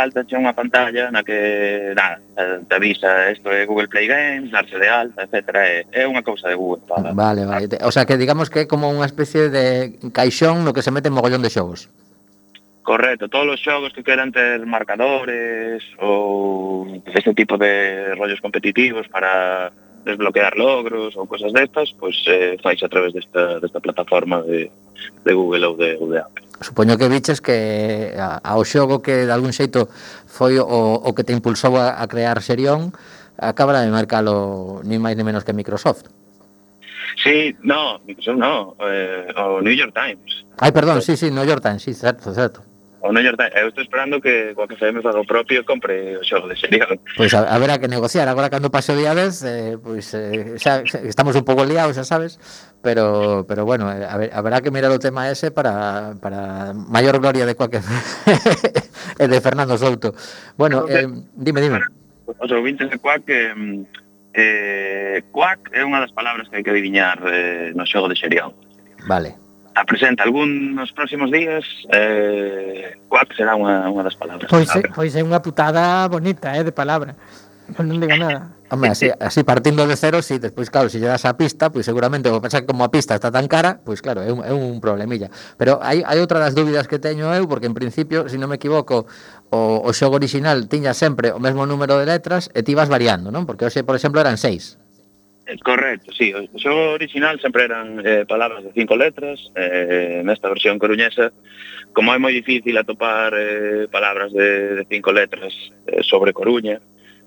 salta 0.00 0.24
che 0.24 0.36
unha 0.36 0.56
pantalla 0.56 1.12
na 1.12 1.20
que 1.20 1.92
nada, 1.92 2.16
te 2.64 2.74
avisa 2.74 3.28
isto 3.28 3.52
é 3.52 3.68
Google 3.68 3.92
Play 3.92 4.08
Games, 4.08 4.48
darse 4.48 4.80
de 4.80 4.88
alta, 4.88 5.28
etc. 5.28 5.36
É, 5.60 5.84
é 5.92 6.02
unha 6.08 6.24
cousa 6.24 6.48
de 6.48 6.56
Google. 6.56 6.80
Para, 6.88 7.12
vale, 7.12 7.44
vale. 7.44 7.68
Para... 7.68 7.84
O 7.84 7.92
sea 7.92 8.08
que 8.08 8.16
digamos 8.16 8.48
que 8.48 8.64
é 8.64 8.70
como 8.70 8.88
unha 8.88 9.04
especie 9.04 9.52
de 9.52 10.00
caixón 10.16 10.64
no 10.64 10.72
que 10.72 10.80
se 10.80 10.88
mete 10.88 11.12
mogollón 11.12 11.44
de 11.44 11.52
xogos. 11.52 11.92
Correcto, 12.80 13.28
todos 13.28 13.54
os 13.54 13.60
xogos 13.60 13.92
que 13.92 14.02
queran 14.02 14.32
ter 14.32 14.64
marcadores 14.64 15.84
ou 16.00 16.88
este 17.12 17.36
tipo 17.36 17.60
de 17.60 18.16
rollos 18.16 18.40
competitivos 18.40 19.04
para 19.12 19.68
desbloquear 20.04 20.56
logros 20.56 21.16
ou 21.16 21.26
cosas 21.26 21.52
destas, 21.52 21.92
pois 21.98 22.16
eh, 22.26 22.56
fais 22.62 22.82
a 22.82 22.88
través 22.88 23.12
desta, 23.12 23.60
desta 23.60 23.80
plataforma 23.80 24.42
de, 24.42 24.70
de 25.24 25.32
Google 25.32 25.64
ou 25.68 25.76
de, 25.76 25.96
ou 26.00 26.08
de 26.08 26.18
Apple. 26.18 26.44
Supoño 26.60 27.00
que 27.00 27.08
viches 27.08 27.40
que 27.40 28.12
ao 28.20 28.62
xogo 28.64 29.00
que 29.00 29.24
de 29.24 29.32
algún 29.32 29.52
xeito 29.52 29.88
foi 30.28 30.60
o, 30.60 30.68
o 31.00 31.10
que 31.16 31.24
te 31.24 31.32
impulsou 31.32 31.76
a, 31.80 32.00
a 32.00 32.04
crear 32.08 32.40
Serión, 32.44 32.92
acaba 33.40 33.80
de 33.80 33.88
marcalo 33.88 34.84
ni 34.84 35.00
máis 35.00 35.16
ni 35.16 35.24
menos 35.24 35.44
que 35.44 35.56
Microsoft. 35.56 36.12
Sí, 37.16 37.56
no, 37.64 38.00
Microsoft 38.04 38.38
no, 38.38 38.76
eh, 38.80 39.28
o 39.36 39.60
New 39.60 39.72
York 39.72 39.92
Times. 39.92 40.44
Ai, 40.60 40.72
perdón, 40.72 41.00
sí, 41.00 41.16
sí, 41.16 41.32
New 41.32 41.44
York 41.44 41.64
Times, 41.64 41.82
sí, 41.82 41.92
certo, 41.92 42.32
certo 42.32 42.69
o 43.00 43.12
mellor 43.12 43.34
eu 43.56 43.68
estou 43.68 43.82
esperando 43.82 44.20
que 44.20 44.52
coa 44.54 44.68
que 44.68 44.76
FM 44.76 45.00
faga 45.00 45.20
o 45.20 45.24
propio 45.24 45.64
compre 45.64 46.20
o 46.20 46.24
xogo 46.24 46.48
de 46.48 46.56
Xerión. 46.56 47.00
Pois 47.16 47.32
pues 47.32 47.34
a, 47.34 47.48
a 47.48 47.56
ver 47.56 47.72
a 47.72 47.80
que 47.80 47.88
negociar, 47.88 48.28
agora 48.28 48.52
cando 48.52 48.68
paso 48.68 48.92
día 48.92 49.16
vez, 49.16 49.40
eh, 49.42 49.80
pois 49.80 50.12
pues, 50.12 50.14
eh, 50.14 50.60
xa, 50.60 50.84
xa, 50.84 51.00
estamos 51.08 51.32
un 51.32 51.44
pouco 51.48 51.64
liados, 51.64 51.96
xa 51.96 52.04
sabes, 52.04 52.36
pero 52.84 53.48
pero 53.48 53.64
bueno, 53.64 53.88
eh, 53.88 54.04
a 54.04 54.16
ver, 54.20 54.30
haberá 54.36 54.60
que 54.60 54.70
mirar 54.70 54.92
o 54.92 55.00
tema 55.00 55.32
ese 55.32 55.48
para, 55.48 56.12
para 56.20 56.76
maior 56.76 57.16
gloria 57.24 57.48
de 57.48 57.56
cualquier 57.56 57.82
e 59.22 59.24
de 59.24 59.38
Fernando 59.40 59.80
Souto. 59.80 60.12
Bueno, 60.60 60.84
eh, 60.84 61.08
dime, 61.32 61.64
dime. 61.64 61.80
Os 62.36 62.52
ouvintes 62.52 62.92
de 62.92 63.00
Cuac 63.00 63.24
que 63.24 63.48
eh, 63.48 65.16
eh 65.16 65.24
Cuac 65.32 65.72
é 65.72 65.80
unha 65.80 66.04
das 66.04 66.12
palabras 66.12 66.52
que 66.52 66.60
hai 66.60 66.64
que 66.64 66.70
adiviñar 66.70 67.16
eh, 67.24 67.72
no 67.72 67.88
xogo 67.88 68.12
de 68.12 68.16
Xerión. 68.20 68.52
Vale 69.08 69.49
a 69.80 69.84
presenta 69.88 70.28
algún 70.28 70.76
nos 70.76 70.92
próximos 70.92 71.32
días 71.32 71.64
eh, 71.88 73.00
cuac 73.08 73.32
será 73.32 73.56
unha, 73.56 73.88
unha 73.88 74.04
das 74.04 74.16
palabras 74.20 74.44
pois, 74.52 74.68
é, 74.76 74.84
pois 74.92 75.12
é 75.16 75.24
unha 75.24 75.40
putada 75.40 76.04
bonita 76.12 76.52
eh, 76.52 76.60
de 76.60 76.74
palabra 76.76 77.16
non, 77.80 77.88
non 77.88 77.96
digo 77.96 78.12
nada 78.20 78.60
Home, 78.72 78.88
así, 78.88 79.10
así 79.18 79.42
partindo 79.42 79.84
de 79.84 79.96
cero, 79.96 80.22
si 80.22 80.34
sí, 80.34 80.38
despois, 80.38 80.70
claro, 80.70 80.88
se 80.88 80.98
si 80.98 81.02
lle 81.02 81.10
das 81.10 81.24
a 81.24 81.36
pista, 81.36 81.70
pois 81.70 81.82
pues 81.82 81.86
seguramente 81.86 82.30
o 82.30 82.40
pensar 82.40 82.64
como 82.66 82.84
a 82.84 82.90
pista 82.90 83.16
está 83.16 83.26
tan 83.26 83.48
cara, 83.48 83.82
pois 83.82 83.98
pues 83.98 84.02
claro, 84.02 84.22
é 84.22 84.30
un, 84.30 84.46
é 84.46 84.54
un 84.54 84.78
problemilla. 84.80 85.28
Pero 85.58 85.82
hai, 85.82 86.06
hai 86.06 86.22
outra 86.22 86.38
das 86.38 86.54
dúbidas 86.54 86.86
que 86.86 87.02
teño 87.02 87.34
eu, 87.34 87.50
porque 87.50 87.66
en 87.66 87.74
principio, 87.74 88.30
se 88.30 88.38
si 88.38 88.38
non 88.38 88.46
me 88.46 88.62
equivoco, 88.62 89.10
o, 89.50 89.82
o 89.82 89.90
xogo 89.90 90.14
original 90.14 90.70
tiña 90.70 90.94
sempre 90.94 91.34
o 91.34 91.42
mesmo 91.42 91.66
número 91.66 91.98
de 91.98 92.06
letras 92.06 92.46
e 92.54 92.62
ti 92.62 92.78
vas 92.78 92.86
variando, 92.86 93.34
non? 93.34 93.42
Porque 93.42 93.66
hoxe, 93.66 93.82
por 93.82 93.98
exemplo, 93.98 94.22
eran 94.22 94.38
seis. 94.38 94.78
Correcto, 95.64 96.12
sí, 96.14 96.30
o 96.30 96.46
xogo 96.62 96.94
original 96.94 97.40
sempre 97.42 97.64
eran 97.66 97.98
eh, 98.06 98.22
palabras 98.22 98.62
de 98.62 98.70
cinco 98.70 98.94
letras 98.94 99.50
eh, 99.58 100.22
Nesta 100.22 100.48
versión 100.48 100.78
coruñesa. 100.78 101.34
Como 101.90 102.14
é 102.14 102.18
moi 102.22 102.30
difícil 102.30 102.78
atopar 102.78 103.34
eh, 103.34 103.90
palabras 103.90 104.30
de, 104.30 104.78
de 104.78 104.84
cinco 104.86 105.10
letras 105.10 105.50
eh, 105.90 106.06
sobre 106.06 106.30
Coruña 106.30 106.78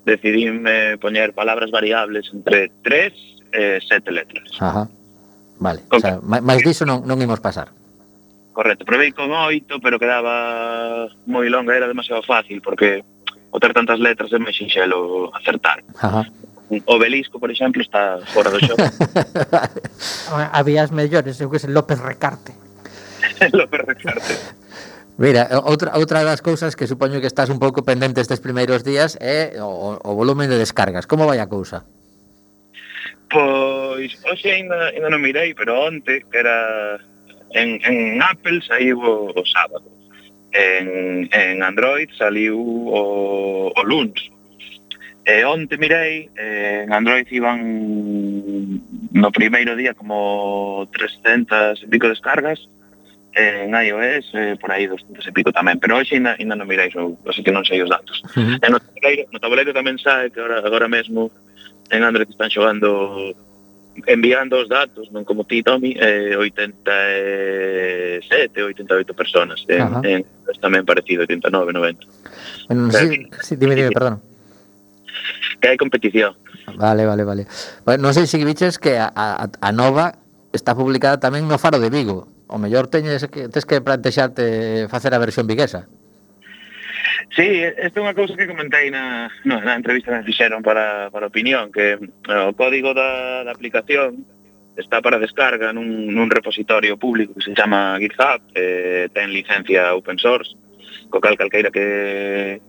Decidíme 0.05 0.97
poñer 0.99 1.31
palabras 1.31 1.71
variables 1.71 2.27
entre 2.33 2.71
tres 2.83 3.15
e 3.55 3.79
eh, 3.79 3.79
sete 3.79 4.11
letras. 4.11 4.51
Ajá, 4.59 4.91
vale, 5.59 5.79
o 5.87 5.99
sea, 5.99 6.19
máis 6.19 6.59
diso 6.59 6.83
non, 6.83 7.07
non 7.07 7.23
imos 7.23 7.39
pasar. 7.39 7.71
Correcto, 8.51 8.83
probei 8.83 9.15
con 9.15 9.31
oito, 9.31 9.79
pero 9.79 9.95
quedaba 9.95 11.07
moi 11.23 11.47
longa, 11.47 11.73
era 11.73 11.87
demasiado 11.87 12.21
fácil 12.21 12.59
Porque 12.59 13.01
o 13.53 13.57
ter 13.63 13.71
tantas 13.71 14.01
letras 14.01 14.27
é 14.35 14.39
máis 14.43 14.59
sinxelo 14.59 15.31
acertar. 15.31 15.79
Ajá. 15.95 16.27
Obelisco, 16.85 17.39
por 17.39 17.51
exemplo, 17.51 17.81
está 17.81 18.19
fora 18.33 18.49
do 18.49 18.59
xogo. 18.59 18.77
Ah, 20.33 20.49
habías 20.57 20.89
mellores, 20.89 21.37
eu 21.41 21.49
que 21.49 21.59
sei, 21.59 21.69
López 21.69 21.99
Recarte. 22.01 22.53
López 23.53 23.81
Recarte. 23.85 24.33
Mira, 25.17 25.45
outra, 25.61 25.93
outra 25.93 26.25
das 26.25 26.41
cousas 26.41 26.73
que 26.73 26.89
supoño 26.89 27.21
que 27.21 27.29
estás 27.29 27.53
un 27.53 27.61
pouco 27.61 27.85
pendente 27.85 28.17
estes 28.17 28.41
primeiros 28.41 28.81
días 28.81 29.13
é 29.21 29.61
o, 29.61 30.01
o 30.01 30.11
volumen 30.17 30.49
de 30.49 30.57
descargas. 30.57 31.05
Como 31.05 31.29
vai 31.29 31.37
a 31.37 31.45
cousa? 31.45 31.85
Pois, 33.29 34.17
hoxe 34.25 34.49
ainda, 34.49 34.89
ainda 34.89 35.13
non 35.13 35.21
mirei, 35.21 35.53
pero 35.53 35.77
onte 35.85 36.25
era 36.33 36.97
en, 37.53 37.77
en 37.85 38.21
Apple 38.25 38.61
saiu 38.65 38.97
o, 38.97 39.29
o 39.29 39.43
sábado. 39.45 39.85
En, 40.49 41.29
en 41.29 41.61
Android 41.61 42.09
saliu 42.17 42.57
o, 42.57 43.69
o 43.69 43.81
luns. 43.85 44.32
E 45.25 45.45
onte 45.47 45.79
mirei, 45.79 46.29
eh, 46.35 46.83
en 46.83 46.91
Android 46.91 47.23
iban 47.31 47.63
no 49.15 49.31
primeiro 49.31 49.75
día 49.75 49.93
como 49.93 50.87
300 50.91 51.79
e 51.79 51.87
pico 51.87 52.09
descargas, 52.11 52.67
eh, 53.31 53.63
en 53.63 53.71
iOS 53.71 54.35
eh, 54.35 54.57
por 54.59 54.71
aí 54.71 54.87
200 54.87 55.23
e 55.23 55.31
pico 55.31 55.55
tamén, 55.55 55.79
pero 55.79 55.95
hoxe 55.95 56.19
ainda, 56.19 56.35
ainda 56.35 56.59
non 56.59 56.67
mirei, 56.67 56.91
eu, 56.91 57.15
así 57.23 57.39
que 57.39 57.55
non 57.55 57.63
sei 57.63 57.79
os 57.79 57.87
datos. 57.87 58.19
Uh 58.35 58.59
-huh. 58.59 58.59
E 58.59 58.67
no 58.67 58.83
tabuleiro, 58.83 59.23
no 59.31 59.39
tabuleiro 59.39 59.71
tamén 59.71 59.95
sabe 59.95 60.27
que 60.27 60.43
agora, 60.43 60.59
agora 60.59 60.91
mesmo 60.91 61.31
en 61.87 62.03
Android 62.03 62.27
están 62.27 62.51
xogando 62.51 63.31
enviando 64.07 64.59
os 64.59 64.67
datos, 64.67 65.07
non 65.13 65.23
como 65.23 65.45
ti, 65.47 65.63
Tommy, 65.63 65.95
eh, 65.95 66.35
87, 66.35 68.59
88 68.59 69.13
personas. 69.13 69.63
En, 69.71 69.87
uh 69.87 70.01
-huh. 70.01 70.03
en, 70.03 70.25
tamén 70.59 70.83
parecido, 70.83 71.23
89, 71.23 71.71
90. 71.71 72.03
Bueno, 72.67 72.91
si, 72.91 73.07
sí, 73.07 73.23
sí, 73.39 73.55
dime, 73.55 73.79
dime, 73.79 73.95
perdón 73.95 74.32
que 75.63 75.71
hai 75.71 75.79
competición. 75.79 76.35
Vale, 76.75 77.07
vale, 77.07 77.23
vale. 77.23 77.47
Bueno, 77.87 78.03
non 78.03 78.11
sei 78.11 78.27
se 78.27 78.35
viches 78.43 78.75
que 78.75 78.99
a, 78.99 79.07
a, 79.07 79.47
a 79.47 79.71
nova 79.71 80.19
está 80.51 80.75
publicada 80.75 81.23
tamén 81.23 81.47
no 81.47 81.55
Faro 81.55 81.79
de 81.79 81.87
Vigo. 81.87 82.27
O 82.51 82.59
mellor 82.59 82.91
teñes 82.91 83.23
que 83.31 83.47
tes 83.47 83.63
que 83.63 83.79
plantexarte 83.79 84.91
facer 84.91 85.15
a 85.15 85.23
versión 85.23 85.47
viguesa. 85.47 85.87
Sí, 87.31 87.63
esta 87.63 87.95
é 87.95 88.03
unha 88.03 88.11
cousa 88.11 88.35
que 88.35 88.43
comentei 88.43 88.91
na, 88.91 89.31
no, 89.47 89.63
na 89.63 89.79
entrevista 89.79 90.11
que 90.11 90.19
me 90.19 90.27
fixeron 90.27 90.59
para, 90.59 91.07
para 91.15 91.31
opinión, 91.31 91.71
que 91.71 91.95
eh, 91.95 92.43
o 92.43 92.51
código 92.51 92.91
da, 92.91 93.47
da 93.47 93.55
aplicación 93.55 94.27
está 94.75 94.99
para 94.99 95.15
descarga 95.15 95.71
nun, 95.71 96.11
nun 96.11 96.27
repositorio 96.27 96.99
público 96.99 97.39
que 97.39 97.47
se 97.47 97.55
chama 97.55 97.95
GitHub, 98.03 98.43
eh, 98.51 99.07
ten 99.15 99.31
licencia 99.31 99.95
open 99.95 100.19
source, 100.19 100.59
co 101.07 101.23
cal 101.23 101.39
calqueira 101.39 101.71
que 101.71 102.59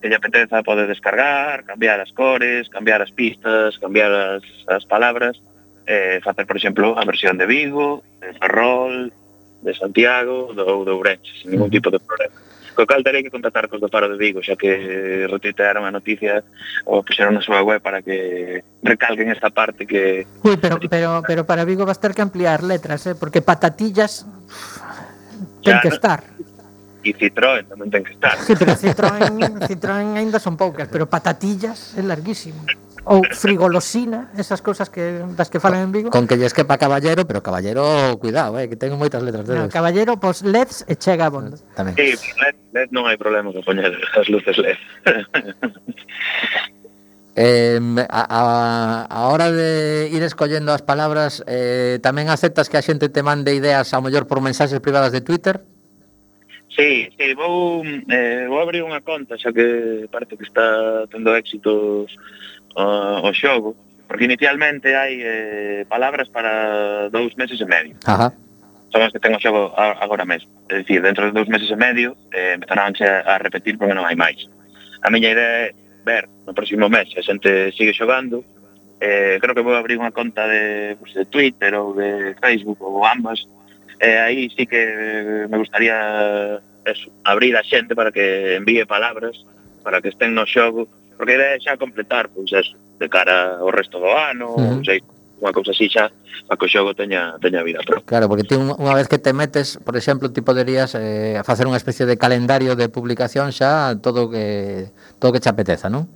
que 0.00 0.08
lle 0.08 0.16
apeteza 0.16 0.64
pode 0.64 0.88
descargar, 0.88 1.64
cambiar 1.64 2.00
as 2.00 2.10
cores, 2.12 2.68
cambiar 2.72 3.04
as 3.04 3.12
pistas, 3.12 3.76
cambiar 3.78 4.10
as, 4.10 4.44
as 4.66 4.84
palabras, 4.88 5.36
eh, 5.86 6.20
facer, 6.24 6.46
por 6.46 6.56
exemplo, 6.56 6.98
a 6.98 7.04
versión 7.04 7.36
de 7.36 7.46
Vigo, 7.46 8.02
de 8.20 8.32
Ferrol, 8.34 9.12
de 9.62 9.72
Santiago 9.76 10.50
ou 10.56 10.84
de 10.84 10.92
Ourense, 10.92 11.28
sin 11.36 11.52
ningún 11.52 11.68
tipo 11.68 11.92
de 11.92 12.00
problema. 12.00 12.32
Co 12.72 12.86
cal 12.86 13.04
terei 13.04 13.20
que 13.20 13.34
contactar 13.34 13.68
cos 13.68 13.82
do 13.82 13.92
Faro 13.92 14.08
de 14.08 14.16
Vigo, 14.16 14.40
xa 14.40 14.56
que 14.56 15.26
retuitearon 15.28 15.84
a 15.84 15.92
noticia 15.92 16.40
ou 16.88 17.04
puxeron 17.04 17.36
na 17.36 17.44
súa 17.44 17.60
web 17.60 17.82
para 17.84 18.00
que 18.00 18.64
recalquen 18.80 19.28
esta 19.28 19.52
parte 19.52 19.84
que... 19.84 20.24
Ui, 20.46 20.56
pero, 20.56 20.80
pero, 20.88 21.20
pero 21.26 21.42
para 21.44 21.68
Vigo 21.68 21.84
vas 21.84 22.00
ter 22.00 22.16
que 22.16 22.24
ampliar 22.24 22.64
letras, 22.64 23.04
eh? 23.04 23.14
porque 23.18 23.44
patatillas 23.44 24.24
ten 25.60 25.76
ya, 25.76 25.82
que 25.82 25.92
estar. 25.92 26.24
No 26.24 26.39
e 27.02 27.16
Citroën 27.16 27.64
tamén 27.66 27.88
ten 27.88 28.04
que 28.04 28.12
estar. 28.12 28.36
Sí, 28.44 28.52
pero 28.56 28.76
Citroën, 28.76 29.32
Citroën 29.64 30.16
aínda 30.16 30.36
son 30.36 30.60
poucas, 30.60 30.88
pero 30.92 31.08
patatillas 31.08 31.96
é 31.96 32.02
larguísimo. 32.04 32.60
Ou 33.08 33.24
frigolosina, 33.32 34.28
esas 34.36 34.60
cousas 34.60 34.92
que 34.92 35.24
das 35.32 35.48
que 35.48 35.56
falan 35.56 35.88
en 35.88 35.92
Vigo. 35.92 36.08
Con 36.12 36.28
que 36.28 36.36
lles 36.36 36.52
quepa 36.52 36.76
caballero, 36.76 37.24
pero 37.24 37.40
caballero, 37.42 38.18
cuidado, 38.20 38.60
eh, 38.60 38.68
que 38.68 38.76
ten 38.76 38.92
moitas 38.92 39.24
letras 39.24 39.48
dedos. 39.48 39.66
No, 39.66 39.72
caballero, 39.72 40.20
pois 40.20 40.44
pues, 40.44 40.52
LEDs 40.52 40.76
e 40.84 41.00
chega 41.00 41.26
a 41.26 41.32
bondo. 41.32 41.56
Tamén. 41.72 41.96
Sí, 41.96 42.12
LED, 42.12 42.56
LED 42.76 42.88
non 42.92 43.08
hai 43.08 43.16
problema 43.16 43.56
que 43.56 43.64
poñer 43.64 43.96
as 43.96 44.28
luces 44.28 44.60
LED. 44.60 44.78
Eh, 47.36 47.78
a, 48.10 48.22
a, 48.28 49.06
a 49.08 49.28
hora 49.28 49.52
de 49.52 50.10
ir 50.12 50.20
escollendo 50.26 50.74
as 50.74 50.82
palabras 50.82 51.46
eh, 51.46 52.02
tamén 52.02 52.28
aceptas 52.28 52.68
que 52.68 52.76
a 52.76 52.84
xente 52.84 53.08
te 53.08 53.22
mande 53.22 53.54
ideas 53.54 53.94
ao 53.94 54.02
mellor 54.02 54.26
por 54.26 54.42
mensaxes 54.42 54.82
privadas 54.82 55.14
de 55.14 55.22
Twitter? 55.22 55.62
Sí, 56.70 57.10
sí, 57.18 57.34
vou, 57.34 57.82
eh, 57.84 58.46
vou 58.46 58.62
abrir 58.62 58.86
unha 58.86 59.02
conta 59.02 59.34
xa 59.34 59.50
que 59.50 60.06
parece 60.06 60.38
que 60.38 60.46
está 60.46 61.06
tendo 61.10 61.34
éxitos 61.34 62.14
uh, 62.78 63.18
o 63.26 63.30
xogo 63.34 63.74
porque 64.06 64.26
inicialmente 64.26 64.94
hai 64.94 65.22
eh, 65.22 65.80
palabras 65.86 66.26
para 66.30 67.10
dous 67.14 67.34
meses 67.38 67.62
e 67.62 67.66
medio. 67.66 67.94
Ajá. 68.06 68.34
son 68.90 69.02
as 69.02 69.12
que 69.14 69.22
tengo 69.22 69.38
xogo 69.38 69.70
agora 69.78 70.26
mesmo. 70.26 70.50
É 70.66 70.82
dicir, 70.82 70.98
dentro 71.02 71.26
de 71.26 71.32
dous 71.32 71.46
meses 71.46 71.70
e 71.70 71.78
medio 71.78 72.18
eh, 72.34 72.58
empezaránse 72.58 73.06
a 73.06 73.38
repetir 73.38 73.78
porque 73.78 73.94
non 73.94 74.02
hai 74.02 74.18
máis. 74.18 74.50
A 75.06 75.08
miña 75.14 75.30
idea 75.30 75.70
é 75.70 75.74
ver 76.02 76.26
no 76.42 76.52
próximo 76.52 76.90
mes 76.90 77.06
se 77.14 77.22
a 77.22 77.26
xente 77.26 77.70
sigue 77.70 77.94
xogando 77.94 78.42
eh, 79.00 79.38
creo 79.40 79.54
que 79.54 79.62
vou 79.64 79.78
abrir 79.78 79.96
unha 79.96 80.12
conta 80.12 80.44
de, 80.44 80.98
pues, 80.98 81.14
de 81.14 81.24
Twitter 81.24 81.72
ou 81.78 81.94
de 81.94 82.34
Facebook 82.42 82.82
ou 82.82 83.06
ambas 83.06 83.46
eh, 84.00 84.18
aí 84.18 84.50
sí 84.50 84.66
que 84.66 85.46
me 85.48 85.58
gustaría 85.58 86.60
eso, 86.84 87.10
abrir 87.24 87.56
a 87.56 87.62
xente 87.62 87.94
para 87.94 88.10
que 88.10 88.56
envíe 88.56 88.84
palabras, 88.86 89.44
para 89.84 90.00
que 90.00 90.08
estén 90.08 90.34
no 90.34 90.48
xogo, 90.48 90.88
porque 91.16 91.36
é 91.36 91.60
xa 91.60 91.76
completar, 91.76 92.32
pois 92.32 92.48
eso, 92.52 92.76
de 92.98 93.08
cara 93.08 93.60
ao 93.60 93.70
resto 93.70 94.00
do 94.00 94.08
ano, 94.08 94.56
uh 94.56 94.80
-huh. 94.80 94.84
sei, 94.84 95.04
unha 95.40 95.52
cousa 95.52 95.72
así 95.72 95.88
xa, 95.88 96.08
para 96.48 96.56
que 96.56 96.64
o 96.64 96.72
xogo 96.72 96.96
teña, 96.96 97.36
teña 97.40 97.60
vida. 97.64 97.80
Pero... 97.84 98.00
Claro, 98.04 98.28
porque 98.28 98.44
ti 98.44 98.56
unha 98.56 98.96
vez 98.96 99.08
que 99.08 99.20
te 99.20 99.32
metes, 99.36 99.76
por 99.80 99.96
exemplo, 99.96 100.32
ti 100.32 100.40
poderías 100.40 100.96
eh, 100.96 101.40
facer 101.44 101.68
unha 101.68 101.80
especie 101.80 102.08
de 102.08 102.16
calendario 102.16 102.76
de 102.76 102.88
publicación 102.88 103.52
xa 103.52 103.96
todo 104.00 104.32
que 104.32 104.88
todo 105.20 105.32
que 105.36 105.44
te 105.44 105.52
apeteza, 105.52 105.92
non? 105.92 106.08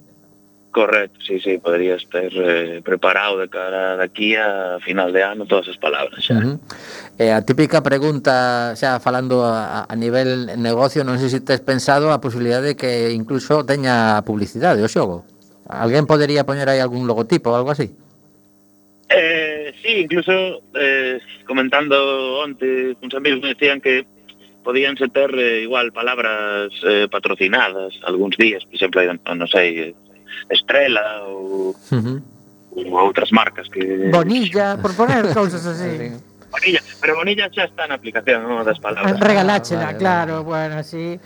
Correcto, 0.74 1.20
sí, 1.24 1.38
sí, 1.38 1.58
podría 1.58 1.94
estar 1.94 2.32
eh, 2.32 2.82
preparado 2.84 3.38
de 3.38 3.48
cara 3.48 3.96
de 3.96 4.02
aquí 4.02 4.34
a 4.34 4.80
final 4.80 5.12
de 5.12 5.22
ano 5.22 5.46
todas 5.46 5.68
as 5.68 5.78
palabras 5.78 6.18
xa. 6.18 6.34
Uh 6.34 6.42
-huh. 6.42 6.56
eh, 7.14 7.30
a 7.30 7.46
típica 7.46 7.78
pregunta, 7.78 8.74
xa 8.74 8.98
falando 8.98 9.46
a, 9.46 9.86
a 9.86 9.94
nivel 9.94 10.50
negocio, 10.58 11.06
non 11.06 11.22
sei 11.22 11.30
se 11.30 11.46
tes 11.46 11.62
pensado 11.62 12.10
a 12.10 12.18
posibilidade 12.18 12.74
de 12.74 12.76
que 12.76 13.14
incluso 13.14 13.62
teña 13.62 14.18
publicidade 14.26 14.82
o 14.82 14.90
xogo. 14.90 15.22
Alguén 15.70 16.10
podería 16.10 16.42
poñer 16.42 16.66
aí 16.66 16.82
algún 16.82 17.06
logotipo 17.06 17.54
ou 17.54 17.56
algo 17.56 17.70
así? 17.70 17.94
Eh, 19.14 19.78
sí, 19.78 20.10
incluso 20.10 20.58
eh, 20.74 21.22
comentando 21.46 22.42
onte 22.42 22.98
uns 22.98 23.14
amigos 23.14 23.38
me 23.46 23.54
decían 23.54 23.78
que 23.78 24.10
podían 24.66 24.98
ser 24.98 25.14
ter 25.14 25.30
eh, 25.38 25.62
igual 25.62 25.94
palabras 25.94 26.74
eh, 26.82 27.06
patrocinadas 27.06 27.94
algúns 28.02 28.34
días, 28.34 28.66
por 28.66 28.74
exemplo, 28.74 28.98
non, 29.06 29.38
non 29.38 29.46
sei, 29.46 29.94
Estrela 30.50 31.24
ou, 31.28 31.74
uh 31.74 32.00
-huh. 32.00 32.18
ou 32.76 32.98
outras 32.98 33.30
marcas 33.30 33.68
que... 33.68 34.10
Bonilla, 34.10 34.78
por 34.80 34.94
poner 34.94 35.32
cousas 35.38 35.64
así. 35.66 36.14
Bonilla, 36.54 36.80
pero 37.00 37.16
Bonilla 37.16 37.50
xa 37.50 37.66
está 37.66 37.82
na 37.90 37.98
aplicación, 37.98 38.46
non 38.46 38.62
das 38.62 38.78
palabras. 38.78 39.18
Ah, 39.18 39.18
regaláchela, 39.18 39.90
ah, 39.90 39.90
vale, 39.90 39.98
claro, 39.98 40.34
vale. 40.46 40.78
bueno, 40.78 40.86
sí. 40.86 41.18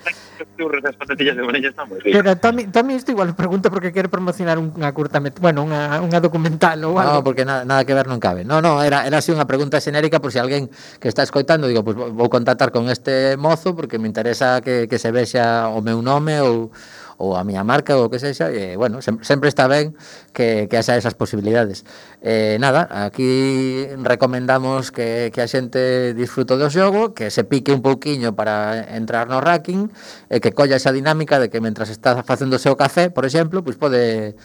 Churros, 0.57 0.81
as 0.89 0.97
patatillas 0.97 1.37
de 1.37 1.45
Bonilla 1.45 1.69
están 1.69 1.85
moi. 1.85 2.01
Pero 2.01 2.33
Tommy, 2.41 2.73
Tommy 2.73 2.97
isto 2.97 3.13
igual 3.13 3.37
pregunta 3.37 3.69
porque 3.69 3.93
quere 3.93 4.09
promocionar 4.09 4.57
unha 4.57 4.89
curta, 4.97 5.21
bueno, 5.21 5.69
unha, 5.69 6.01
unha 6.01 6.19
documental 6.25 6.81
ou 6.89 6.97
ah, 6.97 7.05
algo. 7.05 7.21
No, 7.21 7.27
porque 7.29 7.45
nada, 7.45 7.69
nada 7.69 7.85
que 7.85 7.93
ver 7.93 8.09
non 8.09 8.17
cabe. 8.17 8.49
No, 8.49 8.65
no, 8.65 8.81
era, 8.81 9.05
era 9.05 9.21
así 9.21 9.29
unha 9.29 9.45
pregunta 9.45 9.85
xenérica 9.85 10.17
por 10.17 10.33
si 10.33 10.41
alguén 10.41 10.73
que 10.97 11.13
está 11.13 11.21
escoitando, 11.21 11.69
digo, 11.69 11.85
pues 11.85 11.93
vou 11.93 12.29
contactar 12.33 12.73
con 12.73 12.89
este 12.89 13.37
mozo 13.37 13.77
porque 13.77 14.01
me 14.01 14.09
interesa 14.09 14.65
que, 14.65 14.89
que 14.89 14.97
se 14.97 15.13
vexa 15.13 15.69
o 15.69 15.85
meu 15.85 16.01
nome 16.01 16.41
ou 16.41 16.73
ou 17.19 17.35
a 17.35 17.43
miña 17.43 17.67
marca 17.67 17.99
ou 17.99 18.07
o 18.07 18.11
que 18.11 18.23
sexa, 18.23 18.49
e, 18.55 18.79
bueno, 18.79 19.03
sem 19.03 19.19
sempre 19.27 19.51
está 19.51 19.67
ben 19.67 19.93
que, 20.31 20.71
que 20.71 20.79
haxa 20.79 20.95
esas 20.95 21.19
posibilidades. 21.19 21.83
Eh, 22.23 22.57
nada, 22.63 22.87
aquí 22.91 23.87
recomendamos 24.01 24.95
que, 24.95 25.35
que 25.35 25.43
a 25.43 25.51
xente 25.51 26.15
disfruto 26.15 26.55
do 26.57 26.71
xogo, 26.71 27.13
que 27.13 27.35
se 27.35 27.43
pique 27.43 27.75
un 27.75 27.83
pouquiño 27.83 28.39
para 28.39 28.87
entrar 28.95 29.27
no 29.27 29.43
ranking, 29.43 29.91
e 30.31 30.39
que 30.39 30.55
colla 30.55 30.79
esa 30.79 30.95
dinámica 30.95 31.43
de 31.43 31.51
que 31.51 31.59
mentras 31.59 31.91
está 31.91 32.23
facendo 32.23 32.57
o 32.57 32.63
seu 32.63 32.79
café, 32.79 33.11
por 33.11 33.27
exemplo, 33.27 33.67
pois 33.67 33.75
pode 33.75 34.39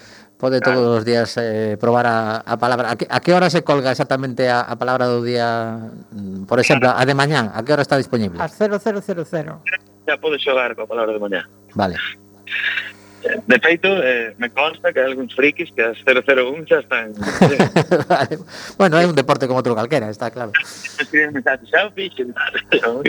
pode 0.43 0.59
claro. 0.59 0.81
todos 0.81 0.91
os 0.99 1.03
días 1.05 1.37
eh, 1.37 1.77
probar 1.79 2.05
a, 2.09 2.43
a 2.43 2.57
palabra. 2.57 2.91
A 2.91 2.95
que, 2.97 3.07
a 3.07 3.19
que 3.21 3.31
hora 3.31 3.47
se 3.47 3.63
colga 3.63 3.95
exactamente 3.95 4.49
a, 4.49 4.65
a 4.65 4.75
palabra 4.75 5.07
do 5.07 5.23
día, 5.23 5.93
mm, 6.11 6.43
por 6.49 6.59
exemplo, 6.59 6.91
claro. 6.91 6.99
a 6.99 7.07
de 7.07 7.15
mañán? 7.15 7.45
A 7.53 7.63
que 7.63 7.71
hora 7.71 7.85
está 7.85 7.95
disponible? 7.95 8.41
A 8.41 8.49
0000. 8.49 8.83
Ya 10.03 10.17
podes 10.19 10.43
xogar 10.43 10.75
coa 10.75 10.89
palabra 10.89 11.15
de 11.15 11.21
mañá. 11.21 11.41
Vale. 11.77 11.95
De 13.23 13.59
feito, 13.59 13.87
eh, 13.87 14.35
me 14.37 14.51
consta 14.51 14.91
que 14.91 14.99
hai 14.99 15.07
algúns 15.07 15.31
frikis 15.31 15.71
que 15.71 15.79
as 15.79 15.95
001 16.03 16.67
xa 16.67 16.83
están... 16.83 17.15
vale. 18.11 18.35
bueno, 18.75 18.99
é 18.99 19.07
un 19.07 19.15
deporte 19.15 19.47
como 19.47 19.63
outro 19.63 19.71
calquera, 19.71 20.11
está 20.11 20.27
claro. 20.27 20.51
Ah, 22.83 22.99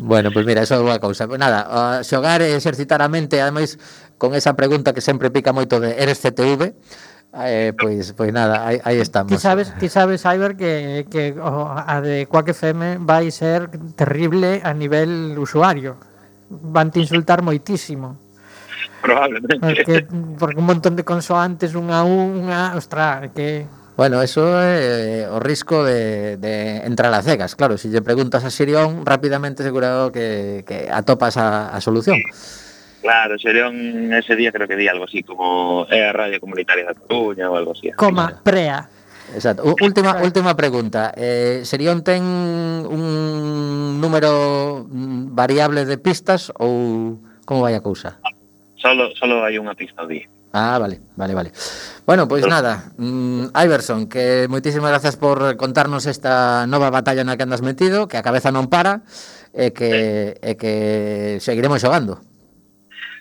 bueno, 0.00 0.32
pois 0.32 0.44
pues 0.44 0.46
mira, 0.48 0.64
eso 0.64 0.74
é 0.76 0.80
unha 0.80 0.96
cousa. 0.96 1.28
Nada, 1.28 1.68
xogar 2.00 2.40
e 2.40 2.56
exercitar 2.56 3.04
a 3.04 3.12
mente, 3.12 3.36
ademais, 3.36 3.76
con 4.16 4.32
esa 4.32 4.56
pregunta 4.56 4.96
que 4.96 5.04
sempre 5.04 5.28
pica 5.28 5.52
moito 5.52 5.76
de 5.76 6.00
eres 6.00 6.16
CTV, 6.24 6.72
Eh, 7.44 7.76
pois, 7.78 8.16
pois 8.16 8.32
nada, 8.32 8.66
aí, 8.66 8.80
aí 8.82 8.98
estamos. 8.98 9.28
Ti 9.28 9.36
sabes, 9.36 9.68
ti 9.76 9.92
sabes, 9.92 10.24
Iber, 10.24 10.56
que, 10.56 11.04
que 11.12 11.36
oh, 11.36 11.68
a 11.68 12.00
de 12.00 12.24
Quack 12.24 12.56
FM 12.56 13.04
vai 13.04 13.30
ser 13.30 13.68
terrible 14.00 14.64
a 14.64 14.72
nivel 14.72 15.36
usuario 15.36 16.00
vante 16.48 17.00
insultar 17.00 17.42
moitísimo 17.42 18.16
probablemente 19.00 19.56
eh, 19.56 19.60
porque, 19.60 20.06
porque 20.38 20.58
un 20.58 20.66
montón 20.66 20.96
de 20.96 21.04
consoantes 21.04 21.74
unha 21.76 22.02
unha, 22.02 22.74
ostra, 22.74 23.30
que 23.32 23.68
Bueno, 23.98 24.22
eso 24.22 24.62
é 24.62 25.26
eh, 25.26 25.26
o 25.26 25.42
risco 25.42 25.82
de, 25.82 26.38
de 26.38 26.86
entrar 26.86 27.10
a 27.10 27.18
cegas, 27.18 27.58
claro, 27.58 27.74
se 27.74 27.90
si 27.90 27.94
lle 27.94 27.98
preguntas 27.98 28.46
a 28.46 28.50
Sirión, 28.54 29.02
rápidamente 29.02 29.66
seguro 29.66 30.14
que, 30.14 30.62
que 30.62 30.86
atopas 30.86 31.34
a, 31.34 31.74
a 31.74 31.82
solución. 31.82 32.22
Claro, 33.02 33.34
Sirión 33.42 33.74
ese 34.14 34.38
día 34.38 34.54
creo 34.54 34.70
que 34.70 34.78
di 34.78 34.86
algo 34.86 35.10
así, 35.10 35.26
como 35.26 35.82
é 35.90 36.06
a 36.06 36.14
radio 36.14 36.38
comunitaria 36.38 36.86
da 36.86 36.94
Coruña 36.94 37.50
ou 37.50 37.58
algo 37.58 37.74
así. 37.74 37.90
Coma, 37.98 38.38
prea. 38.38 38.86
Exacto. 39.34 39.64
Última 39.80 40.22
última 40.22 40.56
pregunta. 40.56 41.12
Eh, 41.16 41.62
Serión 41.64 42.02
ten 42.02 42.22
un 42.88 44.00
número 44.00 44.86
variable 45.34 45.84
de 45.84 45.98
pistas 45.98 46.52
ou 46.56 47.20
como 47.44 47.64
vai 47.64 47.76
a 47.76 47.84
cousa? 47.84 48.20
Solo 48.78 49.12
solo 49.16 49.44
hai 49.44 49.60
unha 49.60 49.76
pista 49.76 50.06
día. 50.08 50.28
Ah, 50.52 50.78
vale, 50.80 51.00
vale, 51.16 51.34
vale. 51.34 51.50
Bueno, 52.06 52.26
pois 52.26 52.40
pues 52.40 52.50
nada, 52.50 52.88
mm, 52.96 53.52
Iverson, 53.52 54.08
que 54.08 54.48
moitísimas 54.48 54.88
grazas 54.88 55.20
por 55.20 55.60
contarnos 55.60 56.08
esta 56.08 56.64
nova 56.64 56.88
batalla 56.88 57.20
na 57.20 57.36
que 57.36 57.44
andas 57.44 57.60
metido, 57.60 58.08
que 58.08 58.16
a 58.16 58.24
cabeza 58.24 58.48
non 58.48 58.72
para 58.72 59.04
e 59.52 59.76
que 59.76 60.40
sí. 60.40 60.48
e 60.48 60.52
que 60.56 60.74
seguiremos 61.44 61.84
xogando. 61.84 62.24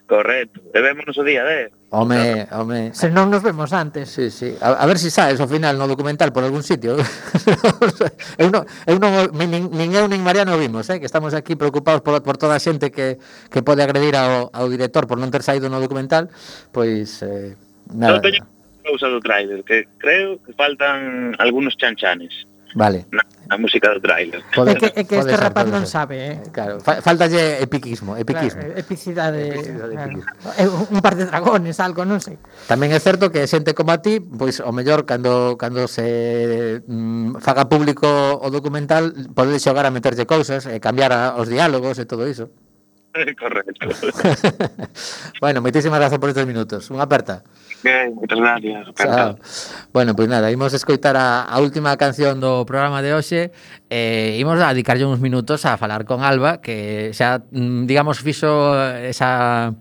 Correcto. 0.07 0.63
Te 0.71 0.79
vemos 0.79 1.11
o 1.11 1.23
día 1.27 1.43
10. 1.43 1.76
Home, 1.89 2.47
home. 2.51 2.91
Se 2.91 3.07
non 3.07 3.31
nos 3.31 3.39
vemos 3.39 3.71
antes. 3.71 4.11
Sí, 4.11 4.27
sí. 4.27 4.51
A, 4.59 4.75
a 4.75 4.85
ver 4.85 4.99
se 4.99 5.07
si 5.07 5.15
sabes 5.15 5.39
ao 5.39 5.47
final 5.47 5.79
no 5.79 5.88
documental 5.88 6.35
por 6.35 6.43
algún 6.43 6.59
sitio. 6.59 6.99
eu 8.41 8.51
non, 8.51 8.67
eu 8.83 8.99
non, 8.99 9.31
nin, 9.31 9.71
nin 9.71 9.89
eu 9.95 10.11
nin 10.11 10.19
Mariano 10.19 10.59
vimos, 10.59 10.91
eh, 10.91 10.99
que 10.99 11.07
estamos 11.07 11.31
aquí 11.31 11.55
preocupados 11.55 12.03
por, 12.03 12.19
por 12.19 12.35
toda 12.35 12.59
a 12.59 12.63
xente 12.63 12.91
que, 12.91 13.15
que 13.47 13.63
pode 13.63 13.88
agredir 13.88 14.19
ao, 14.19 14.51
ao 14.51 14.67
director 14.67 15.07
por 15.07 15.15
non 15.15 15.31
ter 15.31 15.47
saído 15.47 15.71
no 15.71 15.79
documental, 15.79 16.27
pois... 16.75 17.23
Eh, 17.23 17.55
nada. 17.95 18.19
Eu 18.19 18.25
teño 18.25 18.43
cousa 18.88 19.07
do 19.07 19.19
trailer, 19.19 19.63
que 19.63 19.88
creo 19.99 20.39
que 20.43 20.55
faltan 20.55 21.35
algunos 21.39 21.75
chanchanes. 21.75 22.47
Vale. 22.75 23.05
Na 23.11 23.23
a 23.49 23.57
música 23.57 23.93
do 23.93 23.99
trailer. 23.99 24.43
Pode, 24.53 24.71
é 24.71 24.75
que, 24.75 24.87
é 24.93 25.03
que 25.03 25.15
este 25.15 25.35
rapaz 25.35 25.67
non 25.71 25.87
sabe, 25.87 26.15
eh? 26.19 26.35
Claro, 26.51 26.83
fa, 26.83 26.99
faltalle 26.99 27.63
epiquismo, 27.63 28.19
epiquismo. 28.19 28.59
Claro, 28.59 28.79
epicidade, 28.79 29.41
epicidade 29.55 29.93
claro. 29.95 30.11
Epiquismo. 30.11 30.31
Eh, 30.57 30.67
eh, 30.67 30.93
un 30.93 31.01
par 31.01 31.15
de 31.15 31.25
dragones, 31.25 31.79
algo, 31.79 32.03
non 32.03 32.19
sei. 32.19 32.35
Tamén 32.67 32.91
é 32.91 32.99
certo 32.99 33.31
que 33.31 33.47
xente 33.47 33.71
como 33.71 33.95
a 33.95 34.03
ti, 34.03 34.19
pois 34.19 34.59
o 34.59 34.71
mellor 34.75 35.07
cando 35.07 35.55
cando 35.55 35.87
se 35.87 36.83
mm, 36.83 37.39
faga 37.39 37.71
público 37.71 38.07
o 38.07 38.47
documental, 38.51 39.15
podedes 39.31 39.63
xogar 39.63 39.87
a 39.87 39.93
meterlle 39.95 40.27
cousas, 40.27 40.67
e 40.67 40.83
cambiar 40.83 41.15
a, 41.15 41.39
os 41.39 41.47
diálogos 41.47 41.95
e 41.97 42.05
todo 42.05 42.27
iso. 42.27 42.51
Correcto. 43.39 43.88
bueno, 45.41 45.61
moitísimas 45.61 45.99
grazas 45.99 46.20
por 46.20 46.30
estes 46.30 46.45
minutos. 46.45 46.89
Unha 46.93 47.05
aperta. 47.05 47.41
Ben, 47.82 48.13
moitas 48.13 48.38
gracias. 48.38 48.84
Chao. 48.97 49.38
Bueno, 49.93 50.13
pois 50.13 50.28
pues 50.28 50.30
nada, 50.30 50.49
imos 50.49 50.74
escoitar 50.74 51.18
a, 51.18 51.45
a 51.45 51.57
última 51.61 51.93
canción 51.97 52.41
do 52.41 52.65
programa 52.65 53.01
de 53.01 53.13
hoxe 53.13 53.53
e 53.89 54.38
eh, 54.38 54.41
imos 54.41 54.61
a 54.61 54.74
dedicarlle 54.74 55.05
uns 55.05 55.22
minutos 55.22 55.65
a 55.65 55.78
falar 55.78 56.05
con 56.05 56.22
Alba, 56.22 56.61
que 56.61 57.13
xa, 57.13 57.45
mm, 57.49 57.86
digamos, 57.89 58.22
fixo 58.22 58.74
esa 59.01 59.74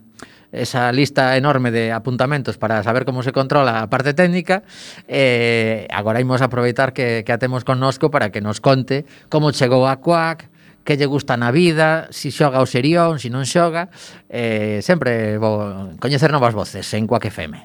esa 0.53 0.89
lista 0.93 1.37
enorme 1.37 1.71
de 1.71 1.93
apuntamentos 1.93 2.57
para 2.57 2.81
saber 2.81 3.05
como 3.05 3.23
se 3.23 3.33
controla 3.33 3.83
a 3.83 3.91
parte 3.91 4.15
técnica 4.15 4.63
eh, 5.05 5.87
agora 5.91 6.23
imos 6.23 6.41
aproveitar 6.41 6.95
que, 6.95 7.27
que 7.27 7.33
a 7.35 7.37
temos 7.37 7.67
connosco 7.67 8.09
para 8.09 8.31
que 8.31 8.41
nos 8.41 8.63
conte 8.63 9.05
como 9.29 9.53
chegou 9.53 9.85
a 9.85 10.01
Quack, 10.01 10.49
que 10.87 10.97
lle 10.97 11.07
gusta 11.07 11.37
na 11.37 11.51
vida, 11.51 12.07
si 12.15 12.31
xoga 12.31 12.63
o 12.63 12.67
serión, 12.67 13.19
si 13.19 13.27
non 13.29 13.43
xoga, 13.43 13.91
eh, 14.31 14.79
sempre 14.87 15.35
vou 15.37 15.99
coñecer 15.99 16.31
novas 16.31 16.55
voces 16.55 16.87
en 16.95 17.11
Coaque 17.11 17.35
FM. 17.35 17.59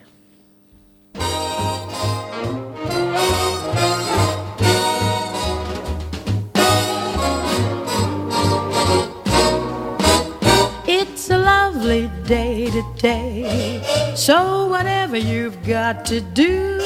It's 10.90 11.30
a 11.30 11.38
lovely 11.38 12.10
day 12.26 12.74
today 12.74 13.82
So 14.16 14.68
whatever 14.68 15.18
you've 15.18 15.62
got 15.62 16.06
to 16.10 16.22
do 16.34 16.82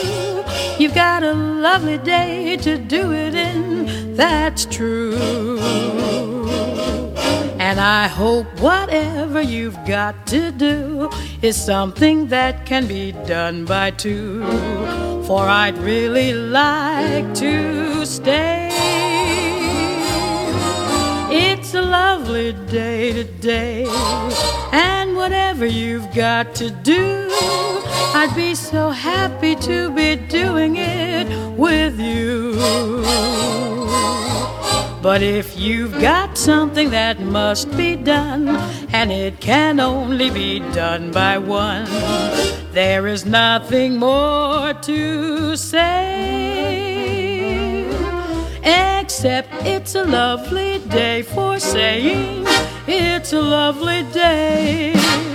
You've 0.78 0.94
got 0.94 1.24
a 1.24 1.34
lovely 1.34 1.98
day 1.98 2.58
to 2.58 2.78
do 2.78 3.14
it 3.14 3.34
in 3.34 4.16
That's 4.16 4.66
true 4.66 5.85
And 7.68 7.80
I 7.80 8.07
hope 8.07 8.45
whatever 8.59 9.41
you've 9.41 9.84
got 9.88 10.28
to 10.28 10.51
do 10.51 11.09
is 11.41 11.55
something 11.55 12.28
that 12.28 12.63
can 12.63 12.86
be 12.86 13.11
done 13.26 13.66
by 13.66 13.89
two. 13.89 14.43
For 15.26 15.41
I'd 15.41 15.76
really 15.80 16.32
like 16.32 17.34
to 17.34 18.05
stay. 18.05 18.70
It's 21.32 21.74
a 21.74 21.82
lovely 21.82 22.53
day 22.70 23.13
today, 23.13 23.88
and 24.72 25.16
whatever 25.16 25.66
you've 25.66 26.13
got 26.13 26.53
to 26.61 26.70
do, 26.70 27.30
I'd 28.13 28.34
be 28.36 28.53
so 28.53 28.91
happy 28.91 29.55
to 29.55 29.89
be 29.89 30.18
doing 30.28 30.76
it 30.78 31.28
with 31.57 31.99
you. 31.99 33.74
But 35.06 35.22
if 35.22 35.56
you've 35.56 36.01
got 36.01 36.36
something 36.36 36.89
that 36.89 37.20
must 37.20 37.70
be 37.78 37.95
done, 37.95 38.49
and 38.91 39.12
it 39.12 39.39
can 39.39 39.80
only 39.80 40.32
be 40.32 40.62
done 40.74 41.12
by 41.12 41.38
one, 41.38 41.86
there 42.72 43.06
is 43.06 43.24
nothing 43.24 43.99
more 43.99 44.74
to 44.74 45.56
say. 45.56 47.06
Except 48.64 49.49
it's 49.64 49.93
a 49.93 50.06
lovely 50.06 50.80
day 50.80 51.22
for 51.22 51.60
saying 51.60 52.47
it's 52.88 53.32
a 53.32 53.41
lovely 53.41 54.01
day. 54.12 55.35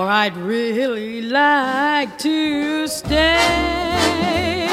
For 0.00 0.08
I'd 0.08 0.34
really 0.38 1.20
like 1.20 2.16
to 2.20 2.88
stay. 2.88 4.66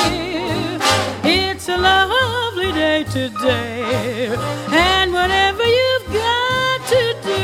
It's 1.22 1.68
a 1.68 1.78
lovely 1.78 2.72
day 2.72 3.04
today, 3.04 4.34
and 4.72 5.12
whatever 5.12 5.66
you've 5.66 6.08
got 6.14 6.88
to 6.94 7.16
do, 7.24 7.44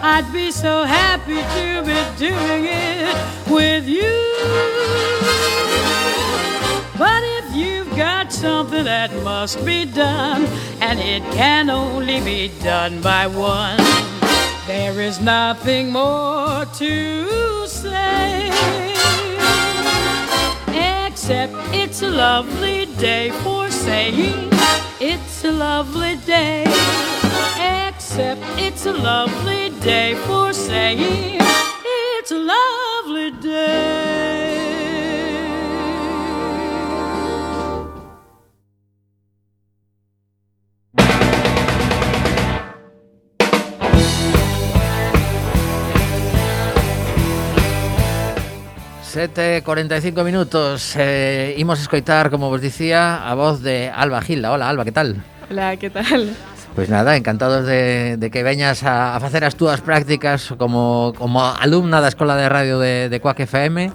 I'd 0.00 0.30
be 0.32 0.52
so 0.52 0.84
happy 0.84 1.42
to 1.56 1.82
be 1.90 1.98
doing 2.16 2.66
it 2.66 3.16
with 3.50 3.88
you. 3.88 4.14
But 6.96 7.24
if 7.38 7.52
you've 7.52 7.96
got 7.96 8.32
something 8.32 8.84
that 8.84 9.12
must 9.24 9.64
be 9.64 9.86
done, 9.86 10.44
and 10.80 11.00
it 11.00 11.24
can 11.34 11.68
only 11.68 12.20
be 12.20 12.52
done 12.62 13.02
by 13.02 13.26
one, 13.26 14.07
there 14.68 15.00
is 15.00 15.18
nothing 15.18 15.90
more 15.90 16.66
to 16.74 17.66
say. 17.66 18.50
Except 21.06 21.54
it's 21.72 22.02
a 22.02 22.10
lovely 22.10 22.84
day 22.96 23.30
for 23.42 23.70
saying 23.70 24.50
it's 25.00 25.44
a 25.44 25.52
lovely 25.52 26.16
day. 26.16 26.64
Except 27.88 28.42
it's 28.58 28.84
a 28.84 28.92
lovely 28.92 29.70
day 29.80 30.14
for 30.26 30.52
saying 30.52 31.40
it's 32.20 32.30
a 32.30 32.38
lovely 32.38 33.30
day. 33.40 34.27
7.45 49.18 49.62
45 49.64 50.22
minutos. 50.22 50.94
Eh, 50.96 51.56
imos 51.58 51.80
escoitar, 51.80 52.30
como 52.30 52.50
vos 52.50 52.60
dicía, 52.60 53.28
a 53.28 53.34
voz 53.34 53.62
de 53.62 53.90
Alba 53.90 54.22
Gilda. 54.22 54.52
Hola, 54.52 54.68
Alba, 54.68 54.84
que 54.84 54.92
tal? 54.92 55.16
Hola, 55.50 55.76
que 55.76 55.90
tal? 55.90 56.30
Pois 56.78 56.86
pues 56.86 56.88
nada, 56.88 57.16
encantados 57.16 57.66
de, 57.66 58.16
de 58.16 58.30
que 58.30 58.44
veñas 58.44 58.84
a, 58.84 59.16
a 59.16 59.18
facer 59.18 59.42
as 59.42 59.56
túas 59.56 59.80
prácticas 59.80 60.54
como, 60.56 61.12
como 61.18 61.42
alumna 61.42 61.98
da 61.98 62.06
Escola 62.06 62.38
de 62.38 62.46
Radio 62.46 62.78
de, 62.78 63.08
de 63.10 63.18
Coac 63.18 63.42
FM. 63.42 63.90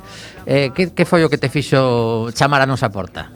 Eh, 0.46 0.76
que, 0.76 0.92
que 0.92 1.06
foi 1.08 1.24
o 1.24 1.32
que 1.32 1.40
te 1.40 1.48
fixo 1.48 2.28
chamar 2.36 2.60
a 2.60 2.68
nosa 2.68 2.92
porta? 2.92 3.32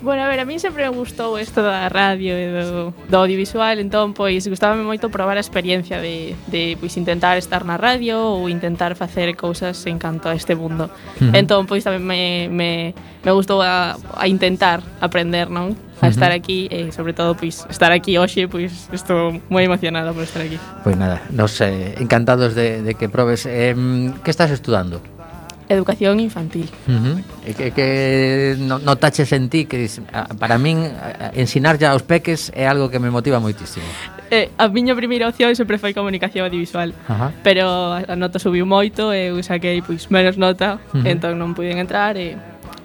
Bueno, 0.00 0.22
a 0.22 0.28
ver, 0.28 0.38
a 0.40 0.44
mí 0.44 0.58
sempre 0.58 0.88
me 0.88 0.96
gustou 0.96 1.38
isto 1.38 1.62
da 1.62 1.88
radio 1.88 2.38
e 2.38 2.46
do, 2.54 2.94
do 3.10 3.16
audiovisual, 3.18 3.82
entón, 3.82 4.14
pois, 4.14 4.46
gustábame 4.46 4.86
moito 4.86 5.10
probar 5.10 5.34
a 5.34 5.42
experiencia 5.42 5.98
de, 5.98 6.38
de 6.46 6.78
pois, 6.78 6.94
intentar 6.94 7.34
estar 7.34 7.66
na 7.66 7.74
radio 7.74 8.38
ou 8.38 8.46
intentar 8.46 8.94
facer 8.94 9.34
cousas 9.34 9.74
en 9.90 9.98
canto 9.98 10.30
a 10.30 10.38
este 10.38 10.54
mundo. 10.54 10.86
Uh 11.18 11.28
-huh. 11.28 11.34
Entón, 11.34 11.66
pois, 11.66 11.82
tamén 11.82 12.06
me, 12.06 12.46
me, 12.46 12.94
me 13.26 13.32
gustou 13.34 13.58
a, 13.58 13.98
a 13.98 14.24
intentar 14.30 14.86
aprender, 15.02 15.50
non? 15.50 15.74
a 16.00 16.06
estar 16.06 16.30
aquí 16.30 16.68
e 16.70 16.94
sobre 16.94 17.12
todo 17.12 17.34
pois 17.34 17.66
estar 17.66 17.90
aquí 17.90 18.14
hoxe, 18.18 18.46
pois 18.46 18.86
estou 18.94 19.34
moi 19.50 19.66
emocionada 19.66 20.14
por 20.14 20.22
estar 20.22 20.42
aquí. 20.46 20.54
Pois 20.86 20.94
nada, 20.94 21.26
nos 21.34 21.58
eh, 21.58 21.98
encantados 21.98 22.54
de, 22.54 22.86
de 22.86 22.94
que 22.94 23.10
probes. 23.10 23.46
Eh, 23.50 23.74
que 24.22 24.30
estás 24.30 24.54
estudando? 24.54 25.02
educación 25.68 26.20
infantil. 26.20 26.68
Uh 26.88 26.92
-huh. 26.92 27.16
E 27.46 27.52
que, 27.54 27.70
que 27.72 28.56
no, 28.58 28.78
no 28.78 28.96
taches 28.96 29.32
en 29.32 29.48
ti 29.48 29.64
que 29.64 29.88
para 30.38 30.58
min 30.58 30.88
ensinar 31.34 31.78
ya 31.78 31.92
aos 31.92 32.02
peques 32.02 32.52
é 32.56 32.66
algo 32.66 32.90
que 32.90 32.98
me 32.98 33.10
motiva 33.10 33.40
moitísimo. 33.40 33.86
Eh, 34.30 34.52
a 34.60 34.68
miña 34.68 34.92
primeira 34.92 35.28
opción 35.28 35.56
sempre 35.56 35.78
foi 35.80 35.96
comunicación 35.96 36.44
audiovisual, 36.44 36.92
Ajá. 37.08 37.32
pero 37.40 37.96
a 37.96 38.14
nota 38.16 38.36
subiu 38.36 38.68
moito 38.68 39.08
e 39.12 39.32
eu 39.32 39.40
saquei 39.40 39.80
pois 39.80 40.12
menos 40.12 40.36
nota, 40.36 40.76
uh 40.92 41.00
-huh. 41.00 41.08
entón 41.08 41.40
non 41.40 41.56
puiden 41.56 41.80
entrar 41.80 42.16
e 42.20 42.36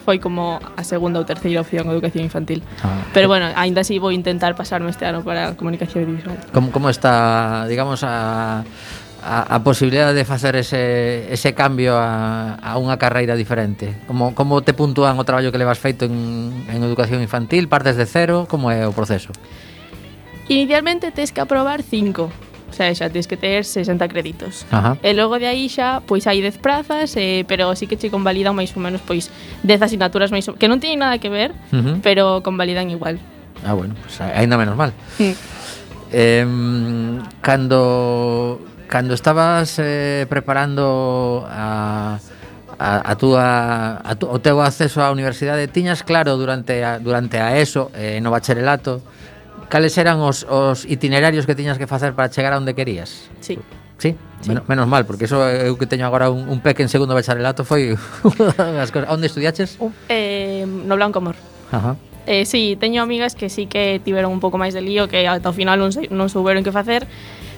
foi 0.03 0.19
como 0.19 0.59
a 0.59 0.83
segunda 0.83 1.19
ou 1.19 1.25
terceira 1.25 1.63
opción 1.63 1.87
educación 1.87 2.27
infantil. 2.27 2.59
Ah. 2.83 3.07
Pero 3.15 3.27
bueno, 3.31 3.47
aínda 3.55 3.81
así 3.81 3.99
vou 3.99 4.11
intentar 4.11 4.55
pasarme 4.55 4.91
este 4.91 5.07
ano 5.07 5.23
para 5.23 5.55
comunicación 5.55 6.03
audiovisual. 6.03 6.37
Como 6.51 6.71
como 6.71 6.87
está, 6.91 7.65
digamos 7.67 8.03
a 8.03 8.63
a, 9.23 9.55
a 9.55 9.63
posibilidad 9.63 10.13
de 10.13 10.25
facer 10.25 10.55
ese, 10.55 11.31
ese 11.31 11.53
cambio 11.53 11.95
a, 11.95 12.59
a 12.59 12.75
unha 12.75 12.99
carreira 12.99 13.39
diferente? 13.39 13.95
Como, 14.05 14.35
como 14.35 14.59
te 14.61 14.75
puntúan 14.75 15.15
o 15.15 15.23
traballo 15.23 15.49
que 15.49 15.57
levas 15.57 15.79
feito 15.79 16.05
en, 16.05 16.51
en 16.67 16.83
educación 16.83 17.23
infantil? 17.23 17.71
Partes 17.71 17.95
de 17.95 18.05
cero? 18.05 18.45
Como 18.51 18.67
é 18.67 18.83
o 18.83 18.91
proceso? 18.91 19.31
Inicialmente 20.51 21.15
tens 21.15 21.31
que 21.31 21.39
aprobar 21.39 21.79
cinco 21.81 22.27
O 22.73 22.75
sea, 22.75 22.89
xa 22.97 23.05
tens 23.05 23.29
que 23.29 23.37
ter 23.37 23.69
60 23.69 24.01
créditos. 24.09 24.65
Ajá. 24.73 24.97
E 25.05 25.13
logo 25.13 25.37
de 25.37 25.45
aí 25.45 25.69
xa, 25.69 26.01
pois 26.01 26.25
hai 26.25 26.41
10 26.41 26.57
prazas, 26.57 27.13
eh, 27.21 27.45
pero 27.45 27.69
sí 27.77 27.85
que 27.85 28.01
che 28.01 28.09
convalidan 28.09 28.57
máis 28.57 28.73
ou 28.73 28.81
menos 28.81 28.97
pois 29.05 29.29
10 29.61 29.85
asignaturas 29.85 30.33
máis 30.33 30.49
ou... 30.49 30.57
que 30.57 30.65
non 30.65 30.81
teñen 30.81 31.05
nada 31.05 31.21
que 31.21 31.29
ver, 31.29 31.53
uh 31.69 31.77
-huh. 31.77 31.95
pero 32.01 32.41
convalidan 32.41 32.89
igual. 32.89 33.21
Ah, 33.61 33.77
bueno, 33.77 33.93
pues 34.01 34.17
ainda 34.25 34.57
menos 34.57 34.73
mal. 34.73 34.89
Mm. 35.21 35.37
Eh, 36.17 36.45
cando 37.45 38.57
cando 38.87 39.13
estabas 39.13 39.79
eh, 39.79 40.25
preparando 40.29 41.45
a 41.49 42.19
a, 42.79 43.11
a 43.11 43.15
túa 43.15 44.01
a 44.03 44.15
tu, 44.17 44.25
o 44.27 44.41
teu 44.41 44.59
acceso 44.59 44.99
á 44.99 45.13
universidade 45.13 45.69
tiñas 45.69 46.01
claro 46.01 46.35
durante 46.35 46.81
a, 46.83 46.97
durante 46.97 47.37
a 47.39 47.55
ESO 47.55 47.93
eh, 47.93 48.19
no 48.19 48.33
bacharelato 48.33 48.99
cales 49.69 49.97
eran 49.97 50.19
os, 50.19 50.43
os 50.49 50.85
itinerarios 50.85 51.45
que 51.45 51.55
tiñas 51.55 51.77
que 51.77 51.87
facer 51.87 52.13
para 52.13 52.29
chegar 52.29 52.53
a 52.53 52.57
onde 52.57 52.75
querías? 52.77 53.29
Sí. 53.41 53.57
Sí? 53.97 54.15
sí. 54.41 54.51
Menos 54.67 54.87
mal, 54.87 55.05
porque 55.05 55.25
eso 55.25 55.41
eu 55.49 55.73
que 55.81 55.87
teño 55.87 56.05
agora 56.05 56.29
un, 56.29 56.45
un 56.45 56.59
peque 56.61 56.83
en 56.83 56.89
segundo 56.93 57.17
bacharelato 57.17 57.65
foi 57.65 57.97
as 58.83 58.93
cosas. 58.93 59.09
Onde 59.09 59.25
estudiaches? 59.25 59.81
Uh, 59.81 59.89
eh, 60.13 60.67
no 60.67 60.93
Blanco 60.93 61.17
Amor. 61.17 61.33
Ajá. 61.71 61.95
Eh, 62.29 62.45
sí, 62.45 62.77
teño 62.77 63.01
amigas 63.01 63.33
que 63.33 63.49
sí 63.49 63.65
que 63.65 63.97
tiveron 64.03 64.29
un 64.29 64.39
pouco 64.39 64.61
máis 64.61 64.77
de 64.77 64.85
lío 64.85 65.09
que 65.09 65.25
ata 65.25 65.49
o 65.49 65.55
final 65.57 65.81
non, 65.81 65.89
non 65.89 66.27
souberon 66.29 66.61
que 66.61 66.69
facer 66.69 67.09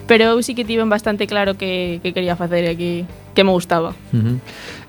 pero 0.06 0.24
eu 0.24 0.42
sí 0.42 0.54
que 0.54 0.64
tiven 0.64 0.88
bastante 0.88 1.26
claro 1.26 1.58
que, 1.58 2.00
que 2.02 2.14
quería 2.14 2.36
facer 2.36 2.64
e 2.64 2.74
que, 2.78 3.04
que 3.34 3.42
me 3.44 3.50
gustaba. 3.50 3.94
Uh 4.12 4.16
-huh. 4.16 4.36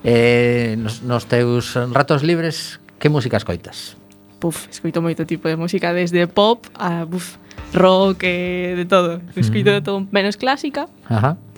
eh, 0.04 0.74
nos, 0.78 1.02
nos 1.02 1.26
teus 1.26 1.74
ratos 1.74 2.22
libres, 2.22 2.80
que 2.98 3.08
música 3.08 3.36
escoitas? 3.36 3.98
Puf, 4.38 4.70
escoito 4.70 5.02
moito 5.02 5.26
tipo 5.26 5.50
de 5.50 5.58
música, 5.58 5.92
desde 5.92 6.30
pop 6.30 6.66
a 6.78 7.02
buf, 7.02 7.36
rock, 7.74 8.22
eh, 8.22 8.74
de 8.78 8.86
todo. 8.86 9.20
Escoito 9.34 9.70
uh 9.70 9.74
-huh. 9.74 9.78
de 9.78 9.82
todo, 9.82 9.98
menos 10.10 10.38
clásica. 10.38 10.86
Ajá. 11.06 11.34
Uh 11.34 11.42
-huh 11.42 11.48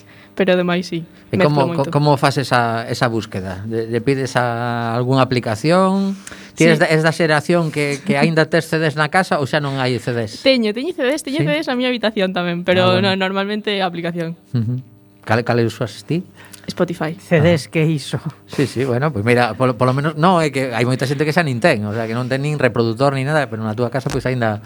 pero 0.41 0.57
demais 0.57 0.87
sí. 0.87 1.05
E 1.29 1.37
como, 1.37 1.69
moito. 1.69 1.93
como 1.93 2.17
faz 2.17 2.41
esa, 2.41 2.89
esa 2.89 3.13
búsqueda? 3.13 3.61
De, 3.69 3.85
de 3.87 4.01
pides 4.01 4.41
a 4.41 4.97
algunha 4.97 5.21
aplicación? 5.21 6.17
Ti 6.61 6.69
sí. 6.69 6.77
da, 6.77 6.87
es 6.93 7.01
da 7.01 7.09
xeración 7.09 7.73
que, 7.73 8.05
que 8.05 8.21
aínda 8.21 8.45
tes 8.45 8.69
CDs 8.69 8.93
na 8.93 9.09
casa 9.09 9.41
ou 9.41 9.49
xa 9.49 9.65
non 9.65 9.81
hai 9.81 9.97
CDs? 9.97 10.45
Teño, 10.45 10.77
teño 10.77 10.93
CDs, 10.93 11.25
teño 11.25 11.41
sí? 11.41 11.49
CDs 11.49 11.73
na 11.73 11.73
miña 11.73 11.89
habitación 11.89 12.37
tamén, 12.37 12.69
pero 12.69 12.85
ah, 12.85 13.01
bueno. 13.01 13.09
no, 13.09 13.17
normalmente 13.17 13.81
aplicación. 13.81 14.37
Uh 14.53 14.61
-huh. 14.61 14.79
Cale, 15.25 15.41
cale 15.41 15.65
usas 15.65 16.05
ti? 16.05 16.21
Spotify. 16.71 17.19
CDs 17.19 17.67
ah. 17.67 17.71
que 17.71 17.83
iso. 17.85 18.19
Sí, 18.47 18.67
sí, 18.67 18.85
bueno, 18.85 19.13
pois 19.13 19.23
pues 19.23 19.35
mira, 19.35 19.55
polo, 19.55 19.77
polo 19.77 19.93
menos 19.93 20.17
no, 20.17 20.41
é 20.41 20.55
que 20.55 20.71
hai 20.71 20.87
moita 20.87 21.05
xente 21.05 21.27
que 21.27 21.35
xa 21.35 21.43
nin 21.43 21.59
ten, 21.59 21.83
o 21.85 21.93
sea, 21.93 22.07
que 22.07 22.15
non 22.15 22.31
ten 22.31 22.41
nin 22.41 22.57
reproductor 22.57 23.13
ni 23.15 23.27
nada, 23.27 23.51
pero 23.51 23.61
na 23.61 23.75
túa 23.75 23.93
casa 23.93 24.09
pois 24.09 24.25
pues, 24.25 24.31
aínda 24.31 24.63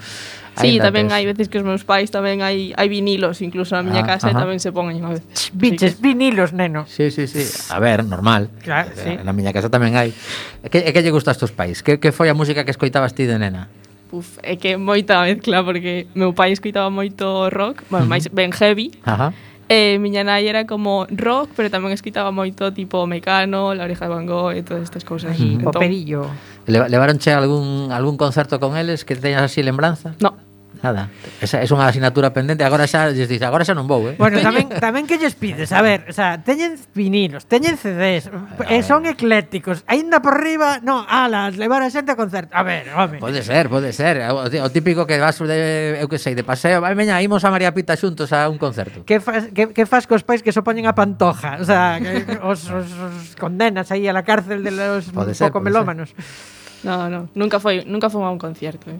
Sí, 0.55 0.79
ainda 0.79 0.87
tamén 0.87 1.11
tes... 1.11 1.15
hai 1.19 1.25
veces 1.27 1.51
que 1.51 1.59
os 1.59 1.67
meus 1.67 1.83
pais 1.83 2.07
tamén 2.07 2.39
hai 2.39 2.71
hai 2.79 2.87
vinilos, 2.87 3.43
incluso 3.43 3.75
na 3.75 3.83
miña 3.83 4.07
ah, 4.07 4.15
casa 4.15 4.31
ajá. 4.31 4.47
tamén 4.47 4.63
se 4.63 4.71
poñen 4.71 5.03
a 5.03 5.19
veces. 5.19 5.51
Biches, 5.51 5.99
vinilos, 5.99 6.55
neno. 6.55 6.87
Sí, 6.87 7.11
sí, 7.11 7.27
sí. 7.27 7.43
A 7.67 7.79
ver, 7.83 8.07
normal. 8.07 8.47
Claro, 8.63 8.87
eh, 8.95 8.95
sí. 8.95 9.11
Na 9.19 9.35
miña 9.35 9.51
casa 9.51 9.67
tamén 9.67 9.99
hai. 9.99 10.15
É 10.63 10.71
que, 10.71 10.79
é 10.79 10.89
que 10.95 11.03
lle 11.03 11.11
gusta 11.11 11.31
a 11.31 11.35
estos 11.35 11.51
pais? 11.51 11.83
Que, 11.83 11.99
que 11.99 12.15
foi 12.15 12.31
a 12.31 12.35
música 12.37 12.63
que 12.63 12.71
escoitabas 12.71 13.11
ti 13.11 13.27
de 13.27 13.35
nena? 13.35 13.67
Puf, 14.07 14.39
é 14.47 14.55
que 14.55 14.79
moita 14.79 15.27
mezcla, 15.27 15.59
porque 15.59 16.07
meu 16.15 16.31
pai 16.31 16.55
escoitaba 16.55 16.87
moito 16.87 17.51
rock, 17.51 17.83
bueno, 17.91 18.07
máis 18.07 18.31
ben 18.31 18.55
heavy. 18.55 18.95
Ajá 19.03 19.35
Eh, 19.69 19.95
e 19.95 19.99
miña 19.99 20.21
nai 20.21 20.45
era 20.45 20.69
como 20.69 21.09
rock, 21.09 21.49
pero 21.57 21.73
tamén 21.73 21.89
escutaba 21.89 22.29
moito 22.29 22.69
tipo 22.69 23.09
Mecano, 23.09 23.73
La 23.73 23.89
Oreja 23.89 24.05
de 24.05 24.11
Van 24.13 24.29
Gogh 24.29 24.53
e 24.53 24.61
todas 24.61 24.85
estas 24.85 25.01
cousas. 25.01 25.33
Mm. 25.41 25.65
Entón, 25.65 25.73
o 25.73 25.81
perillo. 25.81 26.21
Le, 26.69 26.85
levaronche 26.85 27.33
algún 27.33 27.89
algún 27.89 28.17
concerto 28.17 28.61
con 28.61 28.77
eles 28.77 29.01
que 29.01 29.17
teñas 29.17 29.49
así 29.49 29.65
lembranza? 29.65 30.13
No. 30.21 30.44
Nada, 30.85 31.09
esa 31.41 31.57
é 31.57 31.65
unha 31.65 31.89
asignatura 31.89 32.29
pendente, 32.29 32.61
agora 32.61 32.85
xa 32.85 33.09
lles 33.09 33.25
dices, 33.25 33.41
agora 33.41 33.65
xa 33.65 33.73
non 33.73 33.89
vou, 33.89 34.05
eh. 34.05 34.13
Bueno, 34.21 34.37
tamén 34.37 34.69
tamén 34.85 35.09
que 35.09 35.17
lles 35.17 35.33
pides, 35.33 35.73
a 35.73 35.81
ver, 35.81 36.05
o 36.05 36.13
sea, 36.13 36.37
teñen 36.45 36.77
vinilos, 36.93 37.49
teñen 37.49 37.73
CDs, 37.73 38.29
e 38.29 38.69
eh, 38.69 38.81
son 38.85 39.09
eclécticos, 39.09 39.81
aínda 39.89 40.21
por 40.21 40.37
riba, 40.37 40.85
no, 40.85 41.01
alas, 41.09 41.57
levar 41.57 41.81
a 41.81 41.89
xente 41.89 42.13
a 42.13 42.17
concerto. 42.19 42.53
A 42.53 42.61
ver, 42.61 42.93
home. 42.93 43.17
Pode 43.17 43.41
ser, 43.41 43.65
pode 43.65 43.89
ser, 43.97 44.21
o, 44.29 44.45
o 44.45 44.69
típico 44.69 45.09
que 45.09 45.17
vas 45.17 45.41
de, 45.41 45.97
eu 45.97 46.05
que 46.05 46.21
sei, 46.21 46.37
de 46.37 46.45
paseo, 46.45 46.85
vai 46.85 46.93
meña, 46.93 47.17
imos 47.25 47.41
a 47.41 47.49
María 47.49 47.73
Pita 47.73 47.97
xuntos 47.97 48.29
a 48.29 48.45
un 48.45 48.61
concerto. 48.61 49.01
Que 49.09 49.17
fas 49.17 49.49
que, 49.57 49.73
que 49.73 49.89
fas 49.89 50.05
cos 50.05 50.21
pais 50.21 50.45
que 50.45 50.53
so 50.53 50.61
poñen 50.61 50.85
a 50.85 50.93
pantoja, 50.93 51.57
o 51.57 51.65
sea, 51.65 51.97
que 51.97 52.29
os, 52.45 52.61
os, 52.69 52.93
os 52.93 53.33
condenas 53.41 53.89
aí 53.89 54.05
a 54.05 54.13
la 54.13 54.21
cárcel 54.21 54.61
de 54.61 54.69
los 54.69 55.09
pode 55.09 55.33
ser, 55.33 55.49
pouco 55.49 55.65
melómanos. 55.65 56.13
Ser. 56.13 56.54
No, 56.85 57.09
no, 57.09 57.29
nunca 57.33 57.59
fue, 57.59 57.83
nunca 57.85 58.09
fue 58.09 58.23
a 58.23 58.29
un 58.29 58.37
concierto. 58.37 58.91
¿eh? 58.91 58.99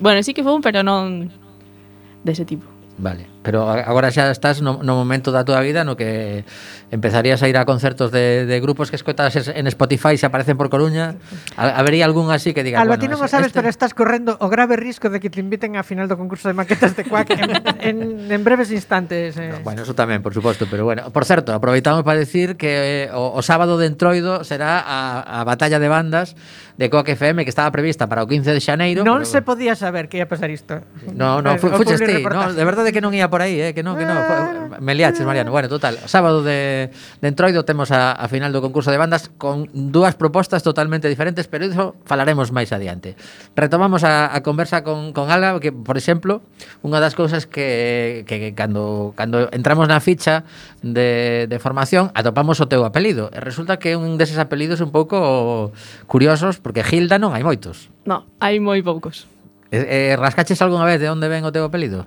Bueno, 0.00 0.22
sí 0.22 0.32
que 0.32 0.42
fue 0.42 0.54
un, 0.54 0.62
pero 0.62 0.82
no 0.82 1.08
de 1.10 2.32
ese 2.32 2.44
tipo. 2.44 2.64
Vale. 2.98 3.26
Pero 3.42 3.66
agora 3.66 4.14
xa 4.14 4.30
estás 4.30 4.62
no, 4.62 4.80
no 4.86 4.94
momento 4.94 5.34
da 5.34 5.42
túa 5.42 5.58
vida 5.60 5.82
no 5.82 5.98
que 5.98 6.46
empezarías 6.94 7.42
a 7.42 7.50
ir 7.50 7.58
a 7.58 7.66
concertos 7.66 8.14
de, 8.14 8.46
de 8.46 8.56
grupos 8.62 8.90
que 8.90 8.96
escoitas 8.96 9.34
en 9.50 9.66
Spotify 9.66 10.14
se 10.14 10.26
aparecen 10.26 10.56
por 10.56 10.70
Coruña. 10.70 11.18
A, 11.58 11.74
habería 11.74 12.06
algún 12.06 12.30
así 12.30 12.54
que 12.54 12.62
diga, 12.62 12.78
Alba, 12.78 12.94
bueno, 12.94 13.02
ti 13.02 13.08
non 13.10 13.18
o 13.18 13.26
sabes, 13.26 13.50
este... 13.50 13.58
pero 13.58 13.66
estás 13.66 13.98
correndo 13.98 14.38
o 14.38 14.46
grave 14.46 14.78
risco 14.78 15.10
de 15.10 15.18
que 15.18 15.26
te 15.26 15.42
inviten 15.42 15.74
a 15.74 15.82
final 15.82 16.06
do 16.06 16.14
concurso 16.14 16.46
de 16.46 16.54
maquetas 16.54 16.94
de 16.94 17.02
Quack 17.02 17.34
en, 17.34 17.50
en, 17.82 17.96
en 18.30 18.40
breves 18.46 18.70
instantes. 18.70 19.34
Eh. 19.34 19.50
No, 19.50 19.66
bueno, 19.66 19.82
eso 19.82 19.98
tamén, 19.98 20.22
por 20.22 20.30
suposto, 20.30 20.70
pero 20.70 20.86
bueno. 20.86 21.10
Por 21.10 21.26
certo, 21.26 21.50
aproveitamos 21.50 22.06
para 22.06 22.22
decir 22.22 22.54
que 22.54 23.10
eh, 23.10 23.10
o, 23.10 23.34
o 23.34 23.40
sábado 23.42 23.74
de 23.74 23.90
Entroido 23.90 24.46
será 24.46 24.78
a, 24.78 25.42
a 25.42 25.42
batalla 25.42 25.82
de 25.82 25.88
bandas 25.90 26.38
de 26.76 26.90
Coac 26.90 27.08
FM 27.08 27.44
que 27.44 27.50
estaba 27.50 27.70
prevista 27.70 28.08
para 28.08 28.22
o 28.22 28.26
15 28.26 28.52
de 28.52 28.60
Xaneiro. 28.60 29.00
Non 29.04 29.22
pero... 29.22 29.28
se 29.28 29.40
podía 29.42 29.76
saber 29.76 30.08
que 30.08 30.18
ia 30.18 30.28
pasar 30.28 30.50
isto. 30.50 30.80
No, 31.12 31.44
no, 31.44 31.54
eh, 31.54 31.58
fuches 31.58 32.00
ti, 32.00 32.22
no, 32.22 32.52
de 32.52 32.64
verdade 32.64 32.92
que 32.92 33.04
non 33.04 33.12
ia 33.12 33.28
por 33.32 33.40
aí, 33.40 33.56
eh, 33.56 33.72
que 33.72 33.80
non, 33.80 33.96
que 33.96 34.04
non. 34.04 34.20
Ah. 34.20 34.76
Eh, 34.76 34.84
Me 34.84 34.92
liaches, 34.92 35.24
Mariano. 35.24 35.48
Bueno, 35.48 35.72
total, 35.72 35.96
sábado 36.04 36.44
de, 36.44 36.92
de 36.92 37.26
Entroido 37.26 37.64
temos 37.64 37.88
a, 37.88 38.12
a 38.12 38.28
final 38.28 38.52
do 38.52 38.60
concurso 38.60 38.92
de 38.92 39.00
bandas 39.00 39.32
con 39.40 39.72
dúas 39.72 40.12
propostas 40.20 40.60
totalmente 40.60 41.08
diferentes, 41.08 41.48
pero 41.48 41.64
iso 41.64 41.96
falaremos 42.04 42.52
máis 42.52 42.68
adiante. 42.76 43.16
Retomamos 43.56 44.04
a, 44.04 44.28
a 44.36 44.44
conversa 44.44 44.84
con, 44.84 45.16
con 45.16 45.32
Ala, 45.32 45.56
que, 45.64 45.72
por 45.72 45.96
exemplo, 45.96 46.44
unha 46.84 47.00
das 47.00 47.16
cousas 47.16 47.48
que, 47.48 48.28
que, 48.28 48.36
que 48.36 48.50
cando, 48.52 49.16
cando 49.16 49.48
entramos 49.48 49.88
na 49.88 49.96
ficha 50.04 50.44
de, 50.84 51.48
de 51.48 51.56
formación 51.56 52.12
atopamos 52.12 52.60
o 52.60 52.68
teu 52.68 52.84
apelido. 52.84 53.32
E 53.32 53.40
resulta 53.40 53.80
que 53.80 53.96
un 53.96 54.20
deses 54.20 54.36
apelidos 54.36 54.84
un 54.84 54.92
pouco 54.92 55.72
curiosos, 56.04 56.60
porque 56.60 56.84
Gilda 56.84 57.16
non 57.16 57.32
hai 57.32 57.40
moitos. 57.40 57.88
No, 58.04 58.28
hai 58.44 58.60
moi 58.60 58.84
poucos. 58.84 59.24
Eh, 59.72 60.12
eh, 60.12 60.14
rascaches 60.20 60.60
algunha 60.60 60.84
vez 60.84 61.00
de 61.00 61.08
onde 61.08 61.32
ven 61.32 61.48
o 61.48 61.54
teu 61.54 61.64
apelido? 61.64 62.04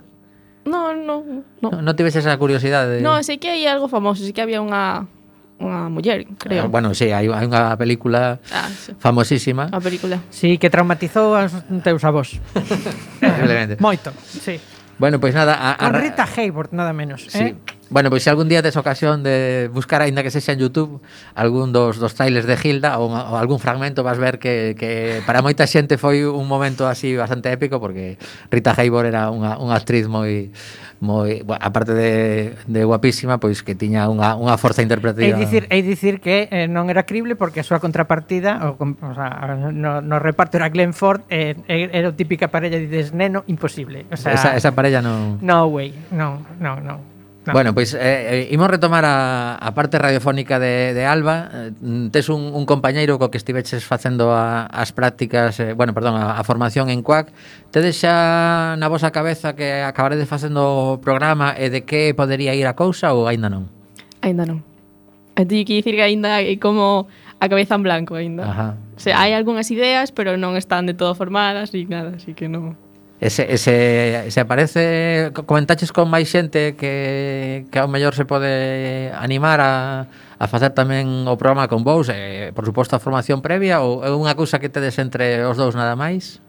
No, 0.66 0.92
no, 0.94 1.22
no. 1.24 1.44
No, 1.62 1.82
no 1.82 1.96
tives 1.96 2.16
esa 2.16 2.36
curiosidade. 2.36 2.98
De... 2.98 3.02
No, 3.02 3.22
sei 3.22 3.38
que 3.38 3.48
hai 3.48 3.64
algo 3.70 3.86
famoso, 3.86 4.26
sei 4.26 4.34
que 4.34 4.42
había 4.42 4.58
unha 4.58 5.06
unha 5.56 5.88
muller, 5.88 6.28
creo. 6.36 6.66
Eh, 6.66 6.68
bueno, 6.68 6.92
sí, 6.92 7.08
hai, 7.08 7.30
hai 7.32 7.46
unha 7.48 7.72
película 7.80 8.42
ah, 8.52 8.68
sí. 8.68 8.92
famosísima. 9.00 9.72
A 9.72 9.80
película. 9.80 10.20
Sí, 10.28 10.60
que 10.60 10.68
traumatizou 10.68 11.32
aos 11.32 11.56
teus 11.80 12.04
avós. 12.04 12.36
Moito, 13.80 14.12
sí. 14.28 14.60
Bueno, 14.98 15.20
pois 15.20 15.32
pues 15.32 15.40
nada... 15.40 15.56
A, 15.56 15.72
a... 15.72 15.90
Con 15.92 16.00
Rita 16.00 16.24
Hayworth, 16.24 16.72
nada 16.72 16.92
menos. 16.92 17.24
Sí. 17.28 17.52
Eh? 17.52 17.56
Bueno, 17.88 18.10
pois 18.10 18.26
se 18.26 18.30
algún 18.30 18.48
día 18.50 18.62
tes 18.62 18.76
ocasión 18.76 19.22
de 19.22 19.70
buscar, 19.72 20.02
aínda 20.02 20.26
que 20.26 20.34
sexa 20.34 20.50
en 20.50 20.58
Youtube, 20.58 20.98
algún 21.38 21.70
dos, 21.70 22.02
dos 22.02 22.18
trailers 22.18 22.42
de 22.42 22.58
Hilda 22.58 22.98
ou, 22.98 23.14
ou 23.14 23.34
algún 23.38 23.62
fragmento, 23.62 24.02
vas 24.02 24.18
ver 24.18 24.42
que, 24.42 24.74
que 24.74 25.22
para 25.22 25.38
moita 25.38 25.70
xente 25.70 25.94
foi 25.94 26.26
un 26.26 26.50
momento 26.50 26.90
así 26.90 27.14
bastante 27.14 27.46
épico, 27.54 27.78
porque 27.78 28.18
Rita 28.50 28.74
Hayworth 28.74 29.06
era 29.06 29.30
unha, 29.30 29.54
unha 29.62 29.78
actriz 29.78 30.10
moi, 30.10 30.50
moi 30.98 31.46
bueno, 31.46 31.62
aparte 31.62 31.94
de, 31.94 32.12
de 32.66 32.82
guapísima, 32.82 33.38
pois 33.38 33.62
que 33.62 33.78
tiña 33.78 34.10
unha, 34.10 34.34
unha 34.34 34.58
forza 34.58 34.82
interpretativa. 34.82 35.38
É 35.38 35.38
dicir, 35.38 35.70
é 35.70 35.78
dicir 35.78 36.18
que 36.18 36.50
eh, 36.50 36.66
non 36.66 36.90
era 36.90 37.06
crible 37.06 37.38
porque 37.38 37.62
a 37.62 37.66
súa 37.66 37.78
contrapartida, 37.78 38.66
o, 38.66 38.82
o 38.82 39.12
sea, 39.14 39.54
no, 39.70 40.02
no 40.02 40.16
reparto 40.18 40.58
era 40.58 40.74
Glenn 40.74 40.90
Ford, 40.90 41.22
eh, 41.30 41.54
era 41.70 42.10
o 42.10 42.18
típica 42.18 42.50
parella 42.50 42.82
de 42.82 42.90
desneno 42.90 43.46
imposible. 43.46 44.10
O 44.10 44.18
sea, 44.18 44.34
esa, 44.34 44.58
esa 44.58 44.74
parella 44.74 44.98
non... 44.98 45.38
No 45.38 45.70
way, 45.70 45.94
non, 46.10 46.42
non, 46.58 46.82
non. 46.82 47.15
Claro. 47.46 47.58
Bueno, 47.58 47.74
pois 47.74 47.92
pues, 47.92 48.02
eh, 48.02 48.42
eh, 48.42 48.48
imos 48.50 48.66
retomar 48.66 49.04
a, 49.04 49.54
a 49.54 49.70
parte 49.70 50.00
radiofónica 50.00 50.58
de, 50.58 50.94
de 50.94 51.06
Alba 51.06 51.48
eh, 51.54 51.70
Tes 52.10 52.28
un, 52.28 52.50
un 52.50 52.66
compañeiro 52.66 53.22
co 53.22 53.30
que 53.30 53.38
estiveches 53.38 53.86
facendo 53.86 54.34
a, 54.34 54.66
as 54.66 54.90
prácticas 54.90 55.62
eh, 55.62 55.70
Bueno, 55.70 55.94
perdón, 55.94 56.18
a, 56.18 56.34
a 56.34 56.42
formación 56.42 56.90
en 56.90 57.06
CUAC 57.06 57.30
Tedes 57.70 58.02
xa 58.02 58.74
na 58.74 58.90
vosa 58.90 59.14
cabeza 59.14 59.54
que 59.54 59.86
acabaredes 59.86 60.26
facendo 60.26 60.98
o 60.98 60.98
programa 60.98 61.54
E 61.54 61.70
de 61.70 61.86
que 61.86 62.10
podería 62.18 62.50
ir 62.58 62.66
a 62.66 62.74
cousa 62.74 63.14
ou 63.14 63.30
aínda 63.30 63.46
non? 63.46 63.70
Aínda 64.26 64.42
non 64.42 64.66
Teño 65.38 65.62
que 65.62 65.78
dicir 65.78 65.94
que 65.94 66.02
aínda 66.02 66.42
é 66.42 66.58
como 66.58 67.06
a 67.38 67.46
cabeza 67.46 67.78
en 67.78 67.86
blanco 67.86 68.18
aínda 68.18 68.42
Ajá. 68.42 68.74
O 68.74 68.98
sea, 68.98 69.22
hai 69.22 69.38
algunhas 69.38 69.70
ideas, 69.70 70.10
pero 70.10 70.34
non 70.34 70.58
están 70.58 70.90
de 70.90 70.98
todo 70.98 71.14
formadas 71.14 71.70
e 71.70 71.86
nada, 71.86 72.18
así 72.18 72.34
que 72.34 72.50
non 72.50 72.74
Ese, 73.18 73.48
ese, 73.48 74.30
se, 74.30 74.40
aparece 74.40 75.32
comentaches 75.32 75.88
con 75.88 76.12
máis 76.12 76.28
xente 76.28 76.76
que, 76.76 77.64
que 77.72 77.78
ao 77.80 77.88
mellor 77.88 78.12
se 78.12 78.28
pode 78.28 79.08
animar 79.16 79.56
a, 79.64 80.04
a 80.36 80.44
facer 80.52 80.76
tamén 80.76 81.24
o 81.24 81.40
programa 81.40 81.64
con 81.64 81.80
vos 81.80 82.12
eh, 82.12 82.52
por 82.52 82.68
suposto 82.68 82.92
a 82.92 83.00
formación 83.00 83.40
previa 83.40 83.80
ou 83.80 84.04
é 84.04 84.12
unha 84.12 84.36
cousa 84.36 84.60
que 84.60 84.68
tedes 84.68 85.00
entre 85.00 85.40
os 85.48 85.56
dous 85.56 85.72
nada 85.72 85.96
máis? 85.96 86.44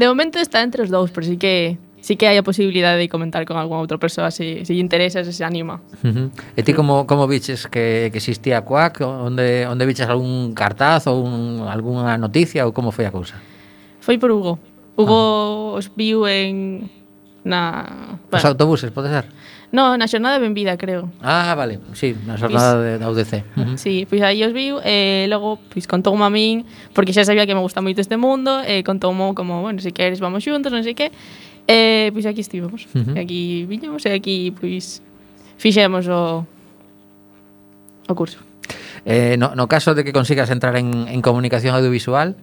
De 0.00 0.08
momento 0.08 0.40
está 0.40 0.64
entre 0.64 0.80
os 0.80 0.88
dous, 0.88 1.12
pero 1.12 1.28
sí 1.28 1.36
que 1.36 1.76
sí 2.00 2.16
que 2.16 2.24
hai 2.24 2.40
a 2.40 2.44
posibilidade 2.46 2.96
de 2.96 3.12
comentar 3.12 3.44
con 3.44 3.60
algunha 3.60 3.84
outra 3.84 4.00
persoa 4.00 4.32
se, 4.32 4.64
se 4.64 4.72
lle 4.72 4.80
interesa, 4.80 5.20
se 5.20 5.36
se 5.36 5.44
anima. 5.44 5.84
Uh 6.00 6.32
-huh. 6.32 6.56
E 6.56 6.64
ti 6.64 6.72
como, 6.72 7.04
como 7.04 7.28
viches 7.28 7.68
que, 7.68 8.08
que 8.08 8.16
existía 8.16 8.64
Quack? 8.64 9.04
Onde, 9.04 9.68
onde 9.68 9.84
viches 9.84 10.08
algún 10.08 10.56
cartaz 10.56 11.04
ou 11.12 11.20
un, 11.20 11.68
alguna 11.68 12.16
noticia 12.16 12.64
ou 12.64 12.72
como 12.72 12.88
foi 12.88 13.04
a 13.04 13.12
cousa? 13.12 13.36
Foi 14.00 14.16
por 14.16 14.30
Hugo. 14.30 14.75
Hugo 14.96 15.74
ah. 15.74 15.78
os 15.78 15.92
viu 15.94 16.26
en 16.26 16.90
na 17.44 18.18
bueno. 18.30 18.42
Os 18.42 18.44
autobuses, 18.44 18.90
pode 18.90 19.08
ser? 19.08 19.24
No, 19.70 19.94
na 19.98 20.06
xornada 20.08 20.38
de 20.38 20.42
Benvida, 20.42 20.76
creo. 20.76 21.10
Ah, 21.20 21.54
vale, 21.54 21.78
sí, 21.92 22.16
na 22.26 22.34
xornada 22.40 22.74
pois, 22.74 22.84
de, 22.86 22.92
da 22.98 23.06
UDC. 23.10 23.32
Uh 23.34 23.62
-huh. 23.62 23.76
Sí, 23.76 24.06
pois 24.08 24.22
aí 24.22 24.42
os 24.42 24.52
viu 24.56 24.80
e 24.82 25.26
logo 25.28 25.58
pois 25.70 25.86
contoume 25.86 26.24
a 26.24 26.30
min, 26.30 26.64
porque 26.94 27.12
xa 27.12 27.28
sabía 27.28 27.46
que 27.46 27.54
me 27.54 27.60
gusta 27.60 27.82
moito 27.82 28.00
este 28.00 28.16
mundo, 28.16 28.62
e 28.64 28.82
contoume 28.82 29.34
como, 29.34 29.62
bueno, 29.62 29.78
se 29.78 29.92
queres 29.92 30.18
vamos 30.18 30.42
xuntos, 30.42 30.72
non 30.72 30.82
sei 30.82 30.94
que. 30.94 31.12
E 31.66 32.10
pois 32.14 32.26
aquí 32.26 32.40
estivemos. 32.40 32.86
Uh 32.94 33.02
-huh. 33.02 33.14
E 33.14 33.20
aquí 33.20 33.42
viñemos 33.66 34.02
e 34.06 34.14
aquí 34.14 34.54
pois 34.54 35.02
fixemos 35.58 36.06
o 36.08 36.46
o 38.06 38.14
curso. 38.14 38.45
Eh, 39.06 39.36
no, 39.38 39.54
no 39.54 39.70
caso 39.70 39.94
de 39.94 40.02
que 40.02 40.12
consigas 40.12 40.50
entrar 40.50 40.74
en, 40.74 41.06
en 41.06 41.22
comunicación 41.22 41.78
audiovisual, 41.78 42.34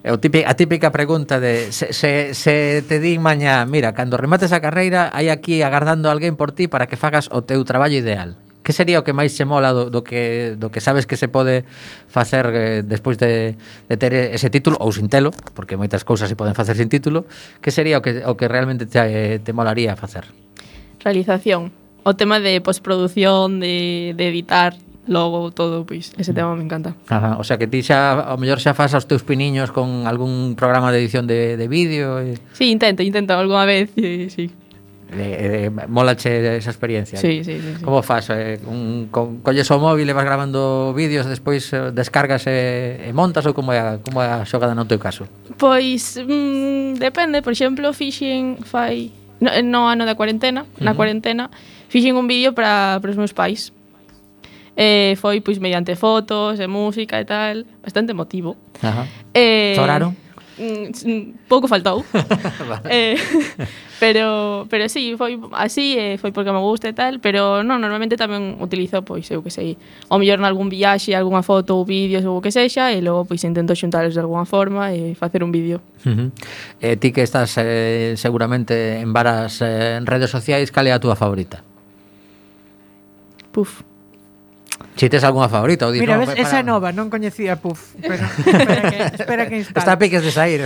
eh, 0.00 0.10
o 0.10 0.16
típica, 0.16 0.48
a 0.48 0.56
típica 0.56 0.88
pregunta 0.88 1.36
de 1.44 1.70
se, 1.76 1.92
se, 1.92 2.32
se 2.32 2.80
te 2.88 3.00
di 3.04 3.20
mañá, 3.20 3.68
mira, 3.68 3.92
cando 3.92 4.16
remates 4.16 4.56
a 4.56 4.64
carreira, 4.64 5.12
hai 5.12 5.28
aquí 5.28 5.60
agardando 5.60 6.08
alguén 6.08 6.40
por 6.40 6.56
ti 6.56 6.72
para 6.72 6.88
que 6.88 6.96
fagas 6.96 7.28
o 7.28 7.44
teu 7.44 7.60
traballo 7.68 8.00
ideal. 8.00 8.40
Que 8.64 8.72
sería 8.72 8.98
o 8.98 9.04
que 9.04 9.12
máis 9.12 9.36
se 9.36 9.44
mola 9.44 9.76
do, 9.76 9.92
do, 9.92 10.00
que, 10.00 10.56
do 10.56 10.72
que 10.72 10.80
sabes 10.80 11.04
que 11.04 11.20
se 11.20 11.28
pode 11.28 11.68
facer 12.08 12.48
eh, 12.48 12.80
despois 12.80 13.20
de, 13.20 13.60
de 13.84 13.96
ter 14.00 14.16
ese 14.16 14.48
título 14.48 14.80
ou 14.80 14.88
sin 14.96 15.12
telo, 15.12 15.36
porque 15.52 15.76
moitas 15.76 16.00
cousas 16.00 16.32
se 16.32 16.34
poden 16.34 16.56
facer 16.56 16.80
sin 16.80 16.88
título, 16.88 17.28
que 17.60 17.68
sería 17.68 18.00
o 18.00 18.02
que, 18.02 18.24
o 18.24 18.40
que 18.40 18.48
realmente 18.48 18.88
te, 18.88 19.04
eh, 19.04 19.36
te 19.36 19.52
molaría 19.52 19.92
facer? 20.00 20.32
Realización. 21.04 21.76
O 22.08 22.16
tema 22.16 22.40
de 22.40 22.56
postproducción, 22.64 23.60
de, 23.60 24.16
de 24.16 24.24
editar, 24.32 24.78
logo 25.06 25.50
todo, 25.50 25.86
pois, 25.86 26.12
ese 26.18 26.32
mm. 26.32 26.34
tema 26.34 26.56
me 26.56 26.64
encanta. 26.64 26.94
Ajá, 27.08 27.36
o 27.38 27.44
sea 27.44 27.58
que 27.58 27.66
ti 27.66 27.82
xa, 27.82 28.18
ao 28.20 28.38
mellor 28.38 28.58
xa 28.58 28.74
fas 28.74 28.94
aos 28.94 29.06
teus 29.06 29.22
piniños 29.22 29.70
con 29.70 30.06
algún 30.06 30.54
programa 30.54 30.90
de 30.92 30.98
edición 30.98 31.26
de, 31.26 31.56
de 31.56 31.66
vídeo 31.68 32.20
e... 32.20 32.38
Sí, 32.52 32.70
intento, 32.70 33.02
intento 33.02 33.34
alguna 33.34 33.64
vez, 33.64 33.90
e, 33.96 34.28
sí. 34.30 34.50
Eh, 35.12 35.70
eh, 35.70 35.86
molache 35.86 36.56
esa 36.56 36.70
experiencia. 36.70 37.18
Sí, 37.18 37.44
sí, 37.44 37.60
sí, 37.60 37.74
sí. 37.78 37.84
Como 37.84 38.02
fas? 38.02 38.28
Eh, 38.30 38.58
un, 38.66 39.06
con, 39.10 39.38
colles 39.38 39.70
o 39.70 39.78
móvil 39.78 40.10
e 40.10 40.14
vas 40.14 40.26
grabando 40.26 40.90
vídeos, 40.98 41.30
despois 41.30 41.70
eh, 41.70 41.94
descargas 41.94 42.50
e, 42.50 43.06
e 43.06 43.10
montas 43.14 43.46
ou 43.46 43.54
como 43.54 43.70
é, 43.70 43.78
a, 43.78 44.02
como 44.02 44.18
é 44.18 44.26
a 44.26 44.42
xogada 44.42 44.74
no 44.74 44.82
teu 44.90 44.98
caso? 44.98 45.30
Pois, 45.62 46.18
mm, 46.18 46.98
depende, 46.98 47.38
por 47.38 47.54
exemplo, 47.54 47.94
fixen 47.94 48.58
fai 48.66 49.14
no, 49.38 49.54
no 49.62 49.86
ano 49.86 50.02
da 50.02 50.18
cuarentena, 50.18 50.66
uh 50.66 50.66
-huh. 50.66 50.82
na 50.82 50.98
cuarentena, 50.98 51.54
fixen 51.86 52.18
un 52.18 52.26
vídeo 52.26 52.50
para, 52.50 52.98
para 52.98 53.10
os 53.14 53.18
meus 53.18 53.30
pais, 53.30 53.70
Eh, 54.76 55.16
foi 55.16 55.40
pois 55.40 55.56
mediante 55.58 55.96
fotos 55.96 56.60
e 56.60 56.66
música 56.68 57.16
e 57.16 57.24
tal, 57.24 57.64
bastante 57.82 58.12
emotivo. 58.12 58.56
Ajá. 58.84 59.08
Eh, 59.32 59.72
Choraron? 59.74 60.12
Mm, 60.58 60.92
mm 60.92 61.22
pouco 61.48 61.68
faltou. 61.68 62.04
vale. 62.68 62.84
eh, 62.88 63.16
pero 64.00 64.66
pero 64.68 64.88
sí, 64.88 65.14
foi 65.16 65.40
así, 65.52 65.96
eh, 65.96 66.18
foi 66.18 66.32
porque 66.32 66.52
me 66.52 66.60
gusta 66.60 66.88
e 66.88 66.92
tal, 66.92 67.20
pero 67.20 67.64
non, 67.64 67.80
normalmente 67.80 68.16
tamén 68.20 68.60
utilizo 68.60 69.00
pois 69.00 69.24
eu 69.32 69.40
que 69.40 69.48
sei, 69.48 69.80
o 70.12 70.20
mellor 70.20 70.40
nalgún 70.40 70.68
viaxe, 70.68 71.16
algunha 71.16 71.40
foto 71.40 71.76
ou 71.76 71.88
vídeos 71.88 72.24
ou 72.28 72.40
o 72.40 72.42
que 72.44 72.52
sexa 72.52 72.92
e 72.92 73.00
logo 73.00 73.24
pois 73.24 73.40
intento 73.48 73.72
xuntalos 73.72 74.12
de 74.12 74.20
alguna 74.20 74.44
forma 74.44 74.92
e 74.92 75.16
facer 75.16 75.40
un 75.40 75.52
vídeo. 75.52 75.80
Uh 76.04 76.12
-huh. 76.12 76.28
Eh, 76.84 76.96
ti 77.00 77.16
que 77.16 77.24
estás 77.24 77.56
eh, 77.56 78.12
seguramente 78.16 79.00
en 79.00 79.12
varas 79.16 79.60
eh, 79.64 80.00
redes 80.04 80.28
sociais, 80.28 80.68
cal 80.68 80.84
é 80.84 80.92
a 80.92 81.00
túa 81.00 81.16
favorita? 81.16 81.64
Puf. 83.52 83.95
Si 84.96 85.12
tes 85.12 85.20
algunha 85.24 85.48
favorita 85.52 85.84
ou 85.84 85.92
dis, 85.92 86.00
Mira, 86.00 86.16
no, 86.16 86.24
ves, 86.24 86.32
esa 86.40 86.60
é 86.60 86.64
nova, 86.64 86.88
non 86.88 87.12
coñecía 87.12 87.60
Puff, 87.60 87.96
pero 88.00 88.24
espera 88.48 88.80
que, 88.80 88.98
espera 89.12 89.42
que 89.44 89.56
instale. 89.60 89.80
Está 89.84 90.00
piques 90.00 90.24
de 90.24 90.32
sair. 90.32 90.60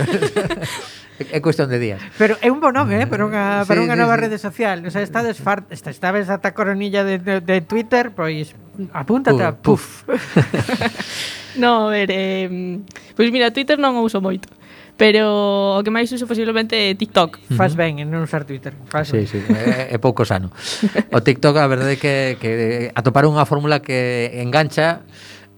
é 1.19 1.39
cuestión 1.45 1.67
de 1.67 1.83
días. 1.83 1.99
Pero 2.15 2.39
é 2.39 2.47
un 2.47 2.63
bo 2.63 2.71
nome, 2.71 2.95
eh, 2.95 3.07
para 3.11 3.27
unha, 3.27 3.67
para 3.67 3.79
sí, 3.79 3.87
unha 3.87 3.95
sí, 3.95 4.01
nova 4.03 4.15
sí. 4.15 4.21
rede 4.23 4.39
social. 4.39 4.79
O 4.87 4.91
sea, 4.91 5.03
estades 5.03 5.35
far, 5.43 5.67
está, 5.67 5.91
estabes 5.91 6.31
ata 6.31 6.55
coronilla 6.55 7.03
de, 7.03 7.19
de, 7.19 7.43
de 7.43 7.59
Twitter, 7.59 8.15
pois 8.15 8.55
apúntate 8.95 9.43
Puff, 9.59 10.07
a 10.07 10.07
Puff. 10.07 10.07
puff. 10.07 11.59
no, 11.61 11.87
a 11.87 11.91
ver, 11.91 12.07
eh, 12.15 12.79
pois 13.19 13.27
mira, 13.35 13.51
Twitter 13.51 13.75
non 13.75 13.99
o 13.99 14.07
uso 14.07 14.23
moito 14.23 14.47
pero 14.97 15.77
o 15.77 15.81
que 15.83 15.91
máis 15.93 16.11
uso 16.11 16.25
posiblemente 16.25 16.91
é 16.91 16.95
TikTok. 16.95 17.37
Uh. 17.51 17.57
Faz 17.57 17.73
ben 17.75 17.99
en 17.99 18.09
non 18.09 18.23
usar 18.23 18.43
Twitter. 18.43 18.73
Faz 18.87 19.11
sí, 19.11 19.23
ben. 19.23 19.27
sí, 19.27 19.39
é, 19.51 19.93
é 19.93 19.97
pouco 19.97 20.23
sano. 20.23 20.51
O 21.11 21.19
TikTok 21.19 21.57
a 21.57 21.67
verdade 21.67 21.95
é 21.95 21.99
que, 21.99 22.15
que 22.39 22.51
atopar 22.93 23.25
unha 23.27 23.43
fórmula 23.47 23.79
que 23.79 24.31
engancha 24.39 25.03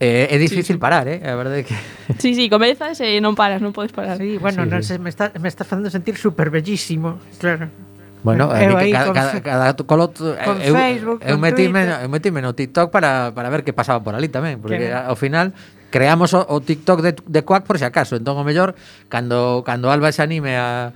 Eh, 0.03 0.35
é 0.35 0.37
difícil 0.37 0.65
sí, 0.65 0.73
sí. 0.73 0.79
parar, 0.81 1.07
eh? 1.07 1.21
A 1.23 1.35
verdade 1.35 1.63
que 1.63 1.75
Sí, 2.19 2.35
sí, 2.35 2.49
comezas 2.49 2.99
e 2.99 3.23
non 3.23 3.39
paras, 3.39 3.63
non 3.63 3.71
podes 3.71 3.95
parar. 3.95 4.19
Sí, 4.19 4.35
bueno, 4.35 4.65
sí, 4.65 4.69
non 4.69 4.81
sí. 4.83 4.91
se 4.91 4.95
me 4.99 5.07
está 5.07 5.31
me 5.39 5.47
está 5.47 5.63
facendo 5.63 5.87
sentir 5.87 6.19
super 6.19 6.51
bellísimo, 6.51 7.23
claro. 7.39 7.71
Bueno, 8.23 8.51
eh, 8.55 8.67
eu 8.67 8.75
aí, 8.75 8.91
cada, 8.91 9.05
con, 9.05 9.15
cada, 9.15 9.31
cada 9.39 9.67
colo, 9.87 10.11
eh, 10.11 10.43
con 10.43 10.59
eu, 10.59 10.75
Facebook, 10.75 11.19
eu, 11.23 11.35
eu 11.35 11.37
metime, 11.37 11.87
eu 12.03 12.09
metime 12.11 12.39
no 12.43 12.51
TikTok 12.51 12.91
para, 12.91 13.31
para 13.31 13.47
ver 13.47 13.63
que 13.63 13.71
pasaba 13.71 14.03
por 14.03 14.11
ali 14.11 14.27
tamén, 14.27 14.59
porque 14.59 14.89
que... 14.89 14.95
ao 14.95 15.15
final 15.15 15.55
creamos 15.93 16.33
o, 16.33 16.41
o 16.41 16.57
TikTok 16.57 17.05
de, 17.05 17.13
de 17.13 17.41
Quack 17.45 17.69
por 17.69 17.77
si 17.77 17.85
acaso. 17.85 18.17
Entón, 18.17 18.33
o 18.33 18.41
mellor, 18.41 18.73
cando, 19.13 19.61
cando 19.61 19.93
Alba 19.93 20.09
se 20.09 20.25
anime 20.25 20.57
a, 20.57 20.89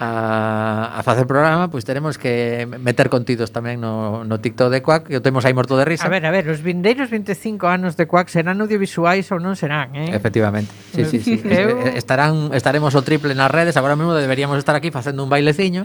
a, 0.00 0.96
a 0.96 1.02
facer 1.04 1.28
programa, 1.28 1.68
pois 1.68 1.84
pues 1.84 1.84
teremos 1.84 2.16
que 2.16 2.64
meter 2.80 3.12
contidos 3.12 3.52
tamén 3.52 3.76
no, 3.76 4.24
no 4.24 4.40
TikTok 4.40 4.72
de 4.72 4.80
Quack, 4.80 5.12
que 5.12 5.16
o 5.18 5.22
temos 5.22 5.44
aí 5.44 5.52
morto 5.52 5.76
de 5.76 5.84
risa. 5.84 6.08
A 6.08 6.08
ver, 6.08 6.24
a 6.24 6.32
ver, 6.32 6.48
os 6.48 6.64
vindeiros 6.64 7.12
25 7.12 7.68
anos 7.68 8.00
de 8.00 8.08
Quack 8.08 8.32
serán 8.32 8.56
audiovisuais 8.64 9.28
ou 9.28 9.36
non 9.36 9.52
serán, 9.52 9.92
eh? 9.92 10.16
Efectivamente. 10.16 10.72
Sí, 10.96 11.04
sí, 11.04 11.20
sí. 11.20 11.34
Eu... 11.44 11.84
Eh, 11.84 12.00
estarán, 12.00 12.48
estaremos 12.56 12.96
o 12.96 13.04
triple 13.04 13.36
nas 13.36 13.52
redes, 13.52 13.76
agora 13.76 14.00
mesmo 14.00 14.16
deberíamos 14.16 14.56
estar 14.56 14.72
aquí 14.72 14.88
facendo 14.88 15.20
un 15.20 15.28
baileciño 15.28 15.84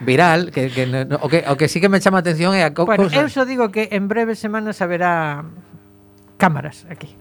viral, 0.00 0.48
que, 0.48 0.72
que, 0.72 0.88
no, 0.88 1.20
o, 1.20 1.28
que 1.28 1.44
o 1.44 1.60
que 1.60 1.68
sí 1.68 1.76
que 1.76 1.92
me 1.92 2.00
chama 2.00 2.18
a 2.18 2.24
atención 2.24 2.56
é 2.56 2.64
a 2.64 2.72
co 2.72 2.88
bueno, 2.88 3.04
cousa... 3.04 3.20
eu 3.20 3.28
só 3.28 3.44
digo 3.44 3.68
que 3.68 3.92
en 3.92 4.08
breves 4.08 4.40
semanas 4.40 4.80
haberá 4.80 5.44
cámaras 6.40 6.88
aquí. 6.88 7.20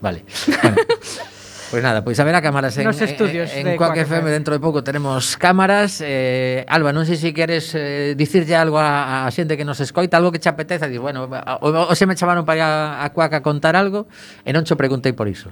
Vale. 0.00 0.24
Bueno. 0.62 0.76
Pois 0.76 1.70
pues 1.70 1.82
nada, 1.82 2.04
pois 2.04 2.18
haberá 2.20 2.40
cámaras 2.42 2.78
en, 2.78 2.84
Nos 2.84 3.00
eh, 3.00 3.04
estudios 3.04 3.52
en, 3.52 3.66
en 3.66 3.66
de 3.72 3.76
Quack 3.76 3.96
FM. 3.96 4.18
FM 4.18 4.30
dentro 4.30 4.54
de 4.54 4.60
pouco 4.60 4.84
teremos 4.84 5.36
cámaras 5.36 5.98
eh, 6.04 6.64
Alba, 6.68 6.94
non 6.94 7.02
sei 7.02 7.18
se 7.18 7.34
queres 7.34 7.74
eh, 7.74 8.14
dicirlle 8.14 8.54
algo 8.54 8.78
a, 8.78 9.26
a 9.26 9.30
xente 9.34 9.58
que 9.58 9.66
nos 9.66 9.82
escoita 9.82 10.16
algo 10.16 10.30
que 10.30 10.38
che 10.38 10.48
apeteza, 10.48 10.86
Diz, 10.86 11.02
bueno, 11.02 11.26
o, 11.26 11.66
o 11.66 11.94
se 11.98 12.06
me 12.06 12.14
chamaron 12.14 12.46
para 12.46 12.56
ir 12.56 12.64
a, 12.64 13.02
a 13.02 13.10
Quack 13.10 13.34
a 13.34 13.40
contar 13.42 13.74
algo 13.74 14.06
e 14.46 14.54
non 14.54 14.62
che 14.62 14.78
preguntei 14.78 15.10
por 15.10 15.26
iso 15.26 15.50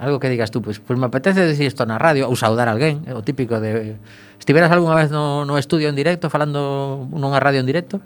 algo 0.00 0.18
que 0.18 0.32
digas 0.32 0.50
tú, 0.50 0.62
pois, 0.62 0.78
pues, 0.80 0.86
pois 0.86 0.86
pues 0.86 0.98
me 0.98 1.06
apetece 1.06 1.44
decir 1.44 1.68
isto 1.68 1.84
na 1.84 2.00
radio 2.00 2.26
ou 2.26 2.34
saudar 2.34 2.66
a 2.66 2.74
alguén, 2.74 3.04
eh, 3.04 3.12
o 3.12 3.20
típico 3.20 3.60
de 3.60 4.00
estiveras 4.40 4.72
algunha 4.72 4.96
vez 4.96 5.12
no, 5.12 5.44
no 5.44 5.60
estudio 5.60 5.92
en 5.92 5.96
directo 5.96 6.32
falando 6.32 7.04
nunha 7.12 7.38
radio 7.38 7.60
en 7.60 7.68
directo? 7.68 8.00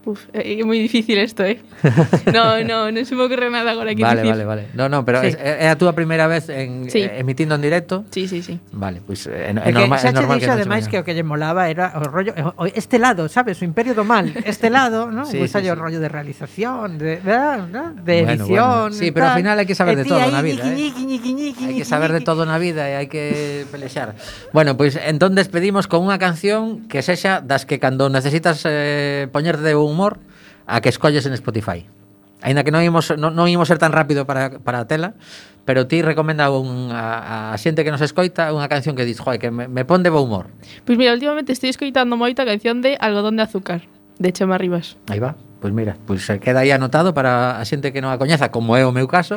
Uf, 0.00 0.32
é 0.32 0.64
moi 0.64 0.80
difícil 0.80 1.20
isto, 1.20 1.44
eh? 1.44 1.60
no, 2.32 2.56
no, 2.64 2.88
non 2.88 3.04
se 3.04 3.12
me 3.12 3.28
ocorre 3.28 3.52
nada 3.52 3.68
agora 3.68 3.92
aquí 3.92 4.00
vale, 4.00 4.24
dicir. 4.24 4.32
Vale, 4.32 4.44
vale, 4.48 4.62
No, 4.72 4.88
no, 4.88 5.04
pero 5.04 5.20
sí. 5.20 5.36
é, 5.36 5.68
é 5.68 5.68
eh, 5.68 5.68
a 5.68 5.76
túa 5.76 5.92
primeira 5.92 6.24
vez 6.24 6.48
en 6.48 6.88
sí. 6.88 7.04
Eh, 7.04 7.20
emitindo 7.20 7.52
en 7.52 7.60
directo? 7.60 8.08
Sí, 8.08 8.24
sí, 8.24 8.40
sí. 8.40 8.56
Vale, 8.72 9.04
pois 9.04 9.28
pues, 9.28 9.36
é, 9.36 9.52
é, 9.52 9.68
é 9.68 9.72
normal, 9.76 10.00
é 10.00 10.12
normal 10.16 10.40
que 10.40 10.48
non 10.48 10.56
ademais 10.56 10.88
que 10.88 10.96
o 10.96 11.04
que 11.04 11.12
lle 11.12 11.20
molaba 11.20 11.68
era 11.68 11.92
o 12.00 12.08
rollo 12.08 12.32
eh, 12.32 12.40
o, 12.40 12.64
este 12.64 12.96
lado, 12.96 13.28
sabes, 13.28 13.60
o 13.60 13.68
imperio 13.68 13.92
do 13.92 14.08
mal, 14.08 14.32
este 14.48 14.72
lado, 14.76 15.12
¿no? 15.12 15.28
Sí, 15.28 15.36
pues 15.36 15.52
sí, 15.52 15.68
o 15.68 15.76
rollo 15.76 16.00
de 16.00 16.08
realización, 16.08 16.96
de, 16.96 17.20
¿no? 17.68 17.92
de 17.92 18.24
edición. 18.24 18.48
Bueno, 18.48 18.88
bueno. 18.88 18.96
Sí, 18.96 19.12
pero 19.12 19.28
al 19.28 19.36
final 19.36 19.60
hai 19.60 19.68
que 19.68 19.76
saber 19.76 20.00
de 20.00 20.08
todo 20.08 20.24
na 20.32 20.40
vida, 20.40 20.64
eh? 20.64 20.96
Hai 21.60 21.76
que 21.76 21.84
saber 21.84 22.16
de 22.16 22.24
todo 22.24 22.48
na 22.48 22.56
vida 22.56 22.88
e 22.88 22.96
hai 22.96 23.12
que 23.12 23.68
pelexar. 23.68 24.16
Bueno, 24.56 24.80
pois 24.80 24.96
pues, 24.96 25.04
entón 25.04 25.36
despedimos 25.36 25.84
con 25.92 26.08
unha 26.08 26.16
canción 26.16 26.88
que 26.88 27.04
sexa 27.04 27.44
das 27.44 27.68
que 27.68 27.76
cando 27.76 28.08
necesitas 28.08 28.64
eh, 28.64 29.28
poñerte 29.28 29.76
un 29.76 29.89
humor 29.90 30.22
a 30.70 30.80
que 30.80 30.88
escolles 30.88 31.26
en 31.26 31.34
Spotify. 31.34 31.90
Ainda 32.40 32.64
que 32.64 32.72
non 32.72 32.80
imos, 32.80 33.12
non, 33.20 33.36
non 33.36 33.52
imos 33.52 33.68
ser 33.68 33.76
tan 33.76 33.92
rápido 33.92 34.24
para, 34.24 34.62
para 34.64 34.80
a 34.80 34.88
tela, 34.88 35.12
pero 35.68 35.84
ti 35.84 36.00
recomenda 36.00 36.48
un, 36.48 36.88
a, 36.88 37.52
a 37.52 37.56
xente 37.60 37.84
que 37.84 37.92
nos 37.92 38.00
escoita 38.00 38.48
unha 38.56 38.64
canción 38.70 38.96
que 38.96 39.04
dis, 39.04 39.20
joe, 39.20 39.36
que 39.36 39.52
me, 39.52 39.68
me 39.68 39.84
pon 39.84 40.00
de 40.00 40.08
bo 40.08 40.24
humor. 40.24 40.48
Pois 40.88 40.96
pues 40.96 40.96
mira, 40.96 41.12
últimamente 41.12 41.52
estou 41.52 41.68
escoitando 41.68 42.16
moito 42.16 42.40
a 42.40 42.48
canción 42.48 42.80
de 42.80 42.96
Algodón 42.96 43.36
de 43.36 43.44
Azúcar, 43.44 43.84
de 44.16 44.32
Chema 44.32 44.56
Rivas. 44.56 44.96
Aí 45.12 45.20
va, 45.20 45.36
pois 45.60 45.68
pues 45.68 45.72
mira, 45.76 46.00
pois 46.08 46.24
pues 46.24 46.40
queda 46.40 46.64
aí 46.64 46.72
anotado 46.72 47.12
para 47.12 47.60
a 47.60 47.64
xente 47.68 47.92
que 47.92 48.00
non 48.00 48.08
a 48.08 48.16
coñeza, 48.16 48.48
como 48.48 48.72
é 48.72 48.88
o 48.88 48.92
meu 48.94 49.04
caso, 49.04 49.36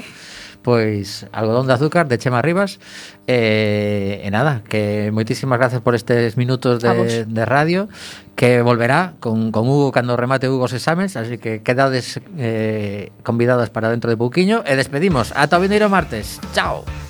pois 0.63 1.27
algodón 1.31 1.67
de 1.67 1.73
azúcar 1.73 2.07
de 2.07 2.17
Chema 2.17 2.41
Rivas. 2.41 2.79
E, 3.27 4.23
eh, 4.23 4.27
e 4.27 4.29
nada, 4.31 4.63
que 4.67 5.11
moitísimas 5.11 5.59
gracias 5.59 5.83
por 5.83 5.93
estes 5.93 6.39
minutos 6.39 6.79
de, 6.79 7.27
de 7.27 7.43
radio 7.45 7.87
que 8.35 8.63
volverá 8.63 9.13
con, 9.19 9.51
con 9.51 9.67
Hugo 9.67 9.91
cando 9.91 10.17
remate 10.17 10.49
Hugo 10.49 10.65
os 10.65 10.73
exames 10.73 11.15
así 11.15 11.37
que 11.37 11.61
quedades 11.61 12.19
eh, 12.39 13.11
convidadas 13.21 13.69
para 13.69 13.91
dentro 13.91 14.09
de 14.09 14.17
pouquiño 14.17 14.63
e 14.65 14.73
eh, 14.73 14.79
despedimos, 14.79 15.35
ata 15.35 15.59
o 15.59 15.61
vindeiro 15.61 15.91
martes. 15.91 16.39
Chao. 16.55 17.02